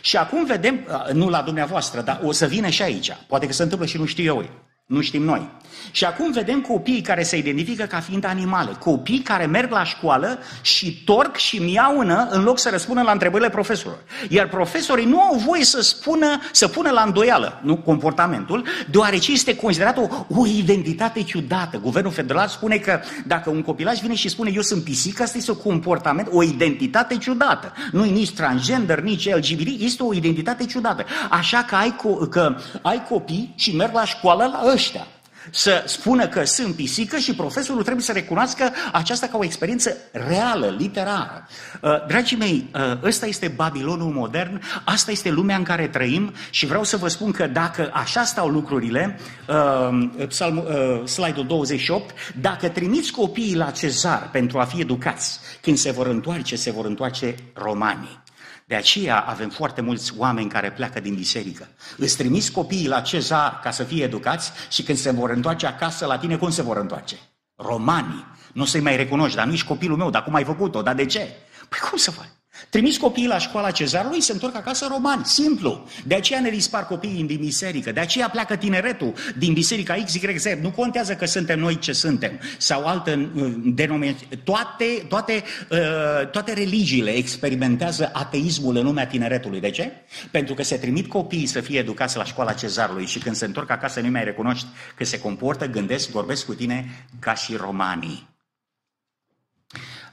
Și 0.00 0.16
acum 0.16 0.44
vedem, 0.44 0.86
nu 1.12 1.28
la 1.28 1.42
dumneavoastră, 1.42 2.00
dar 2.00 2.20
o 2.24 2.32
să 2.32 2.46
vină 2.46 2.68
și 2.68 2.82
aici. 2.82 3.16
Poate 3.26 3.46
că 3.46 3.52
se 3.52 3.62
întâmplă 3.62 3.86
și 3.86 3.98
nu 3.98 4.04
știu 4.04 4.24
eu. 4.24 4.44
Nu 4.86 5.00
știm 5.00 5.22
noi. 5.22 5.50
Și 5.90 6.04
acum 6.04 6.32
vedem 6.32 6.60
copii 6.60 7.00
care 7.00 7.22
se 7.22 7.36
identifică 7.36 7.84
ca 7.84 8.00
fiind 8.00 8.24
animale. 8.24 8.70
Copii 8.78 9.18
care 9.18 9.46
merg 9.46 9.70
la 9.70 9.84
școală 9.84 10.38
și 10.60 11.02
torc 11.04 11.36
și 11.36 11.58
miaună 11.58 12.28
în 12.30 12.42
loc 12.42 12.58
să 12.58 12.68
răspundă 12.70 13.02
la 13.02 13.12
întrebările 13.12 13.50
profesorilor. 13.50 13.98
Iar 14.28 14.48
profesorii 14.48 15.06
nu 15.06 15.20
au 15.20 15.34
voie 15.34 15.64
să 15.64 15.82
spună, 15.82 16.26
să 16.52 16.68
pună 16.68 16.90
la 16.90 17.02
îndoială 17.02 17.60
nu, 17.62 17.76
comportamentul, 17.76 18.64
deoarece 18.90 19.32
este 19.32 19.56
considerat 19.56 19.96
o, 19.96 20.08
o 20.40 20.46
identitate 20.46 21.22
ciudată. 21.22 21.78
Guvernul 21.78 22.12
federal 22.12 22.48
spune 22.48 22.76
că 22.76 23.00
dacă 23.26 23.50
un 23.50 23.62
copilaj 23.62 24.00
vine 24.00 24.14
și 24.14 24.28
spune 24.28 24.50
eu 24.54 24.62
sunt 24.62 24.82
pisică, 24.84 25.22
asta 25.22 25.38
este 25.38 25.50
un 25.50 25.56
comportament, 25.56 26.28
o 26.30 26.42
identitate 26.42 27.16
ciudată. 27.16 27.72
Nu 27.92 28.04
e 28.04 28.10
nici 28.10 28.32
transgender, 28.32 29.00
nici 29.00 29.34
LGBT, 29.34 29.80
este 29.80 30.02
o 30.02 30.14
identitate 30.14 30.64
ciudată. 30.64 31.04
Așa 31.30 31.64
că 31.68 31.74
ai, 31.74 31.94
co- 31.94 32.28
că 32.30 32.56
ai 32.82 33.04
copii 33.08 33.52
și 33.56 33.76
merg 33.76 33.94
la 33.94 34.04
școală 34.04 34.50
la 34.52 34.75
ăștia 34.76 35.06
să 35.50 35.82
spună 35.86 36.26
că 36.26 36.44
sunt 36.44 36.74
pisică 36.74 37.16
și 37.16 37.34
profesorul 37.34 37.82
trebuie 37.82 38.04
să 38.04 38.12
recunoască 38.12 38.72
aceasta 38.92 39.26
ca 39.26 39.38
o 39.38 39.44
experiență 39.44 39.96
reală, 40.12 40.74
literară. 40.78 41.46
Uh, 41.80 42.06
dragii 42.06 42.36
mei, 42.36 42.70
uh, 42.74 43.02
ăsta 43.02 43.26
este 43.26 43.48
Babilonul 43.48 44.12
modern, 44.12 44.62
asta 44.84 45.10
este 45.10 45.30
lumea 45.30 45.56
în 45.56 45.62
care 45.62 45.88
trăim 45.88 46.34
și 46.50 46.66
vreau 46.66 46.84
să 46.84 46.96
vă 46.96 47.08
spun 47.08 47.30
că 47.30 47.46
dacă 47.46 47.90
așa 47.92 48.24
stau 48.24 48.48
lucrurile, 48.48 49.18
uh, 49.48 51.04
slide-ul 51.04 51.46
28, 51.46 52.14
dacă 52.40 52.68
trimiți 52.68 53.12
copiii 53.12 53.56
la 53.56 53.70
cezar 53.70 54.28
pentru 54.32 54.58
a 54.58 54.64
fi 54.64 54.80
educați, 54.80 55.38
când 55.60 55.76
se 55.76 55.90
vor 55.90 56.06
întoarce, 56.06 56.56
se 56.56 56.70
vor 56.70 56.84
întoarce 56.84 57.34
romanii. 57.54 58.24
De 58.68 58.74
aceea 58.74 59.20
avem 59.20 59.50
foarte 59.50 59.80
mulți 59.80 60.12
oameni 60.16 60.48
care 60.48 60.72
pleacă 60.72 61.00
din 61.00 61.14
biserică. 61.14 61.68
Îți 61.96 62.16
trimis 62.16 62.48
copiii 62.48 62.88
la 62.88 63.00
cezar 63.00 63.60
ca 63.62 63.70
să 63.70 63.84
fie 63.84 64.04
educați 64.04 64.52
și 64.70 64.82
când 64.82 64.98
se 64.98 65.10
vor 65.10 65.30
întoarce 65.30 65.66
acasă 65.66 66.06
la 66.06 66.18
tine, 66.18 66.36
cum 66.36 66.50
se 66.50 66.62
vor 66.62 66.76
întoarce? 66.76 67.16
Romanii. 67.56 68.24
Nu 68.52 68.62
o 68.62 68.64
să-i 68.64 68.80
mai 68.80 68.96
recunoști, 68.96 69.36
dar 69.36 69.46
nu 69.46 69.52
ești 69.52 69.66
copilul 69.66 69.96
meu, 69.96 70.10
dar 70.10 70.24
cum 70.24 70.34
ai 70.34 70.44
făcut-o, 70.44 70.82
dar 70.82 70.94
de 70.94 71.06
ce? 71.06 71.36
Păi 71.68 71.78
cum 71.88 71.98
să 71.98 72.10
faci? 72.10 72.35
Trimis 72.68 72.96
copiii 72.96 73.26
la 73.26 73.38
școala 73.38 73.70
cezarului, 73.70 74.20
se 74.20 74.32
întorc 74.32 74.56
acasă 74.56 74.86
romani, 74.90 75.24
simplu. 75.24 75.88
De 76.04 76.14
aceea 76.14 76.40
ne 76.40 76.50
dispar 76.50 76.86
copiii 76.86 77.24
din 77.24 77.38
biserică, 77.40 77.92
de 77.92 78.00
aceea 78.00 78.28
pleacă 78.28 78.56
tineretul 78.56 79.12
din 79.38 79.52
biserica 79.52 79.94
XYZ. 80.04 80.44
Nu 80.60 80.70
contează 80.70 81.14
că 81.14 81.26
suntem 81.26 81.58
noi 81.58 81.78
ce 81.78 81.92
suntem 81.92 82.40
sau 82.58 82.86
altă 82.86 83.30
uh, 83.34 83.52
denominație. 83.64 84.26
Toate, 84.44 84.84
toate, 85.08 85.42
uh, 85.70 86.28
toate 86.30 86.52
religiile 86.52 87.10
experimentează 87.10 88.10
ateismul 88.12 88.76
în 88.76 88.84
lumea 88.84 89.06
tineretului. 89.06 89.60
De 89.60 89.70
ce? 89.70 89.92
Pentru 90.30 90.54
că 90.54 90.62
se 90.62 90.76
trimit 90.76 91.08
copiii 91.08 91.46
să 91.46 91.60
fie 91.60 91.78
educați 91.78 92.16
la 92.16 92.24
școala 92.24 92.52
cezarului 92.52 93.06
și 93.06 93.18
când 93.18 93.36
se 93.36 93.44
întorc 93.44 93.70
acasă 93.70 94.00
nu 94.00 94.10
mai 94.10 94.24
recunoști 94.24 94.66
că 94.96 95.04
se 95.04 95.20
comportă, 95.20 95.66
gândesc, 95.66 96.10
vorbesc 96.10 96.46
cu 96.46 96.54
tine 96.54 97.06
ca 97.18 97.34
și 97.34 97.56
romanii. 97.56 98.35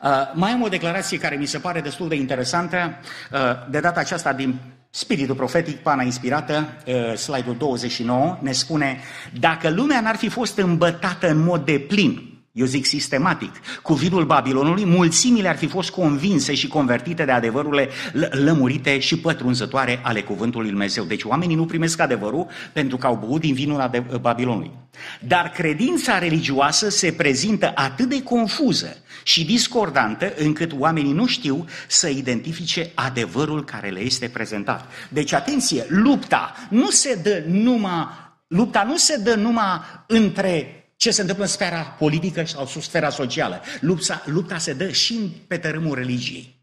Uh, 0.03 0.09
mai 0.33 0.51
am 0.51 0.61
o 0.61 0.67
declarație 0.67 1.17
care 1.17 1.35
mi 1.35 1.45
se 1.45 1.57
pare 1.57 1.81
destul 1.81 2.07
de 2.07 2.15
interesantă, 2.15 2.95
uh, 3.31 3.39
de 3.69 3.79
data 3.79 3.99
aceasta 3.99 4.33
din 4.33 4.59
Spiritul 4.89 5.35
profetic, 5.35 5.77
pana 5.77 6.03
inspirată, 6.03 6.67
uh, 6.85 7.13
slide-ul 7.17 7.55
29, 7.57 8.37
ne 8.41 8.51
spune 8.51 8.99
dacă 9.39 9.69
lumea 9.69 10.01
n-ar 10.01 10.15
fi 10.15 10.29
fost 10.29 10.57
îmbătată 10.57 11.29
în 11.29 11.43
mod 11.43 11.65
de 11.65 11.79
plin 11.79 12.32
eu 12.53 12.65
zic 12.65 12.85
sistematic, 12.85 13.51
cu 13.81 13.93
vidul 13.93 14.25
Babilonului, 14.25 14.85
mulțimile 14.85 15.47
ar 15.47 15.57
fi 15.57 15.67
fost 15.67 15.89
convinse 15.89 16.53
și 16.53 16.67
convertite 16.67 17.25
de 17.25 17.31
adevărurile 17.31 17.89
lămurite 18.31 18.99
și 18.99 19.17
pătrunzătoare 19.19 19.99
ale 20.03 20.21
cuvântului 20.21 20.61
Lui 20.61 20.75
Dumnezeu. 20.75 21.03
Deci 21.03 21.23
oamenii 21.23 21.55
nu 21.55 21.65
primesc 21.65 21.99
adevărul 21.99 22.47
pentru 22.73 22.97
că 22.97 23.07
au 23.07 23.15
băut 23.15 23.41
din 23.41 23.53
vinul 23.53 23.91
Babilonului. 24.21 24.71
Dar 25.19 25.49
credința 25.49 26.19
religioasă 26.19 26.89
se 26.89 27.11
prezintă 27.11 27.71
atât 27.75 28.09
de 28.09 28.23
confuză 28.23 28.97
și 29.23 29.45
discordantă 29.45 30.33
încât 30.37 30.71
oamenii 30.77 31.13
nu 31.13 31.25
știu 31.25 31.65
să 31.87 32.07
identifice 32.07 32.91
adevărul 32.93 33.63
care 33.63 33.89
le 33.89 33.99
este 33.99 34.27
prezentat. 34.27 34.87
Deci 35.09 35.33
atenție, 35.33 35.85
lupta 35.87 36.55
nu 36.69 36.89
se 36.89 37.19
dă 37.23 37.43
numai, 37.47 38.07
lupta 38.47 38.83
nu 38.83 38.97
se 38.97 39.17
dă 39.17 39.35
numai 39.35 39.79
între 40.07 40.82
ce 41.03 41.11
se 41.11 41.21
întâmplă 41.21 41.43
în 41.43 41.49
sfera 41.49 41.81
politică 41.81 42.45
sau 42.45 42.65
sfera 42.65 43.09
socială. 43.09 43.61
Lupta, 43.79 44.23
lupta 44.25 44.57
se 44.57 44.73
dă 44.73 44.91
și 44.91 45.13
pe 45.47 45.57
tărâmul 45.57 45.95
religiei. 45.95 46.61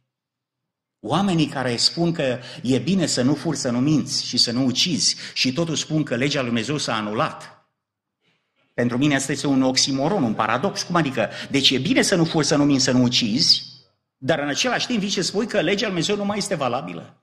Oamenii 1.01 1.47
care 1.47 1.77
spun 1.77 2.13
că 2.13 2.39
e 2.63 2.79
bine 2.79 3.07
să 3.07 3.23
nu 3.23 3.35
furi, 3.35 3.57
să 3.57 3.71
nu 3.71 3.81
minți 3.81 4.27
și 4.27 4.37
să 4.37 4.53
nu 4.53 4.65
ucizi 4.65 5.17
și 5.35 5.53
totuși 5.53 5.83
spun 5.83 6.03
că 6.03 6.15
legea 6.15 6.39
lui 6.39 6.49
Dumnezeu 6.49 6.77
s-a 6.77 6.95
anulat. 6.95 7.69
Pentru 8.75 8.99
mine 8.99 9.15
asta 9.15 9.33
este 9.33 9.47
un 9.47 9.63
oximoron, 9.63 10.23
un 10.23 10.35
paradox. 10.35 10.83
Cum 10.83 10.95
adică? 10.95 11.31
Deci 11.51 11.71
e 11.71 11.79
bine 11.79 12.03
să 12.03 12.15
nu 12.15 12.25
furi, 12.25 12.47
să 12.47 12.57
nu 12.57 12.65
minți, 12.65 12.85
să 12.85 12.91
nu 12.91 13.03
ucizi, 13.03 13.63
dar 14.17 14.39
în 14.39 14.49
același 14.49 14.87
timp 14.87 14.99
vii 14.99 15.09
și 15.09 15.23
spui 15.23 15.47
că 15.47 15.61
legea 15.61 15.87
lui 15.87 15.87
Dumnezeu 15.87 16.17
nu 16.17 16.25
mai 16.25 16.39
este 16.39 16.55
valabilă. 16.55 17.20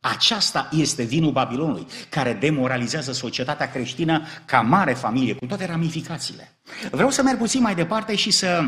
Aceasta 0.00 0.68
este 0.72 1.02
vinul 1.02 1.32
Babilonului, 1.32 1.86
care 2.08 2.32
demoralizează 2.32 3.12
societatea 3.12 3.70
creștină 3.70 4.22
ca 4.44 4.60
mare 4.60 4.92
familie, 4.92 5.34
cu 5.34 5.46
toate 5.46 5.66
ramificațiile. 5.66 6.56
Vreau 6.90 7.10
să 7.10 7.22
merg 7.22 7.38
puțin 7.38 7.62
mai 7.62 7.74
departe 7.74 8.14
și 8.14 8.30
să 8.30 8.62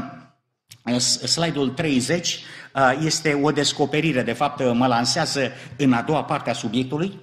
uh, 0.84 0.98
slide-ul 0.98 1.68
30 1.68 2.40
uh, 2.74 2.98
este 3.04 3.40
o 3.42 3.50
descoperire, 3.50 4.22
de 4.22 4.32
fapt 4.32 4.60
uh, 4.60 4.70
mă 4.74 4.86
lansează 4.86 5.50
în 5.76 5.92
a 5.92 6.02
doua 6.02 6.24
parte 6.24 6.50
a 6.50 6.52
subiectului. 6.52 7.20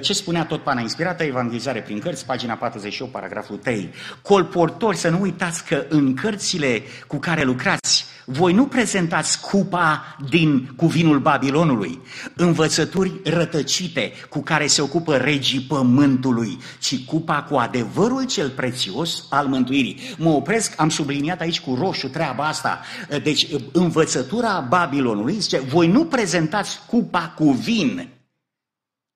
Ce 0.00 0.12
spunea 0.12 0.44
tot 0.44 0.62
pana 0.62 0.80
inspirată, 0.80 1.22
evangelizare 1.22 1.82
prin 1.82 1.98
cărți, 1.98 2.26
pagina 2.26 2.54
48, 2.54 3.12
paragraful 3.12 3.56
3. 3.56 3.90
Colportori, 4.22 4.96
să 4.96 5.08
nu 5.08 5.20
uitați 5.20 5.64
că 5.64 5.86
în 5.88 6.14
cărțile 6.14 6.82
cu 7.06 7.16
care 7.16 7.42
lucrați, 7.42 8.06
voi 8.26 8.52
nu 8.52 8.66
prezentați 8.66 9.40
cupa 9.40 10.16
din 10.28 10.72
cuvinul 10.76 11.18
Babilonului, 11.18 12.00
învățături 12.36 13.20
rătăcite 13.24 14.12
cu 14.28 14.42
care 14.42 14.66
se 14.66 14.82
ocupă 14.82 15.16
regii 15.16 15.60
pământului, 15.60 16.58
ci 16.78 17.04
cupa 17.04 17.42
cu 17.42 17.56
adevărul 17.56 18.26
cel 18.26 18.50
prețios 18.50 19.26
al 19.30 19.46
mântuirii. 19.46 20.00
Mă 20.18 20.30
opresc, 20.30 20.80
am 20.80 20.88
subliniat 20.88 21.40
aici 21.40 21.60
cu 21.60 21.74
roșu 21.74 22.08
treaba 22.08 22.44
asta. 22.44 22.80
Deci, 23.22 23.46
învățătura 23.72 24.66
Babilonului 24.68 25.40
zice, 25.40 25.58
voi 25.58 25.86
nu 25.86 26.04
prezentați 26.04 26.80
cupa 26.86 27.32
cu 27.36 27.50
vin 27.50 28.13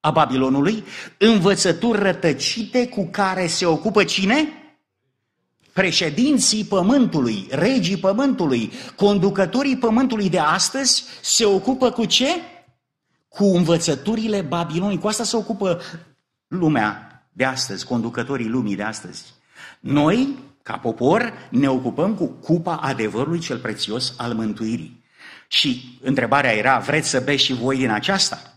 a 0.01 0.11
Babilonului, 0.11 0.85
învățături 1.19 2.03
rătăcite 2.03 2.89
cu 2.89 3.09
care 3.11 3.47
se 3.47 3.67
ocupă 3.67 4.05
cine? 4.05 4.53
președinții 5.79 6.65
pământului, 6.65 7.47
regii 7.51 7.97
pământului, 7.97 8.73
conducătorii 8.97 9.77
pământului 9.77 10.29
de 10.29 10.39
astăzi 10.39 11.05
se 11.21 11.45
ocupă 11.45 11.91
cu 11.91 12.05
ce? 12.05 12.27
Cu 13.29 13.45
învățăturile 13.45 14.41
Babilonului. 14.41 14.99
Cu 14.99 15.09
asta 15.09 15.25
se 15.25 15.37
ocupă 15.37 15.81
lumea 16.49 17.23
de 17.33 17.45
astăzi, 17.45 17.87
conducătorii 17.87 18.49
lumii 18.49 18.77
de 18.77 18.83
astăzi. 18.83 19.25
Noi, 19.81 20.39
ca 20.63 20.77
popor, 20.79 21.33
ne 21.51 21.69
ocupăm 21.69 22.15
cu 22.15 22.27
cupa 22.27 22.75
adevărului 22.75 23.39
cel 23.39 23.59
prețios 23.59 24.15
al 24.17 24.35
mântuirii. 24.35 25.05
Și 25.49 25.99
întrebarea 26.03 26.53
era, 26.53 26.79
vreți 26.79 27.09
să 27.09 27.21
beți 27.21 27.45
și 27.45 27.53
voi 27.53 27.77
din 27.77 27.91
aceasta? 27.91 28.48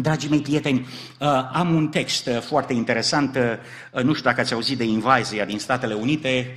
Dragii 0.00 0.28
mei 0.28 0.40
prieteni, 0.40 0.80
uh, 0.80 1.50
am 1.52 1.74
un 1.74 1.88
text 1.88 2.26
uh, 2.26 2.40
foarte 2.40 2.72
interesant, 2.72 3.36
uh, 3.36 4.02
nu 4.02 4.12
știu 4.12 4.24
dacă 4.24 4.40
ați 4.40 4.52
auzit 4.52 4.78
de 4.78 4.84
invazia 4.84 5.44
din 5.44 5.58
Statele 5.58 5.94
Unite, 5.94 6.56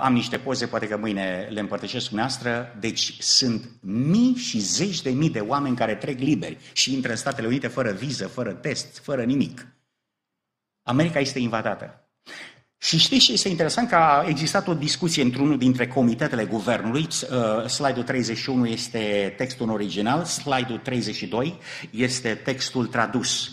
am 0.00 0.12
niște 0.12 0.36
poze, 0.38 0.66
poate 0.66 0.88
că 0.88 0.96
mâine 0.96 1.48
le 1.50 1.60
împărtășesc 1.60 2.08
cu 2.08 2.14
noastră, 2.14 2.76
deci 2.78 3.16
sunt 3.18 3.70
mii 3.80 4.34
și 4.34 4.58
zeci 4.58 5.02
de 5.02 5.10
mii 5.10 5.30
de 5.30 5.40
oameni 5.40 5.76
care 5.76 5.94
trec 5.94 6.18
liberi 6.18 6.58
și 6.72 6.94
intră 6.94 7.10
în 7.10 7.16
Statele 7.16 7.46
Unite 7.46 7.66
fără 7.66 7.92
viză, 7.92 8.28
fără 8.28 8.52
test, 8.52 8.98
fără 9.02 9.22
nimic. 9.22 9.66
America 10.82 11.18
este 11.18 11.38
invadată. 11.38 12.08
Și 12.82 12.98
știți 12.98 13.24
ce 13.24 13.32
este 13.32 13.48
interesant? 13.48 13.88
Că 13.88 13.94
a 13.94 14.24
existat 14.28 14.68
o 14.68 14.74
discuție 14.74 15.22
într-unul 15.22 15.58
dintre 15.58 15.88
comitetele 15.88 16.44
guvernului. 16.44 17.06
Uh, 17.30 17.66
slide-ul 17.66 18.04
31 18.04 18.66
este 18.66 19.34
textul 19.36 19.70
original, 19.70 20.24
slide-ul 20.24 20.78
32 20.78 21.58
este 21.90 22.34
textul 22.34 22.86
tradus. 22.86 23.48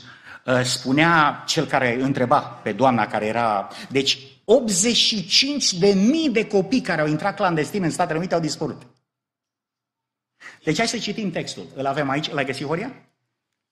Uh, 0.46 0.62
spunea 0.64 1.44
cel 1.48 1.66
care 1.66 2.02
întreba 2.02 2.40
pe 2.40 2.72
doamna 2.72 3.08
care 3.08 3.26
era... 3.26 3.68
Deci 3.90 4.20
85 4.46 5.74
de 5.74 5.94
mii 5.94 6.30
de 6.30 6.48
copii 6.48 6.82
care 6.82 7.02
au 7.02 7.08
intrat 7.08 7.36
clandestin 7.36 7.84
în 7.84 7.90
Statele 7.90 8.18
Unite 8.18 8.34
au 8.34 8.40
dispărut. 8.40 8.82
Deci 10.64 10.78
hai 10.78 10.88
să 10.88 10.98
citim 10.98 11.32
textul. 11.32 11.66
Îl 11.76 11.86
avem 11.86 12.10
aici, 12.10 12.32
l-ai 12.32 12.46
găsit, 12.46 12.66
Horia? 12.66 13.07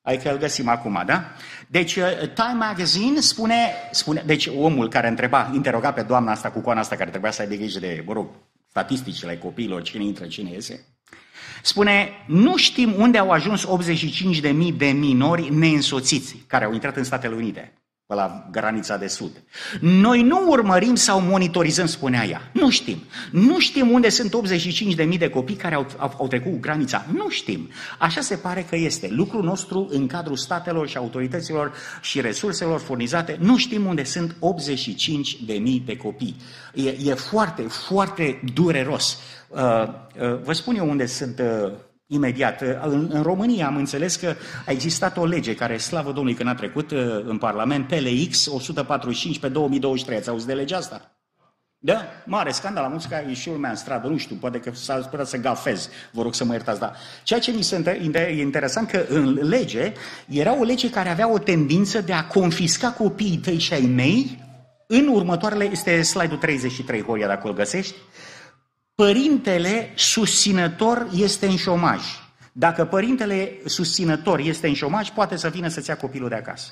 Adică 0.05 0.31
îl 0.31 0.37
găsim 0.37 0.67
acum, 0.67 1.03
da? 1.05 1.31
Deci 1.67 1.95
uh, 1.95 2.03
Time 2.33 2.57
Magazine 2.57 3.19
spune, 3.19 3.55
spune, 3.91 4.23
deci 4.25 4.49
omul 4.57 4.89
care 4.89 5.07
întreba, 5.07 5.51
interoga 5.53 5.91
pe 5.91 6.01
doamna 6.01 6.31
asta 6.31 6.51
cu 6.51 6.59
coana 6.59 6.79
asta 6.79 6.95
care 6.95 7.09
trebuia 7.09 7.31
să 7.31 7.41
aibă 7.41 7.55
grijă 7.55 7.79
de, 7.79 8.03
mă 8.05 8.13
rog, 8.13 8.27
statisticile 8.69 9.37
copiilor, 9.37 9.81
cine 9.81 10.03
intră, 10.03 10.25
cine 10.25 10.49
iese, 10.51 10.85
spune, 11.61 12.09
nu 12.27 12.57
știm 12.57 12.93
unde 12.97 13.17
au 13.17 13.31
ajuns 13.31 13.67
85.000 13.67 14.77
de 14.77 14.87
minori 14.87 15.53
neînsoțiți 15.53 16.35
care 16.47 16.65
au 16.65 16.73
intrat 16.73 16.95
în 16.95 17.03
Statele 17.03 17.35
Unite 17.35 17.73
pe 18.07 18.13
la 18.13 18.47
granița 18.51 18.97
de 18.97 19.07
sud. 19.07 19.43
Noi 19.81 20.21
nu 20.21 20.45
urmărim 20.47 20.95
sau 20.95 21.21
monitorizăm, 21.21 21.85
spunea 21.85 22.25
ea. 22.25 22.41
Nu 22.53 22.69
știm. 22.69 22.97
Nu 23.31 23.59
știm 23.59 23.91
unde 23.91 24.09
sunt 24.09 24.35
85.000 25.09 25.17
de 25.17 25.29
copii 25.29 25.55
care 25.55 25.75
au, 25.75 25.87
au, 25.97 26.13
au 26.17 26.27
trecut 26.27 26.59
granița. 26.59 27.05
Nu 27.13 27.29
știm. 27.29 27.69
Așa 27.99 28.21
se 28.21 28.35
pare 28.35 28.65
că 28.69 28.75
este. 28.75 29.07
Lucrul 29.11 29.43
nostru 29.43 29.87
în 29.91 30.07
cadrul 30.07 30.35
statelor 30.35 30.87
și 30.87 30.97
autorităților 30.97 31.73
și 32.01 32.21
resurselor 32.21 32.79
furnizate, 32.79 33.37
nu 33.39 33.57
știm 33.57 33.85
unde 33.85 34.03
sunt 34.03 34.35
85.000 34.35 35.85
de 35.85 35.97
copii. 35.97 36.35
E, 36.73 36.89
e 36.89 37.13
foarte, 37.13 37.61
foarte 37.61 38.41
dureros. 38.53 39.17
Uh, 39.47 39.61
uh, 39.61 40.39
vă 40.43 40.53
spun 40.53 40.75
eu 40.75 40.89
unde 40.89 41.05
sunt 41.05 41.39
uh, 41.39 41.71
imediat. 42.07 42.61
În, 42.61 43.09
în 43.11 43.21
România 43.21 43.67
am 43.67 43.75
înțeles 43.75 44.15
că 44.15 44.35
a 44.65 44.71
existat 44.71 45.17
o 45.17 45.25
lege 45.25 45.55
care, 45.55 45.77
slavă 45.77 46.11
Domnului, 46.11 46.33
când 46.33 46.49
a 46.49 46.55
trecut 46.55 46.91
uh, 46.91 46.99
în 47.25 47.37
Parlament, 47.37 47.87
PLX 47.87 48.45
145 48.45 49.39
pe 49.39 49.47
2023. 49.47 50.17
Ați 50.17 50.29
auzit 50.29 50.47
de 50.47 50.53
legea 50.53 50.77
asta? 50.77 51.15
Da? 51.77 52.05
Mare 52.25 52.51
scandal, 52.51 52.83
am 52.83 52.91
auzit 52.91 53.09
că 53.09 53.31
și 53.31 53.49
lumea 53.49 53.69
în 53.69 53.75
stradă, 53.75 54.07
nu 54.07 54.17
știu, 54.17 54.35
poate 54.35 54.59
că 54.59 54.71
s-a 54.73 55.01
sperat 55.01 55.27
să 55.27 55.37
gafez, 55.37 55.89
vă 56.11 56.21
rog 56.21 56.33
să 56.33 56.43
mă 56.43 56.53
iertați, 56.53 56.79
dar 56.79 56.95
ceea 57.23 57.39
ce 57.39 57.51
mi 57.51 57.61
se 57.61 57.99
interesant 58.37 58.89
că 58.89 59.05
în 59.09 59.33
lege 59.41 59.93
era 60.27 60.59
o 60.59 60.63
lege 60.63 60.89
care 60.89 61.09
avea 61.09 61.31
o 61.31 61.37
tendință 61.37 62.01
de 62.01 62.13
a 62.13 62.27
confisca 62.27 62.91
copiii 62.91 63.37
tăi 63.37 63.57
și 63.57 63.73
ai 63.73 63.91
mei 63.95 64.43
în 64.87 65.07
următoarele, 65.07 65.69
este 65.71 66.01
slide-ul 66.01 66.37
33, 66.37 67.01
Horia, 67.01 67.27
dacă 67.27 67.47
îl 67.47 67.53
găsești, 67.53 67.95
părintele 68.95 69.91
susținător 69.95 71.07
este 71.13 71.45
în 71.45 71.55
șomaj. 71.55 72.01
Dacă 72.51 72.85
părintele 72.85 73.51
susținător 73.65 74.39
este 74.39 74.67
în 74.67 74.73
șomaj, 74.73 75.09
poate 75.09 75.35
să 75.35 75.49
vină 75.49 75.67
să-ți 75.67 75.89
ia 75.89 75.97
copilul 75.97 76.29
de 76.29 76.35
acasă. 76.35 76.71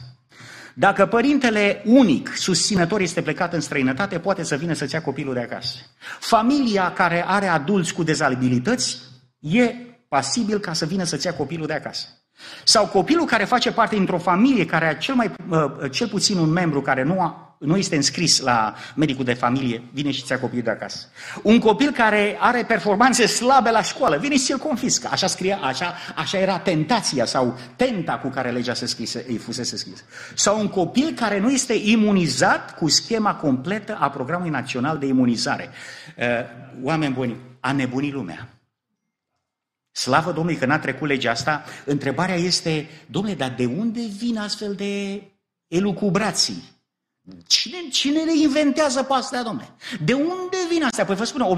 Dacă 0.76 1.06
părintele 1.06 1.82
unic 1.86 2.36
susținător 2.36 3.02
este 3.02 3.22
plecat 3.22 3.54
în 3.54 3.60
străinătate, 3.60 4.20
poate 4.20 4.44
să 4.44 4.56
vină 4.56 4.74
să-ți 4.74 4.94
ia 4.94 5.02
copilul 5.02 5.34
de 5.34 5.40
acasă. 5.40 5.76
Familia 6.20 6.94
care 6.94 7.24
are 7.28 7.48
adulți 7.48 7.94
cu 7.94 8.04
dezabilități 8.04 8.98
e 9.40 9.74
pasibil 10.08 10.60
ca 10.60 10.74
să 10.74 10.86
vină 10.86 11.04
să-ți 11.04 11.26
ia 11.26 11.34
copilul 11.34 11.68
de 11.68 11.74
acasă. 11.74 12.08
Sau 12.64 12.88
copilul 12.88 13.26
care 13.26 13.44
face 13.44 13.72
parte 13.72 13.96
dintr-o 13.96 14.18
familie 14.18 14.66
care 14.66 14.86
are 14.86 14.98
cel, 14.98 15.16
mai, 15.16 15.32
cel 15.92 16.08
puțin 16.08 16.38
un 16.38 16.50
membru 16.50 16.82
care 16.82 17.04
nu 17.04 17.22
a 17.22 17.53
nu 17.64 17.78
este 17.78 17.96
înscris 17.96 18.40
la 18.40 18.76
medicul 18.96 19.26
de 19.26 19.34
familie, 19.34 19.84
vine 19.94 20.12
și 20.12 20.24
ți-a 20.24 20.40
copilul 20.40 20.64
de 20.64 20.70
acasă. 20.70 21.08
Un 21.42 21.60
copil 21.60 21.92
care 21.92 22.38
are 22.40 22.64
performanțe 22.64 23.26
slabe 23.26 23.70
la 23.70 23.82
școală, 23.82 24.18
vine 24.18 24.36
și 24.36 24.44
ți-l 24.44 24.58
confiscă. 24.58 25.08
Așa, 25.12 25.28
scria, 25.28 25.58
așa, 25.58 25.94
așa 26.16 26.38
era 26.38 26.60
tentația 26.60 27.26
sau 27.26 27.60
tenta 27.76 28.18
cu 28.18 28.28
care 28.28 28.52
legea 28.52 28.74
se 28.74 28.86
scrise, 28.86 29.26
îi 29.28 29.38
fusese 29.38 29.78
scrisă. 29.78 30.04
Sau 30.34 30.60
un 30.60 30.68
copil 30.68 31.14
care 31.16 31.40
nu 31.40 31.52
este 31.52 31.74
imunizat 31.74 32.76
cu 32.76 32.90
schema 32.90 33.36
completă 33.36 33.98
a 34.00 34.10
Programului 34.10 34.52
Național 34.52 34.98
de 34.98 35.06
Imunizare. 35.06 35.70
Uh, 36.18 36.26
oameni 36.84 37.14
buni, 37.14 37.36
a 37.60 37.72
nebunit 37.72 38.14
lumea. 38.14 38.48
Slavă 39.92 40.32
Domnului 40.32 40.60
că 40.60 40.66
n-a 40.66 40.80
trecut 40.80 41.08
legea 41.08 41.32
asta. 41.32 41.64
Întrebarea 41.86 42.36
este, 42.36 42.90
domnule, 43.06 43.36
dar 43.36 43.54
de 43.58 43.66
unde 43.66 44.02
vin 44.18 44.38
astfel 44.38 44.74
de 44.74 45.24
elucubrații? 45.68 46.64
Cine, 47.48 47.78
cine 47.92 48.24
le 48.24 48.32
inventează 48.42 49.04
pe 49.04 49.14
astea, 49.14 49.44
domnule? 49.44 49.68
De 50.04 50.14
unde 50.14 50.58
vin 50.70 50.84
astea? 50.84 51.06
Păi 51.06 51.16
vă 51.16 51.24
spun, 51.24 51.58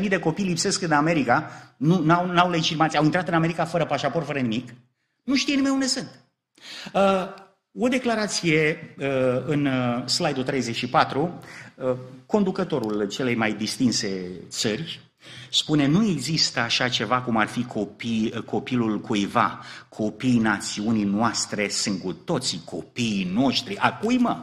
85.000 0.00 0.08
de 0.08 0.18
copii 0.18 0.44
lipsesc 0.44 0.82
în 0.82 0.92
America, 0.92 1.50
nu, 1.76 1.98
n-au, 1.98 2.26
n-au 2.26 2.50
legitimație, 2.50 2.98
au 2.98 3.04
intrat 3.04 3.28
în 3.28 3.34
America 3.34 3.64
fără 3.64 3.86
pașaport, 3.86 4.26
fără 4.26 4.38
nimic. 4.38 4.74
Nu 5.22 5.34
știe 5.34 5.54
nimeni 5.54 5.74
unde 5.74 5.86
sunt. 5.86 6.24
Uh, 6.92 7.02
o 7.78 7.88
declarație 7.88 8.94
uh, 8.98 9.06
în 9.46 9.66
uh, 9.66 10.06
slide-ul 10.06 10.44
34, 10.44 11.40
uh, 11.74 11.96
conducătorul 12.26 13.08
celei 13.08 13.34
mai 13.34 13.52
distinse 13.52 14.30
țări 14.48 15.00
spune 15.50 15.86
nu 15.86 16.08
există 16.08 16.60
așa 16.60 16.88
ceva 16.88 17.20
cum 17.20 17.36
ar 17.36 17.46
fi 17.46 17.64
copii, 17.64 18.42
copilul 18.44 19.00
cuiva. 19.00 19.60
Copiii 19.88 20.38
națiunii 20.38 21.04
noastre 21.04 21.68
sunt 21.68 22.02
cu 22.02 22.12
toții 22.12 22.60
copiii 22.64 23.30
noștri. 23.34 23.78
A 23.78 23.92
cui 23.92 24.18
mă? 24.18 24.36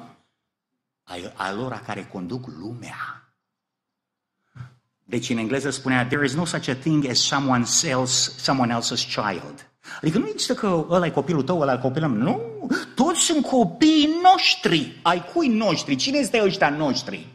A 1.34 1.52
lor 1.52 1.82
care 1.86 2.06
conduc 2.12 2.48
lumea. 2.48 3.34
Deci 5.04 5.30
în 5.30 5.38
engleză 5.38 5.70
spunea, 5.70 6.06
there 6.06 6.26
is 6.26 6.34
no 6.34 6.46
such 6.46 6.70
a 6.70 6.76
thing 6.76 7.06
as 7.06 7.20
someone, 7.20 7.66
else, 7.84 8.32
someone 8.38 8.78
else's 8.78 9.14
child. 9.16 9.72
Adică 10.02 10.18
nu 10.18 10.28
există 10.28 10.54
că 10.54 10.86
ăla 10.90 11.06
e 11.06 11.10
copilul 11.10 11.44
tău, 11.44 11.60
ăla 11.60 11.74
e 11.74 11.78
copilul 11.78 12.10
meu. 12.10 12.24
Nu, 12.24 12.68
toți 12.96 13.20
sunt 13.20 13.46
copiii 13.46 14.10
noștri. 14.24 15.00
Ai 15.02 15.26
cui 15.34 15.48
noștri? 15.48 15.96
Cine 15.96 16.18
este 16.18 16.42
ăștia 16.44 16.70
noștri? 16.70 17.28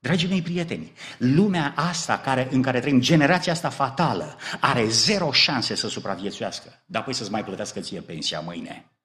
Dragii 0.00 0.28
mei 0.28 0.42
prieteni, 0.42 0.92
lumea 1.18 1.72
asta 1.76 2.18
care, 2.18 2.48
în 2.50 2.62
care 2.62 2.80
trăim, 2.80 3.00
generația 3.00 3.52
asta 3.52 3.68
fatală, 3.68 4.36
are 4.60 4.88
zero 4.88 5.32
șanse 5.32 5.74
să 5.74 5.88
supraviețuiască, 5.88 6.82
dar 6.86 7.00
apoi 7.00 7.14
să-ți 7.14 7.30
mai 7.30 7.44
plătească 7.44 7.80
ție 7.80 8.00
pensia 8.00 8.40
mâine. 8.40 8.95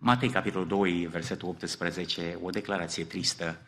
Matei, 0.00 0.30
capitolul 0.30 0.66
2, 0.66 1.06
versetul 1.06 1.48
18, 1.48 2.38
o 2.42 2.50
declarație 2.50 3.04
tristă 3.04 3.60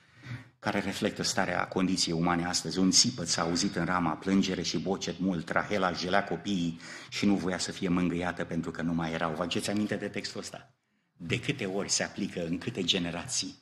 care 0.58 0.78
reflectă 0.80 1.22
starea 1.22 1.68
condiției 1.68 2.14
umane 2.14 2.44
astăzi. 2.44 2.78
Un 2.78 2.90
țipăt 2.90 3.28
s-a 3.28 3.42
auzit 3.42 3.76
în 3.76 3.84
rama, 3.84 4.12
plângere 4.12 4.62
și 4.62 4.78
bocet 4.78 5.18
mult, 5.18 5.48
Rahela 5.48 5.92
jelea 5.92 6.24
copiii 6.24 6.80
și 7.08 7.26
nu 7.26 7.34
voia 7.34 7.58
să 7.58 7.72
fie 7.72 7.88
mângâiată 7.88 8.44
pentru 8.44 8.70
că 8.70 8.82
nu 8.82 8.92
mai 8.92 9.12
erau. 9.12 9.34
Vă 9.34 9.42
aduceți 9.42 9.70
aminte 9.70 9.96
de 9.96 10.08
textul 10.08 10.40
ăsta? 10.40 10.74
De 11.16 11.40
câte 11.40 11.66
ori 11.66 11.88
se 11.88 12.02
aplică, 12.02 12.46
în 12.46 12.58
câte 12.58 12.82
generații? 12.82 13.54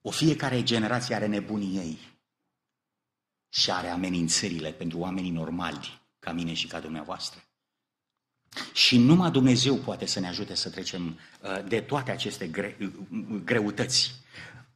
O 0.00 0.10
fiecare 0.10 0.62
generație 0.62 1.14
are 1.14 1.26
nebunii 1.26 1.76
ei 1.76 1.98
și 3.48 3.70
are 3.70 3.88
amenințările 3.88 4.70
pentru 4.70 4.98
oamenii 4.98 5.30
normali, 5.30 6.00
ca 6.18 6.32
mine 6.32 6.52
și 6.52 6.66
ca 6.66 6.80
dumneavoastră. 6.80 7.47
Și 8.72 8.98
numai 8.98 9.30
Dumnezeu 9.30 9.74
poate 9.74 10.06
să 10.06 10.20
ne 10.20 10.28
ajute 10.28 10.54
să 10.54 10.70
trecem 10.70 11.18
uh, 11.40 11.64
de 11.68 11.80
toate 11.80 12.10
aceste 12.10 12.46
gre- 12.46 12.76
uh, 12.80 12.88
greutăți. 13.44 14.14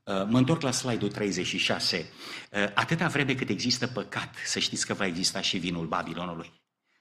Uh, 0.05 0.27
mă 0.29 0.39
întorc 0.39 0.61
la 0.61 0.71
slide-ul 0.71 1.11
36. 1.11 2.07
Atâta 2.75 3.09
vreme 3.09 3.35
cât 3.35 3.49
există 3.49 3.87
păcat, 3.87 4.35
să 4.45 4.59
știți 4.59 4.87
că 4.87 4.95
va 4.95 5.07
exista 5.07 5.41
și 5.41 5.59
vinul 5.59 5.87
Babilonului. 5.87 6.53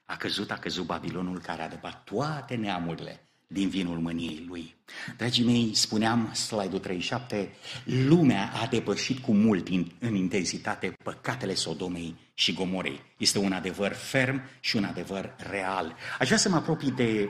A 0.04 0.16
căzut, 0.16 0.50
a 0.50 0.58
căzut 0.58 0.86
Babilonul 0.86 1.40
care 1.40 1.62
a 1.62 1.68
dăpat 1.68 2.04
toate 2.04 2.54
neamurile 2.54 3.31
din 3.52 3.68
vinul 3.68 3.98
mâniei 3.98 4.44
lui. 4.48 4.74
Dragii 5.16 5.44
mei, 5.44 5.70
spuneam, 5.74 6.32
slide-ul 6.32 6.78
37, 6.78 7.54
lumea 7.84 8.52
a 8.62 8.66
depășit 8.66 9.18
cu 9.18 9.32
mult 9.32 9.68
în, 9.68 9.86
în 9.98 10.14
intensitate 10.14 10.92
păcatele 11.04 11.54
Sodomei 11.54 12.16
și 12.34 12.54
Gomorei. 12.54 13.00
Este 13.16 13.38
un 13.38 13.52
adevăr 13.52 13.92
ferm 13.92 14.42
și 14.60 14.76
un 14.76 14.84
adevăr 14.84 15.34
real. 15.50 15.96
Aș 16.18 16.26
vrea 16.26 16.38
să 16.38 16.48
mă 16.48 16.56
apropii 16.56 16.90
de 16.90 17.28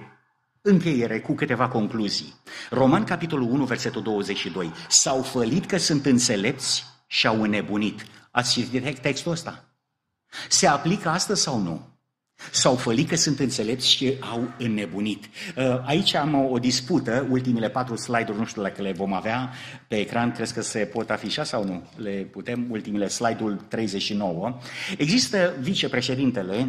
încheiere 0.61 1.21
cu 1.21 1.35
câteva 1.35 1.69
concluzii. 1.69 2.35
Roman, 2.71 3.05
capitolul 3.05 3.51
1, 3.51 3.65
versetul 3.65 4.03
22. 4.03 4.73
S-au 4.89 5.23
fălit 5.23 5.67
că 5.67 5.77
sunt 5.77 6.07
înțelepți 6.07 6.85
și 7.07 7.27
au 7.27 7.43
înnebunit. 7.43 8.07
Ați 8.31 8.53
citit 8.53 9.01
textul 9.01 9.33
ăsta? 9.33 9.65
Se 10.49 10.67
aplică 10.67 11.09
astăzi 11.09 11.43
sau 11.43 11.59
nu? 11.59 11.92
S-au 12.51 12.75
fălit 12.75 13.09
că 13.09 13.17
sunt 13.17 13.39
înțelepți 13.39 13.91
și 13.91 14.13
au 14.21 14.53
înnebunit. 14.59 15.25
Uh, 15.57 15.65
aici 15.85 16.15
am 16.15 16.35
o, 16.35 16.49
o 16.51 16.59
dispută, 16.59 17.27
ultimele 17.31 17.69
patru 17.69 17.97
slide-uri, 17.97 18.39
nu 18.39 18.47
știu 18.47 18.63
dacă 18.63 18.83
le 18.83 18.93
vom 18.93 19.13
avea 19.13 19.53
pe 19.89 19.97
ecran, 19.97 20.33
crezi 20.33 20.55
că 20.55 20.63
se 20.63 20.79
pot 20.79 21.11
afișa 21.11 21.45
sau 21.45 21.65
nu? 21.65 21.83
Le 21.97 22.11
putem, 22.11 22.67
ultimele 22.71 23.09
slide-ul 23.09 23.65
39. 23.69 24.59
Există 24.99 25.55
vicepreședintele 25.61 26.69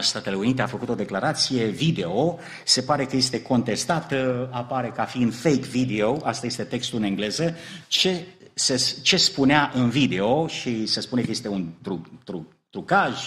Statele 0.00 0.36
Unite 0.36 0.62
a 0.62 0.66
făcut 0.66 0.88
o 0.88 0.94
declarație 0.94 1.64
video, 1.64 2.38
se 2.64 2.80
pare 2.80 3.04
că 3.04 3.16
este 3.16 3.42
contestată, 3.42 4.48
apare 4.52 4.92
ca 4.96 5.04
fiind 5.04 5.34
fake 5.34 5.66
video, 5.70 6.18
asta 6.22 6.46
este 6.46 6.62
textul 6.62 6.98
în 6.98 7.04
engleză, 7.04 7.56
ce, 7.88 8.26
se, 8.54 8.94
ce 9.02 9.16
spunea 9.16 9.70
în 9.74 9.90
video 9.90 10.46
și 10.46 10.86
se 10.86 11.00
spune 11.00 11.22
că 11.22 11.30
este 11.30 11.48
un 11.48 11.68
truc, 11.82 12.06
truc 12.24 12.59
trucaj. 12.70 13.18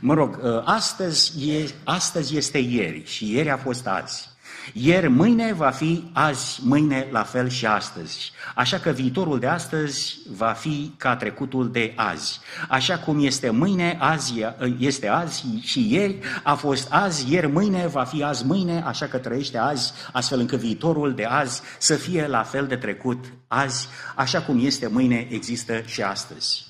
Mă 0.00 0.14
rog, 0.14 0.38
ă, 0.44 0.62
astăzi, 0.66 1.50
e, 1.50 1.70
astăzi 1.84 2.36
este 2.36 2.58
ieri 2.58 3.02
și 3.06 3.32
ieri 3.32 3.50
a 3.50 3.56
fost 3.56 3.86
azi. 3.86 4.28
Ieri, 4.72 5.08
mâine 5.08 5.52
va 5.52 5.70
fi 5.70 6.10
azi, 6.12 6.60
mâine 6.64 7.08
la 7.10 7.22
fel 7.22 7.48
și 7.48 7.66
astăzi. 7.66 8.32
Așa 8.54 8.78
că 8.78 8.90
viitorul 8.90 9.38
de 9.38 9.46
astăzi 9.46 10.18
va 10.30 10.52
fi 10.52 10.92
ca 10.96 11.16
trecutul 11.16 11.70
de 11.70 11.92
azi. 11.96 12.40
Așa 12.68 12.98
cum 12.98 13.24
este 13.24 13.50
mâine, 13.50 13.96
azi 14.00 14.44
este 14.78 15.08
azi 15.08 15.44
și 15.62 15.92
ieri 15.92 16.18
a 16.42 16.54
fost 16.54 16.92
azi, 16.92 17.32
ieri 17.32 17.46
mâine 17.46 17.86
va 17.86 18.04
fi 18.04 18.22
azi 18.22 18.44
mâine, 18.46 18.82
așa 18.86 19.06
că 19.06 19.18
trăiește 19.18 19.58
azi, 19.58 19.92
astfel 20.12 20.38
încât 20.38 20.58
viitorul 20.58 21.14
de 21.14 21.24
azi 21.24 21.62
să 21.78 21.94
fie 21.94 22.26
la 22.26 22.42
fel 22.42 22.66
de 22.66 22.76
trecut 22.76 23.24
azi, 23.48 23.88
așa 24.14 24.42
cum 24.42 24.64
este 24.64 24.86
mâine, 24.86 25.26
există 25.30 25.82
și 25.86 26.02
astăzi. 26.02 26.69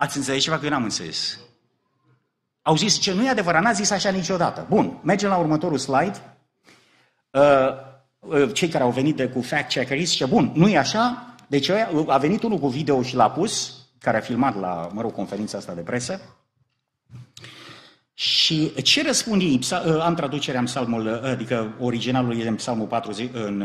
Ați 0.00 0.16
înțeles 0.16 0.42
ceva 0.42 0.58
că 0.58 0.64
eu 0.64 0.70
n-am 0.70 0.82
înțeles. 0.82 1.38
Au 2.62 2.76
zis 2.76 2.98
ce 2.98 3.12
nu 3.12 3.24
e 3.24 3.28
adevărat, 3.28 3.62
n-a 3.62 3.72
zis 3.72 3.90
așa 3.90 4.10
niciodată. 4.10 4.66
Bun, 4.68 4.98
mergem 5.02 5.28
la 5.28 5.36
următorul 5.36 5.78
slide. 5.78 6.36
Uh, 7.30 7.68
uh, 8.18 8.54
cei 8.54 8.68
care 8.68 8.84
au 8.84 8.90
venit 8.90 9.16
de 9.16 9.28
cu 9.28 9.40
fact 9.40 9.68
checker 9.68 9.98
zice, 9.98 10.26
bun, 10.26 10.52
nu 10.54 10.68
e 10.68 10.78
așa, 10.78 11.34
deci 11.46 11.68
a 12.06 12.18
venit 12.18 12.42
unul 12.42 12.58
cu 12.58 12.68
video 12.68 13.02
și 13.02 13.14
l-a 13.14 13.30
pus, 13.30 13.74
care 13.98 14.16
a 14.16 14.20
filmat 14.20 14.60
la, 14.60 14.88
mă 14.92 15.00
rog, 15.00 15.12
conferința 15.12 15.58
asta 15.58 15.74
de 15.74 15.80
presă. 15.80 16.20
Și 18.14 18.82
ce 18.82 19.02
răspund 19.02 19.42
ei? 19.42 19.60
Uh, 19.70 20.00
am 20.00 20.14
traducerea 20.14 20.60
în 20.60 20.66
psalmul, 20.66 21.08
adică 21.08 21.74
originalul 21.80 22.40
e 22.40 22.48
în 22.48 22.54
psalmul 22.54 22.86
40, 22.86 23.30
în 23.32 23.62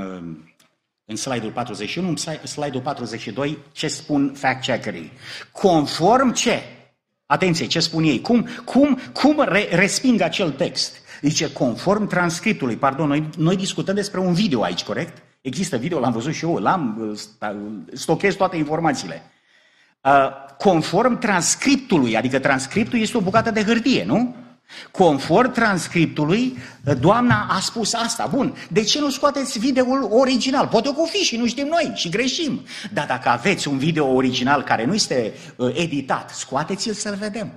în 1.06 1.16
slide-ul 1.16 1.52
41, 1.52 2.08
în 2.08 2.16
slide-ul 2.48 2.82
42, 2.82 3.58
ce 3.72 3.88
spun 3.88 4.34
fact-checkerii. 4.34 5.12
Conform 5.52 6.34
ce? 6.34 6.64
Atenție, 7.26 7.68
ce 7.68 7.80
spun 7.80 8.04
ei? 8.04 8.22
Cum, 8.22 8.48
cum, 8.66 9.00
cum 9.14 9.44
re, 9.48 9.68
resping 9.72 10.22
acel 10.22 10.52
text? 10.52 11.02
Zice, 11.22 11.52
conform 11.52 12.08
transcriptului. 12.08 12.76
Pardon, 12.76 13.08
noi, 13.08 13.30
noi 13.38 13.56
discutăm 13.56 13.96
despre 13.96 14.20
un 14.20 14.34
video 14.34 14.64
aici, 14.64 14.84
corect? 14.84 15.24
Există 15.42 15.78
video, 15.78 16.00
l-am 16.00 16.12
văzut 16.12 16.34
și 16.34 16.46
eu, 16.46 16.56
l-am, 16.56 17.18
stochez 17.94 18.36
toate 18.36 18.58
informațiile. 18.58 19.22
Uh, 20.02 20.30
conform 20.58 21.20
transcriptului, 21.20 22.18
adică 22.18 22.40
transcriptul 22.40 23.00
este 23.00 23.18
o 23.18 23.22
bucată 23.22 23.52
de 23.52 23.64
hârtie, 23.64 24.04
nu? 24.06 24.36
Conform 24.92 25.52
transcriptului, 25.52 26.58
doamna 27.00 27.48
a 27.50 27.60
spus 27.60 27.94
asta. 27.94 28.26
Bun, 28.26 28.56
de 28.70 28.82
ce 28.82 29.00
nu 29.00 29.10
scoateți 29.10 29.60
videoul 29.60 30.08
original? 30.12 30.68
Poate 30.68 30.94
o 30.96 31.06
fi 31.06 31.18
și 31.18 31.38
nu 31.38 31.48
știm 31.48 31.68
noi 31.68 31.92
și 31.96 32.10
greșim. 32.10 32.62
Dar 32.94 33.06
dacă 33.06 33.30
aveți 33.30 33.68
un 33.68 33.78
video 33.78 34.08
original 34.08 34.64
care 34.64 34.86
nu 34.86 34.94
este 34.94 35.34
uh, 35.56 35.72
editat, 35.76 36.30
scoateți-l 36.30 36.94
să-l 36.94 37.16
vedem. 37.16 37.52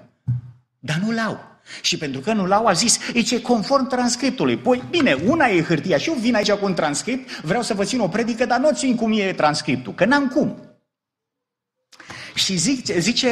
Dar 0.78 1.00
nu 1.04 1.10
l-au. 1.10 1.38
Și 1.80 1.98
pentru 1.98 2.20
că 2.20 2.32
nu 2.32 2.46
l-au, 2.46 2.66
a 2.66 2.72
zis, 2.72 2.98
e 3.14 3.20
ce 3.20 3.40
conform 3.40 3.86
transcriptului. 3.86 4.56
Păi, 4.56 4.82
bine, 4.90 5.16
una 5.26 5.46
e 5.46 5.62
hârtia 5.62 5.98
și 5.98 6.08
eu 6.08 6.14
vin 6.14 6.34
aici 6.34 6.50
cu 6.50 6.64
un 6.64 6.74
transcript, 6.74 7.40
vreau 7.40 7.62
să 7.62 7.74
vă 7.74 7.84
țin 7.84 8.00
o 8.00 8.08
predică, 8.08 8.46
dar 8.46 8.58
nu 8.58 8.70
țin 8.72 8.94
cum 8.94 9.12
e 9.18 9.32
transcriptul, 9.32 9.94
că 9.94 10.04
n-am 10.04 10.28
cum. 10.28 10.65
Și 12.36 12.56
zice, 12.56 12.98
zice, 12.98 13.28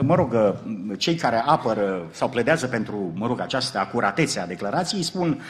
mă 0.00 0.14
rog, 0.14 0.54
cei 0.98 1.14
care 1.14 1.42
apără 1.46 2.06
sau 2.12 2.28
pledează 2.28 2.66
pentru, 2.66 3.12
mă 3.16 3.26
rog, 3.26 3.40
această 3.40 3.78
acuratețe 3.78 4.40
a 4.40 4.46
declarației, 4.46 5.02
spun, 5.02 5.42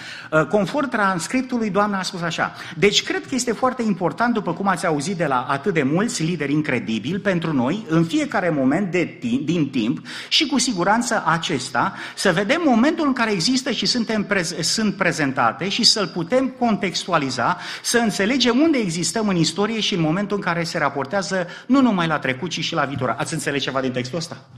conform 0.51 0.89
transcriptului, 0.89 1.71
doamna 1.71 1.99
a 1.99 2.03
spus 2.03 2.21
așa. 2.23 2.53
Deci 2.77 3.03
cred 3.03 3.27
că 3.27 3.35
este 3.35 3.53
foarte 3.53 3.83
important, 3.83 4.35
după 4.35 4.53
cum 4.53 4.67
ați 4.67 4.87
auzit 4.87 5.17
de 5.17 5.27
la 5.27 5.47
atât 5.49 5.75
de 5.75 5.83
mulți 5.83 6.23
lideri 6.23 6.53
incredibili, 6.53 7.19
pentru 7.19 7.53
noi, 7.53 7.87
în 7.89 8.05
fiecare 8.05 8.51
moment 8.51 8.91
de 8.91 9.17
timp, 9.21 9.47
din 9.47 9.71
timp 9.71 10.07
și 10.29 10.47
cu 10.47 10.59
siguranță 10.59 11.23
acesta, 11.27 11.95
să 12.17 12.33
vedem 12.33 12.63
momentul 12.65 13.07
în 13.07 13.13
care 13.13 13.33
există 13.33 13.71
și 13.71 13.87
suntem 13.87 14.27
prez- 14.27 14.61
sunt 14.61 14.95
prezentate 14.95 15.69
și 15.69 15.85
să-l 15.85 16.07
putem 16.07 16.49
contextualiza, 16.59 17.57
să 17.83 17.99
înțelegem 17.99 18.59
unde 18.59 18.79
existăm 18.79 19.29
în 19.29 19.37
istorie 19.37 19.81
și 19.81 19.95
în 19.95 20.01
momentul 20.01 20.37
în 20.37 20.43
care 20.43 20.63
se 20.65 20.79
raportează 20.79 21.47
nu 21.67 21.81
numai 21.81 22.07
la 22.07 22.19
trecut, 22.19 22.51
ci 22.51 22.61
și 22.61 22.74
la 22.75 22.85
viitor. 22.85 23.15
Ați 23.19 23.33
înțeles 23.33 23.63
ceva 23.63 23.81
din 23.81 23.93
textul 23.93 24.19
ăsta? 24.19 24.49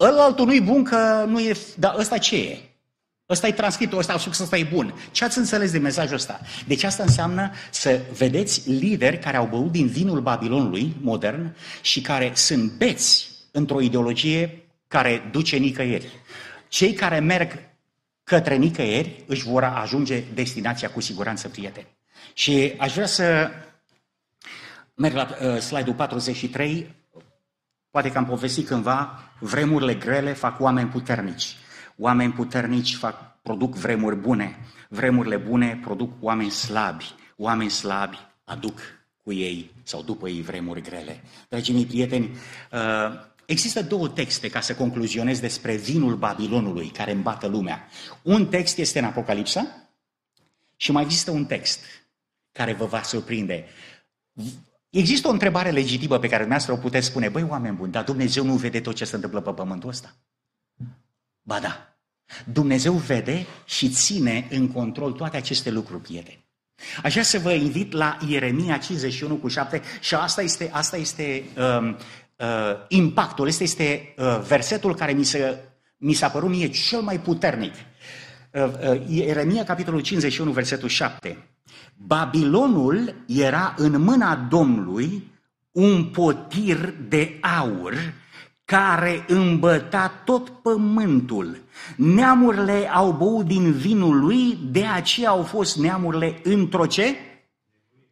Ălaltul 0.00 0.46
nu-i 0.46 0.60
bun 0.60 0.84
că 0.84 1.24
nu 1.28 1.40
e... 1.40 1.56
Dar 1.76 1.94
ăsta 1.98 2.18
ce 2.18 2.36
e? 2.36 2.58
Ăsta 3.28 3.46
e 3.46 3.52
transcriptul, 3.52 3.98
ăsta 3.98 4.18
spus 4.18 4.38
ăsta 4.38 4.56
e 4.56 4.68
bun. 4.72 4.94
Ce 5.10 5.24
ați 5.24 5.38
înțeles 5.38 5.70
din 5.70 5.82
mesajul 5.82 6.14
ăsta? 6.14 6.40
Deci 6.66 6.82
asta 6.82 7.02
înseamnă 7.02 7.50
să 7.70 8.00
vedeți 8.16 8.70
lideri 8.70 9.18
care 9.18 9.36
au 9.36 9.46
băut 9.46 9.72
din 9.72 9.86
vinul 9.86 10.20
Babilonului 10.20 10.96
modern 11.00 11.56
și 11.80 12.00
care 12.00 12.32
sunt 12.34 12.72
beți 12.72 13.30
într-o 13.50 13.80
ideologie 13.80 14.62
care 14.88 15.28
duce 15.30 15.56
nicăieri. 15.56 16.08
Cei 16.68 16.92
care 16.92 17.18
merg 17.18 17.58
către 18.24 18.56
nicăieri 18.56 19.24
își 19.26 19.44
vor 19.44 19.64
ajunge 19.64 20.22
destinația 20.34 20.90
cu 20.90 21.00
siguranță, 21.00 21.48
prieteni. 21.48 21.86
Și 22.32 22.74
aș 22.78 22.92
vrea 22.92 23.06
să 23.06 23.50
merg 24.94 25.14
la 25.14 25.28
uh, 25.42 25.58
slide-ul 25.58 25.94
43. 25.94 26.94
Poate 27.90 28.10
că 28.10 28.18
am 28.18 28.26
povestit 28.26 28.66
cândva, 28.66 29.18
vremurile 29.38 29.94
grele 29.94 30.32
fac 30.32 30.60
oameni 30.60 30.88
puternici. 30.88 31.56
Oameni 31.96 32.32
puternici 32.32 32.96
fac, 32.96 33.42
produc 33.42 33.74
vremuri 33.74 34.16
bune. 34.16 34.58
Vremurile 34.88 35.36
bune 35.36 35.78
produc 35.82 36.12
oameni 36.20 36.50
slabi. 36.50 37.14
Oameni 37.36 37.70
slabi 37.70 38.18
aduc 38.44 38.78
cu 39.22 39.32
ei 39.32 39.70
sau 39.82 40.02
după 40.02 40.28
ei 40.28 40.42
vremuri 40.42 40.82
grele. 40.82 41.22
Dragii 41.48 41.74
mei 41.74 41.86
prieteni, 41.86 42.36
uh, 42.72 43.28
Există 43.50 43.82
două 43.82 44.08
texte 44.08 44.48
ca 44.48 44.60
să 44.60 44.74
concluzionez 44.74 45.40
despre 45.40 45.76
vinul 45.76 46.16
Babilonului 46.16 46.86
care 46.86 47.12
îmbată 47.12 47.46
lumea. 47.46 47.88
Un 48.22 48.46
text 48.46 48.78
este 48.78 48.98
în 48.98 49.04
Apocalipsa 49.04 49.90
și 50.76 50.92
mai 50.92 51.02
există 51.02 51.30
un 51.30 51.44
text 51.44 51.80
care 52.52 52.72
vă 52.72 52.84
va 52.84 53.02
surprinde. 53.02 53.64
Există 54.90 55.28
o 55.28 55.30
întrebare 55.30 55.70
legitimă 55.70 56.18
pe 56.18 56.28
care 56.28 56.42
dumneavoastră 56.42 56.72
o 56.72 56.76
puteți 56.76 57.06
spune, 57.06 57.28
băi, 57.28 57.42
oameni 57.42 57.76
buni, 57.76 57.92
dar 57.92 58.04
Dumnezeu 58.04 58.44
nu 58.44 58.54
vede 58.54 58.80
tot 58.80 58.94
ce 58.94 59.04
se 59.04 59.14
întâmplă 59.14 59.40
pe 59.40 59.50
pământul 59.50 59.88
ăsta? 59.88 60.14
Ba 61.42 61.58
da. 61.58 61.94
Dumnezeu 62.44 62.92
vede 62.92 63.46
și 63.64 63.88
ține 63.88 64.46
în 64.50 64.68
control 64.68 65.12
toate 65.12 65.36
aceste 65.36 65.70
lucruri, 65.70 66.02
prieteni. 66.02 66.48
Aș 67.02 67.12
vrea 67.12 67.24
să 67.24 67.38
vă 67.38 67.52
invit 67.52 67.92
la 67.92 68.18
Ieremia 68.28 68.78
51 68.78 69.36
cu 69.36 69.48
7 69.48 69.82
și 70.00 70.14
asta 70.14 70.42
este, 70.42 70.70
asta 70.72 70.96
este 70.96 71.44
um, 71.56 71.96
uh, 72.36 72.46
impactul, 72.88 73.48
este, 73.48 73.62
este 73.62 74.14
uh, 74.16 74.40
versetul 74.46 74.94
care 74.94 75.12
mi, 75.12 75.24
se, 75.24 75.58
mi 75.96 76.12
s-a 76.12 76.28
părut 76.28 76.48
mie 76.48 76.68
cel 76.68 77.00
mai 77.00 77.20
puternic. 77.20 77.74
Uh, 78.52 78.64
uh, 78.64 79.02
Ieremia, 79.08 79.64
capitolul 79.64 80.00
51, 80.00 80.50
versetul 80.50 80.88
7. 80.88 81.36
Babilonul 81.96 83.14
era 83.26 83.74
în 83.76 84.02
mâna 84.02 84.36
Domnului 84.36 85.30
un 85.70 86.04
potir 86.04 86.94
de 87.08 87.38
aur 87.60 87.94
care 88.64 89.24
îmbăta 89.28 90.12
tot 90.24 90.48
pământul. 90.48 91.58
Neamurile 91.96 92.90
au 92.92 93.12
băut 93.12 93.46
din 93.46 93.72
vinul 93.72 94.20
lui, 94.20 94.58
de 94.70 94.84
aceea 94.84 95.28
au 95.28 95.42
fost 95.42 95.76
neamurile 95.76 96.40
într-o 96.42 96.86
ce? 96.86 97.14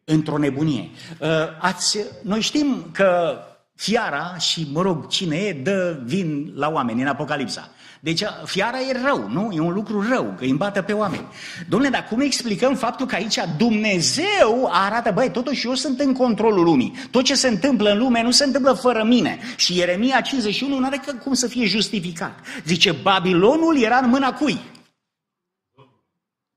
Într-o 0.05 0.39
nebunie. 0.39 0.91
Uh, 1.19 1.29
ați, 1.61 1.99
noi 2.23 2.41
știm 2.41 2.91
că 2.93 3.39
fiara 3.75 4.37
și, 4.39 4.69
mă 4.73 4.83
rog, 4.83 5.07
cine 5.07 5.37
e, 5.37 5.53
dă 5.53 6.01
vin 6.05 6.53
la 6.55 6.69
oameni 6.69 7.01
în 7.03 7.07
Apocalipsa. 7.07 7.71
Deci 8.01 8.23
fiara 8.45 8.81
e 8.81 9.01
rău, 9.05 9.29
nu? 9.29 9.51
E 9.53 9.61
un 9.61 9.73
lucru 9.73 10.09
rău, 10.09 10.35
că 10.37 10.45
îi 10.45 10.51
îmbată 10.51 10.83
pe 10.83 10.93
oameni. 10.93 11.27
Domnule, 11.69 11.91
dar 11.91 12.05
cum 12.05 12.21
explicăm 12.21 12.75
faptul 12.75 13.07
că 13.07 13.15
aici 13.15 13.39
Dumnezeu 13.57 14.69
arată, 14.73 15.11
băi, 15.11 15.31
totuși 15.31 15.67
eu 15.67 15.75
sunt 15.75 16.01
în 16.01 16.13
controlul 16.13 16.65
lumii. 16.65 16.95
Tot 17.11 17.25
ce 17.25 17.35
se 17.35 17.49
întâmplă 17.49 17.91
în 17.91 17.99
lume 17.99 18.23
nu 18.23 18.31
se 18.31 18.45
întâmplă 18.45 18.73
fără 18.73 19.05
mine. 19.05 19.39
Și 19.57 19.77
Ieremia 19.77 20.21
51 20.21 20.79
nu 20.79 20.87
are 20.87 21.01
cum 21.25 21.35
să 21.35 21.47
fie 21.47 21.67
justificat. 21.67 22.41
Zice, 22.65 22.93
Babilonul 22.93 23.83
era 23.83 23.97
în 23.97 24.09
mâna 24.09 24.33
cui? 24.33 24.61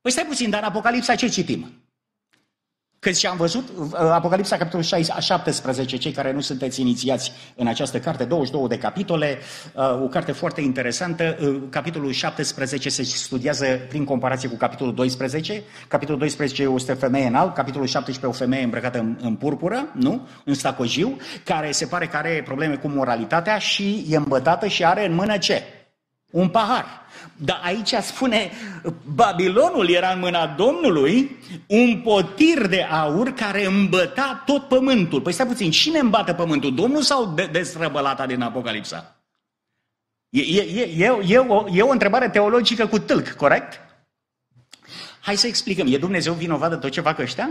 Păi 0.02 0.12
stai 0.12 0.26
puțin, 0.26 0.50
dar 0.50 0.62
în 0.62 0.68
Apocalipsa 0.68 1.16
ce 1.16 1.28
citim? 1.28 1.81
Când 3.06 3.16
și 3.16 3.28
am 3.28 3.38
văzut 3.38 3.70
uh, 3.78 3.89
Apocalipsa, 3.93 4.58
capitolul 4.58 4.86
17, 5.20 5.97
cei 5.97 6.12
care 6.12 6.32
nu 6.32 6.39
sunteți 6.39 6.82
inițiați 6.82 7.32
în 7.56 7.68
această 7.68 7.99
carte, 7.99 8.24
22 8.24 8.68
de 8.68 8.78
capitole, 8.78 9.38
uh, 9.74 10.02
o 10.04 10.08
carte 10.08 10.32
foarte 10.32 10.62
interesantă. 10.62 11.38
Uh, 11.41 11.62
capitolul 11.70 12.12
17 12.12 12.89
se 12.89 13.04
studiază 13.04 13.66
prin 13.89 14.04
comparație 14.04 14.49
cu 14.49 14.56
capitolul 14.56 14.93
12. 14.93 15.64
Capitolul 15.88 16.20
12 16.20 16.64
este 16.76 16.91
o 16.91 16.95
femeie 16.95 17.28
în 17.28 17.36
alb, 17.36 17.54
capitolul 17.54 17.88
17 17.88 18.26
o 18.26 18.45
femeie 18.45 18.64
îmbrăcată 18.64 18.99
în, 18.99 19.18
în 19.22 19.36
purpură, 19.36 19.89
nu? 19.93 20.28
În 20.45 20.54
stacojiu, 20.54 21.18
care 21.43 21.72
se 21.72 21.86
pare 21.86 22.08
că 22.08 22.18
are 22.18 22.41
probleme 22.45 22.76
cu 22.76 22.88
moralitatea 22.88 23.58
și 23.58 24.06
e 24.10 24.16
îmbătată 24.16 24.68
și 24.68 24.86
are 24.86 25.06
în 25.06 25.14
mână 25.14 25.38
ce? 25.38 25.64
Un 26.32 26.49
pahar. 26.49 27.01
Dar 27.44 27.60
aici 27.64 27.94
spune, 27.94 28.52
Babilonul 29.14 29.89
era 29.89 30.12
în 30.12 30.20
mâna 30.20 30.48
Domnului, 30.48 31.38
un 31.68 32.02
potir 32.02 32.68
de 32.68 32.82
aur 32.82 33.30
care 33.30 33.66
îmbăta 33.66 34.44
tot 34.46 34.68
pământul. 34.68 35.22
Păi 35.22 35.34
stai 35.34 35.46
puțin, 35.46 35.72
cine 35.72 36.00
îmbată 36.00 36.34
pământul? 36.34 36.76
Domnul 36.76 37.02
sau 37.02 37.36
destrăbălata 37.52 38.26
din 38.26 38.42
Apocalipsa? 38.42 39.22
E, 40.30 40.42
e, 40.42 40.62
e, 40.62 41.06
e, 41.06 41.24
e, 41.28 41.38
o, 41.38 41.66
e 41.72 41.82
o 41.82 41.92
întrebare 41.92 42.30
teologică 42.30 42.88
cu 42.88 43.00
tâlc, 43.00 43.30
corect? 43.30 43.80
Hai 45.22 45.36
să 45.36 45.48
explicăm. 45.48 45.94
E 45.94 45.98
Dumnezeu 45.98 46.34
vinovat 46.34 46.70
de 46.70 46.76
tot 46.76 46.92
ce 46.92 47.02
fac 47.02 47.20
ăștia? 47.20 47.50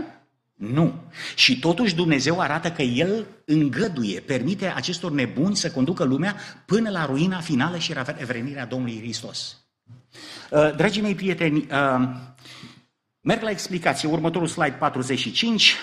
Nu. 0.53 0.93
Și 1.35 1.59
totuși 1.59 1.95
Dumnezeu 1.95 2.39
arată 2.39 2.71
că 2.71 2.81
El 2.81 3.25
îngăduie, 3.45 4.19
permite 4.19 4.67
acestor 4.75 5.11
nebuni 5.11 5.55
să 5.55 5.71
conducă 5.71 6.03
lumea 6.03 6.35
până 6.65 6.89
la 6.89 7.05
ruina 7.05 7.39
finală 7.39 7.77
și 7.77 7.93
revenirea 8.17 8.65
Domnului 8.65 8.99
Hristos. 8.99 9.60
Uh, 10.51 10.75
dragii 10.75 11.01
mei 11.01 11.15
prieteni, 11.15 11.57
uh, 11.57 12.09
merg 13.21 13.41
la 13.41 13.49
explicație. 13.49 14.09
Următorul 14.09 14.47
slide 14.47 14.75
45. 14.79 15.75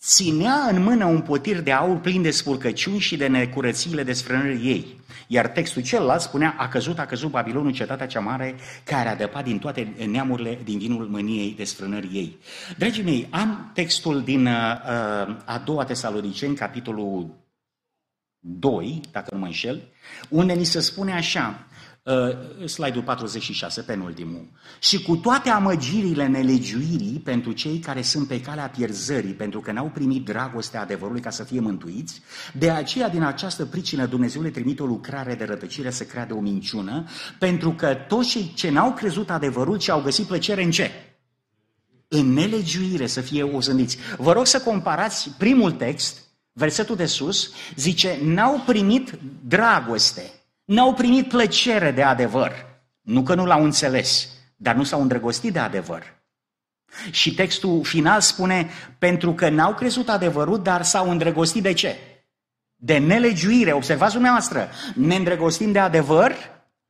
Ținea 0.00 0.68
în 0.70 0.82
mână 0.82 1.04
un 1.04 1.20
potir 1.20 1.60
de 1.60 1.72
aur 1.72 1.96
plin 1.96 2.22
de 2.22 2.30
spurcăciuni 2.30 2.98
și 2.98 3.16
de 3.16 3.26
necurățiile 3.26 4.02
desfrânării 4.02 4.66
ei. 4.66 5.00
Iar 5.26 5.48
textul 5.48 5.82
celălalt 5.82 6.20
spunea, 6.20 6.54
a 6.58 6.68
căzut, 6.68 6.98
a 6.98 7.06
căzut 7.06 7.30
Babilonul, 7.30 7.72
cetatea 7.72 8.06
cea 8.06 8.20
mare, 8.20 8.54
care 8.84 9.08
a 9.08 9.16
dăpat 9.16 9.44
din 9.44 9.58
toate 9.58 9.94
neamurile 10.10 10.58
din 10.64 10.78
vinul 10.78 11.06
mâniei 11.06 11.54
desfrânării 11.56 12.16
ei. 12.18 12.38
Dragii 12.78 13.02
mei, 13.02 13.28
am 13.30 13.70
textul 13.74 14.22
din 14.22 14.46
uh, 14.46 14.52
a 15.44 15.62
doua 15.64 15.84
Tesaloniceni, 15.84 16.56
capitolul 16.56 17.34
2, 18.38 19.00
dacă 19.12 19.28
nu 19.32 19.38
mă 19.38 19.46
înșel, 19.46 19.82
unde 20.28 20.52
ni 20.52 20.64
se 20.64 20.80
spune 20.80 21.12
așa, 21.12 21.66
Uh, 21.70 21.75
slide-ul 22.64 23.02
46, 23.04 23.82
penultimul. 23.82 24.48
Și 24.78 25.02
cu 25.02 25.16
toate 25.16 25.50
amăgirile 25.50 26.26
nelegiuirii 26.26 27.20
pentru 27.24 27.52
cei 27.52 27.78
care 27.78 28.02
sunt 28.02 28.28
pe 28.28 28.40
calea 28.40 28.68
pierzării, 28.68 29.32
pentru 29.32 29.60
că 29.60 29.72
n-au 29.72 29.90
primit 29.94 30.24
dragostea 30.24 30.80
adevărului 30.80 31.20
ca 31.20 31.30
să 31.30 31.44
fie 31.44 31.60
mântuiți, 31.60 32.22
de 32.52 32.70
aceea 32.70 33.08
din 33.08 33.22
această 33.22 33.64
pricină 33.64 34.06
Dumnezeu 34.06 34.42
le 34.42 34.50
trimite 34.50 34.82
o 34.82 34.86
lucrare 34.86 35.34
de 35.34 35.44
rătăcire 35.44 35.90
să 35.90 36.04
creadă 36.04 36.34
o 36.34 36.40
minciună, 36.40 37.04
pentru 37.38 37.70
că 37.70 37.94
toți 37.94 38.28
cei 38.28 38.52
ce 38.54 38.70
n-au 38.70 38.92
crezut 38.92 39.30
adevărul 39.30 39.78
și 39.78 39.90
au 39.90 40.00
găsit 40.00 40.26
plăcere 40.26 40.62
în 40.62 40.70
ce? 40.70 40.90
În 42.08 42.32
nelegiuire 42.32 43.06
să 43.06 43.20
fie 43.20 43.42
osândiți. 43.42 43.98
Vă 44.16 44.32
rog 44.32 44.46
să 44.46 44.60
comparați 44.60 45.30
primul 45.38 45.72
text, 45.72 46.18
versetul 46.52 46.96
de 46.96 47.06
sus, 47.06 47.50
zice, 47.76 48.18
n-au 48.22 48.62
primit 48.66 49.18
dragoste 49.46 50.30
N-au 50.66 50.94
primit 50.94 51.28
plăcere 51.28 51.90
de 51.90 52.02
adevăr. 52.02 52.52
Nu 53.00 53.22
că 53.22 53.34
nu 53.34 53.46
l-au 53.46 53.64
înțeles, 53.64 54.28
dar 54.56 54.74
nu 54.74 54.82
s-au 54.82 55.00
îndrăgostit 55.00 55.52
de 55.52 55.58
adevăr. 55.58 56.02
Și 57.10 57.34
textul 57.34 57.84
final 57.84 58.20
spune, 58.20 58.70
pentru 58.98 59.32
că 59.32 59.48
n-au 59.48 59.74
crezut 59.74 60.08
adevărul, 60.08 60.62
dar 60.62 60.82
s-au 60.82 61.10
îndrăgostit 61.10 61.62
de 61.62 61.72
ce? 61.72 61.96
De 62.76 62.98
nelegiuire. 62.98 63.72
Observați 63.72 64.12
dumneavoastră, 64.12 64.68
ne 64.94 65.14
îndrăgostim 65.14 65.72
de 65.72 65.78
adevăr 65.78 66.34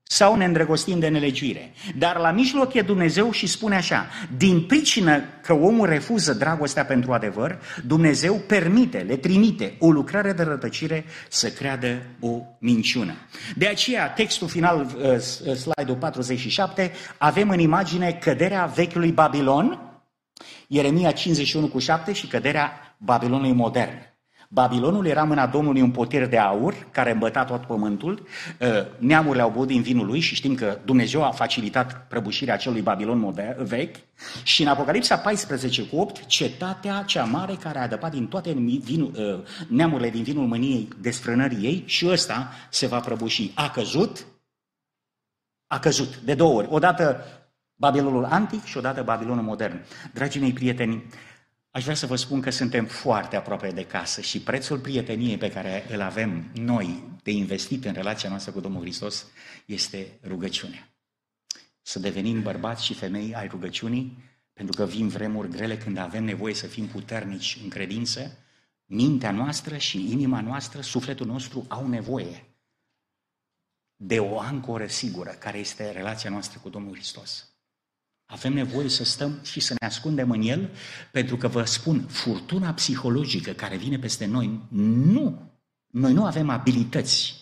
sau 0.08 0.36
ne 0.36 0.44
îndrăgostim 0.44 0.98
de 0.98 1.08
nelegiuire. 1.08 1.72
Dar 1.98 2.16
la 2.16 2.30
mijloc 2.30 2.74
e 2.74 2.82
Dumnezeu 2.82 3.30
și 3.30 3.46
spune 3.46 3.76
așa, 3.76 4.06
din 4.36 4.66
pricină 4.66 5.22
că 5.42 5.52
omul 5.52 5.88
refuză 5.88 6.32
dragostea 6.32 6.84
pentru 6.84 7.12
adevăr, 7.12 7.58
Dumnezeu 7.86 8.34
permite, 8.34 8.98
le 8.98 9.16
trimite 9.16 9.76
o 9.78 9.90
lucrare 9.90 10.32
de 10.32 10.42
rătăcire 10.42 11.04
să 11.28 11.48
creadă 11.48 12.02
o 12.20 12.40
minciună. 12.58 13.14
De 13.56 13.66
aceea, 13.66 14.08
textul 14.08 14.48
final, 14.48 14.80
uh, 14.80 15.02
uh, 15.12 15.54
slide-ul 15.54 15.96
47, 15.98 16.92
avem 17.18 17.48
în 17.48 17.58
imagine 17.58 18.12
căderea 18.12 18.64
vechiului 18.64 19.12
Babilon, 19.12 19.80
Ieremia 20.66 21.12
51 21.12 21.66
cu 21.66 21.78
7 21.78 22.12
și 22.12 22.26
căderea 22.26 22.96
Babilonului 22.98 23.52
modern. 23.52 24.15
Babilonul 24.48 25.06
era 25.06 25.24
mâna 25.24 25.46
Domnului 25.46 25.80
un 25.80 25.90
potir 25.90 26.26
de 26.26 26.38
aur 26.38 26.74
care 26.90 27.10
îmbăta 27.10 27.44
tot 27.44 27.64
pământul, 27.64 28.26
ă, 28.60 28.86
neamurile 28.98 29.42
au 29.42 29.50
băut 29.50 29.66
din 29.66 29.82
vinul 29.82 30.06
lui 30.06 30.20
și 30.20 30.34
știm 30.34 30.54
că 30.54 30.78
Dumnezeu 30.84 31.24
a 31.24 31.30
facilitat 31.30 32.06
prăbușirea 32.08 32.54
acelui 32.54 32.80
Babilon 32.80 33.18
modern, 33.18 33.64
vechi 33.64 33.96
și 34.42 34.62
în 34.62 34.68
Apocalipsa 34.68 35.16
14 35.16 35.82
cu 35.82 35.96
8, 35.96 36.26
cetatea 36.26 37.02
cea 37.06 37.24
mare 37.24 37.54
care 37.60 37.78
a 37.78 37.82
adăpat 37.82 38.10
din 38.10 38.26
toate 38.26 38.52
vinul, 38.82 39.12
ă, 39.18 39.42
neamurile 39.68 40.10
din 40.10 40.22
vinul 40.22 40.46
mâniei 40.46 40.88
desfrânării 41.00 41.64
ei 41.64 41.82
și 41.86 42.06
ăsta 42.08 42.52
se 42.70 42.86
va 42.86 43.00
prăbuși. 43.00 43.50
A 43.54 43.70
căzut, 43.70 44.26
a 45.66 45.78
căzut 45.78 46.16
de 46.16 46.34
două 46.34 46.54
ori. 46.54 46.68
Odată 46.70 47.24
Babilonul 47.78 48.24
antic 48.24 48.64
și 48.64 48.76
odată 48.76 49.02
Babilonul 49.02 49.42
modern. 49.42 49.84
Dragii 50.12 50.40
mei 50.40 50.52
prieteni, 50.52 51.04
Aș 51.76 51.82
vrea 51.82 51.94
să 51.94 52.06
vă 52.06 52.16
spun 52.16 52.40
că 52.40 52.50
suntem 52.50 52.86
foarte 52.86 53.36
aproape 53.36 53.70
de 53.70 53.86
casă 53.86 54.20
și 54.20 54.40
prețul 54.40 54.78
prieteniei 54.78 55.38
pe 55.38 55.50
care 55.50 55.86
îl 55.90 56.00
avem 56.00 56.50
noi 56.54 57.02
de 57.22 57.30
investit 57.30 57.84
în 57.84 57.92
relația 57.92 58.28
noastră 58.28 58.52
cu 58.52 58.60
Domnul 58.60 58.80
Hristos 58.80 59.26
este 59.66 60.18
rugăciunea. 60.24 60.88
Să 61.82 61.98
devenim 61.98 62.42
bărbați 62.42 62.84
și 62.84 62.94
femei 62.94 63.34
ai 63.34 63.46
rugăciunii, 63.46 64.18
pentru 64.52 64.76
că 64.76 64.90
vin 64.90 65.08
vremuri 65.08 65.48
grele 65.48 65.78
când 65.78 65.96
avem 65.96 66.24
nevoie 66.24 66.54
să 66.54 66.66
fim 66.66 66.86
puternici 66.86 67.58
în 67.62 67.68
credință, 67.68 68.38
mintea 68.84 69.30
noastră 69.30 69.76
și 69.76 70.10
inima 70.10 70.40
noastră, 70.40 70.80
sufletul 70.80 71.26
nostru 71.26 71.64
au 71.68 71.88
nevoie 71.88 72.44
de 73.96 74.20
o 74.20 74.38
ancoră 74.38 74.86
sigură, 74.86 75.30
care 75.30 75.58
este 75.58 75.90
relația 75.90 76.30
noastră 76.30 76.58
cu 76.62 76.68
Domnul 76.68 76.94
Hristos. 76.94 77.55
Avem 78.26 78.52
nevoie 78.52 78.88
să 78.88 79.04
stăm 79.04 79.40
și 79.42 79.60
să 79.60 79.74
ne 79.80 79.86
ascundem 79.86 80.30
în 80.30 80.42
el, 80.42 80.70
pentru 81.12 81.36
că 81.36 81.48
vă 81.48 81.64
spun, 81.64 82.06
furtuna 82.06 82.72
psihologică 82.72 83.52
care 83.52 83.76
vine 83.76 83.98
peste 83.98 84.26
noi, 84.26 84.60
nu, 84.70 85.52
noi 85.86 86.12
nu 86.12 86.24
avem 86.24 86.48
abilități 86.48 87.34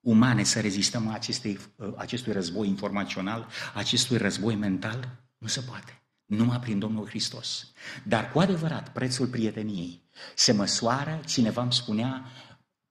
umane 0.00 0.42
să 0.42 0.60
rezistăm 0.60 1.08
acestei, 1.08 1.58
acestui 1.96 2.32
război 2.32 2.68
informațional, 2.68 3.48
acestui 3.74 4.16
război 4.16 4.54
mental, 4.54 5.22
nu 5.38 5.46
se 5.46 5.60
poate. 5.60 6.02
Numai 6.24 6.60
prin 6.60 6.78
Domnul 6.78 7.06
Hristos. 7.06 7.72
Dar 8.04 8.30
cu 8.30 8.38
adevărat, 8.38 8.92
prețul 8.92 9.26
prieteniei 9.26 10.02
se 10.34 10.52
măsoară, 10.52 11.20
cineva 11.26 11.62
îmi 11.62 11.72
spunea, 11.72 12.24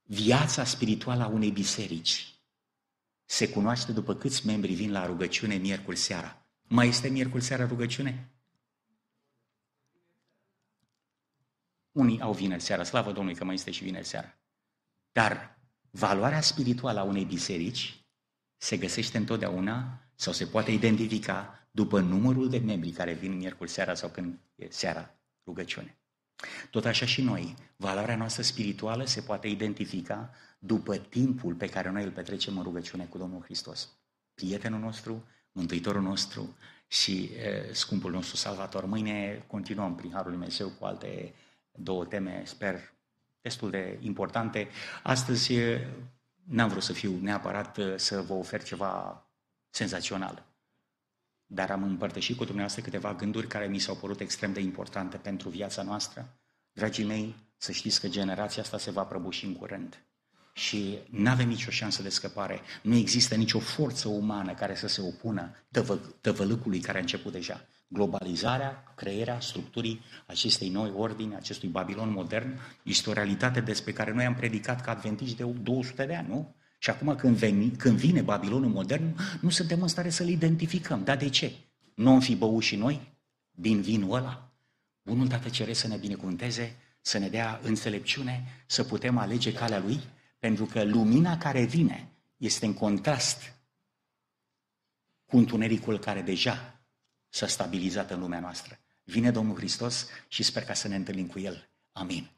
viața 0.03 0.63
spirituală 0.63 1.23
a 1.23 1.27
unei 1.27 1.51
biserici 1.51 2.32
se 3.25 3.49
cunoaște 3.49 3.91
după 3.91 4.15
câți 4.15 4.45
membri 4.45 4.73
vin 4.73 4.91
la 4.91 5.05
rugăciune 5.05 5.55
miercuri 5.55 5.97
seara. 5.97 6.41
Mai 6.74 6.88
este 6.88 7.07
miercuri 7.07 7.43
seara 7.43 7.65
rugăciune? 7.65 8.30
Unii 11.91 12.22
au 12.22 12.34
vineri 12.34 12.61
seara, 12.61 12.84
slavă 12.84 13.11
Domnului 13.11 13.38
că 13.38 13.43
mai 13.43 13.53
este 13.53 13.72
și 13.72 13.84
vineri 13.84 14.05
seara. 14.05 14.38
Dar 15.11 15.59
valoarea 15.89 16.41
spirituală 16.41 16.99
a 16.99 17.03
unei 17.03 17.26
biserici 17.26 18.05
se 18.57 18.78
găsește 18.78 19.17
întotdeauna 19.17 20.01
sau 20.15 20.34
se 20.34 20.45
poate 20.45 20.72
identifica 20.72 21.67
după 21.72 21.99
numărul 21.99 22.49
de 22.49 22.57
membri 22.57 22.91
care 22.91 23.13
vin 23.13 23.38
miercuri 23.38 23.69
seara 23.69 23.93
sau 23.93 24.09
când 24.09 24.39
e 24.55 24.67
seara 24.69 25.19
rugăciune. 25.45 25.97
Tot 26.69 26.86
așa 26.86 27.05
și 27.05 27.22
noi, 27.22 27.55
valoarea 27.76 28.15
noastră 28.15 28.41
spirituală 28.41 29.05
se 29.05 29.22
poate 29.22 29.47
identifica 29.47 30.34
după 30.59 30.97
timpul 30.97 31.55
pe 31.55 31.67
care 31.67 31.89
noi 31.89 32.03
îl 32.03 32.11
petrecem 32.11 32.57
în 32.57 32.63
rugăciune 32.63 33.05
cu 33.05 33.17
Domnul 33.17 33.41
Hristos. 33.41 33.89
Prietenul 34.34 34.80
nostru, 34.80 35.26
Mântuitorul 35.52 36.02
nostru 36.02 36.56
și 36.88 37.24
e, 37.24 37.74
scumpul 37.74 38.12
nostru 38.12 38.36
Salvator. 38.36 38.86
Mâine 38.86 39.43
continuăm 39.47 39.95
prin 39.95 40.12
Harul 40.12 40.32
Dumnezeu 40.32 40.70
cu 40.70 40.86
alte 40.86 41.34
două 41.72 42.06
teme, 42.06 42.43
sper, 42.45 42.93
destul 43.41 43.70
de 43.70 43.99
importante. 44.02 44.70
Astăzi 45.04 45.54
n-am 46.43 46.70
vrut 46.70 46.84
să 46.84 46.93
fiu 46.93 47.20
neapărat 47.22 47.80
să 47.95 48.22
vă 48.22 48.34
ofer 48.34 48.64
ceva 48.64 49.26
senzațional, 49.70 50.45
dar 51.45 51.72
am 51.72 51.84
împărtășit 51.84 52.38
cu 52.38 52.43
dumneavoastră 52.43 52.84
câteva 52.84 53.14
gânduri 53.14 53.47
care 53.47 53.68
mi 53.68 53.80
s-au 53.80 53.95
părut 53.95 54.20
extrem 54.20 54.54
de 54.54 54.60
importante 54.60 55.18
pentru 55.18 55.49
viața 55.49 55.82
noastră. 55.82 56.39
Dragii 56.72 57.06
mei, 57.06 57.36
să 57.58 57.72
știți 57.72 57.99
că 57.99 58.08
generația 58.08 58.62
asta 58.62 58.78
se 58.78 58.91
va 58.91 59.04
prăbuși 59.04 59.45
în 59.45 59.56
curând 59.56 60.06
și 60.54 60.97
nu 61.10 61.30
avem 61.30 61.47
nicio 61.47 61.72
șansă 61.72 62.02
de 62.02 62.10
scăpare. 62.10 62.62
Nu 62.82 62.95
există 62.95 63.36
nicio 63.36 63.60
forță 63.60 64.08
umană 64.08 64.54
care 64.54 64.76
să 64.76 64.88
se 64.88 65.02
opună 65.02 65.56
tăvă, 65.72 65.99
tăvălâcului 66.22 66.80
care 66.80 66.97
a 66.97 67.02
început 67.02 67.32
deja. 67.32 67.66
Globalizarea, 67.88 68.93
crearea 68.95 69.39
structurii 69.39 70.02
acestei 70.26 70.70
noi 70.70 70.91
ordini, 70.95 71.36
acestui 71.36 71.70
Babilon 71.70 72.12
modern, 72.12 72.60
este 72.84 73.10
o 73.10 73.14
realitate 73.14 73.62
despre 73.62 73.91
care 73.91 74.14
noi 74.14 74.26
am 74.26 74.36
predicat 74.36 74.82
ca 74.82 74.91
adventiști 74.91 75.36
de 75.36 75.43
200 75.43 76.06
de 76.06 76.16
ani, 76.16 76.28
nu? 76.28 76.56
Și 76.78 76.89
acum 76.89 77.16
când, 77.16 77.36
veni, 77.36 77.70
când 77.70 77.97
vine 77.97 78.22
Babilonul 78.22 78.70
modern, 78.70 79.16
nu 79.41 79.49
suntem 79.49 79.82
în 79.82 79.88
stare 79.88 80.10
să-l 80.10 80.28
identificăm. 80.28 81.04
Dar 81.04 81.18
de 81.18 81.30
ce? 81.30 81.52
Nu 81.95 82.12
am 82.12 82.20
fi 82.20 82.36
băut 82.36 82.64
și 82.64 82.76
noi 82.76 83.16
din 83.52 83.82
vinul 83.82 84.16
ăla? 84.16 84.52
Bunul 85.02 85.28
Tată 85.28 85.49
Ceresc 85.49 85.80
să 85.80 85.88
ne 85.88 85.95
binecuvânteze, 85.95 86.76
să 87.02 87.18
ne 87.18 87.30
dea 87.30 87.60
înțelepciune, 87.64 88.64
să 88.66 88.84
putem 88.84 89.18
alege 89.18 89.54
calea 89.54 89.80
Lui 89.80 89.99
pentru 90.42 90.66
că 90.66 90.84
lumina 90.84 91.38
care 91.38 91.64
vine 91.64 92.16
este 92.38 92.66
în 92.66 92.74
contrast 92.74 93.54
cu 95.26 95.38
întunericul 95.38 96.00
care 96.00 96.22
deja 96.22 96.86
s-a 97.30 97.48
stabilizat 97.48 98.12
în 98.12 98.20
lumea 98.20 98.39
noastră. 98.39 98.80
Vine 99.04 99.32
Domnul 99.32 99.56
Hristos 99.56 100.08
și 100.28 100.44
sper 100.44 100.64
ca 100.64 100.74
să 100.74 100.88
ne 100.88 100.96
întâlnim 100.96 101.28
cu 101.28 101.39
El. 101.39 101.70
Amin. 101.92 102.30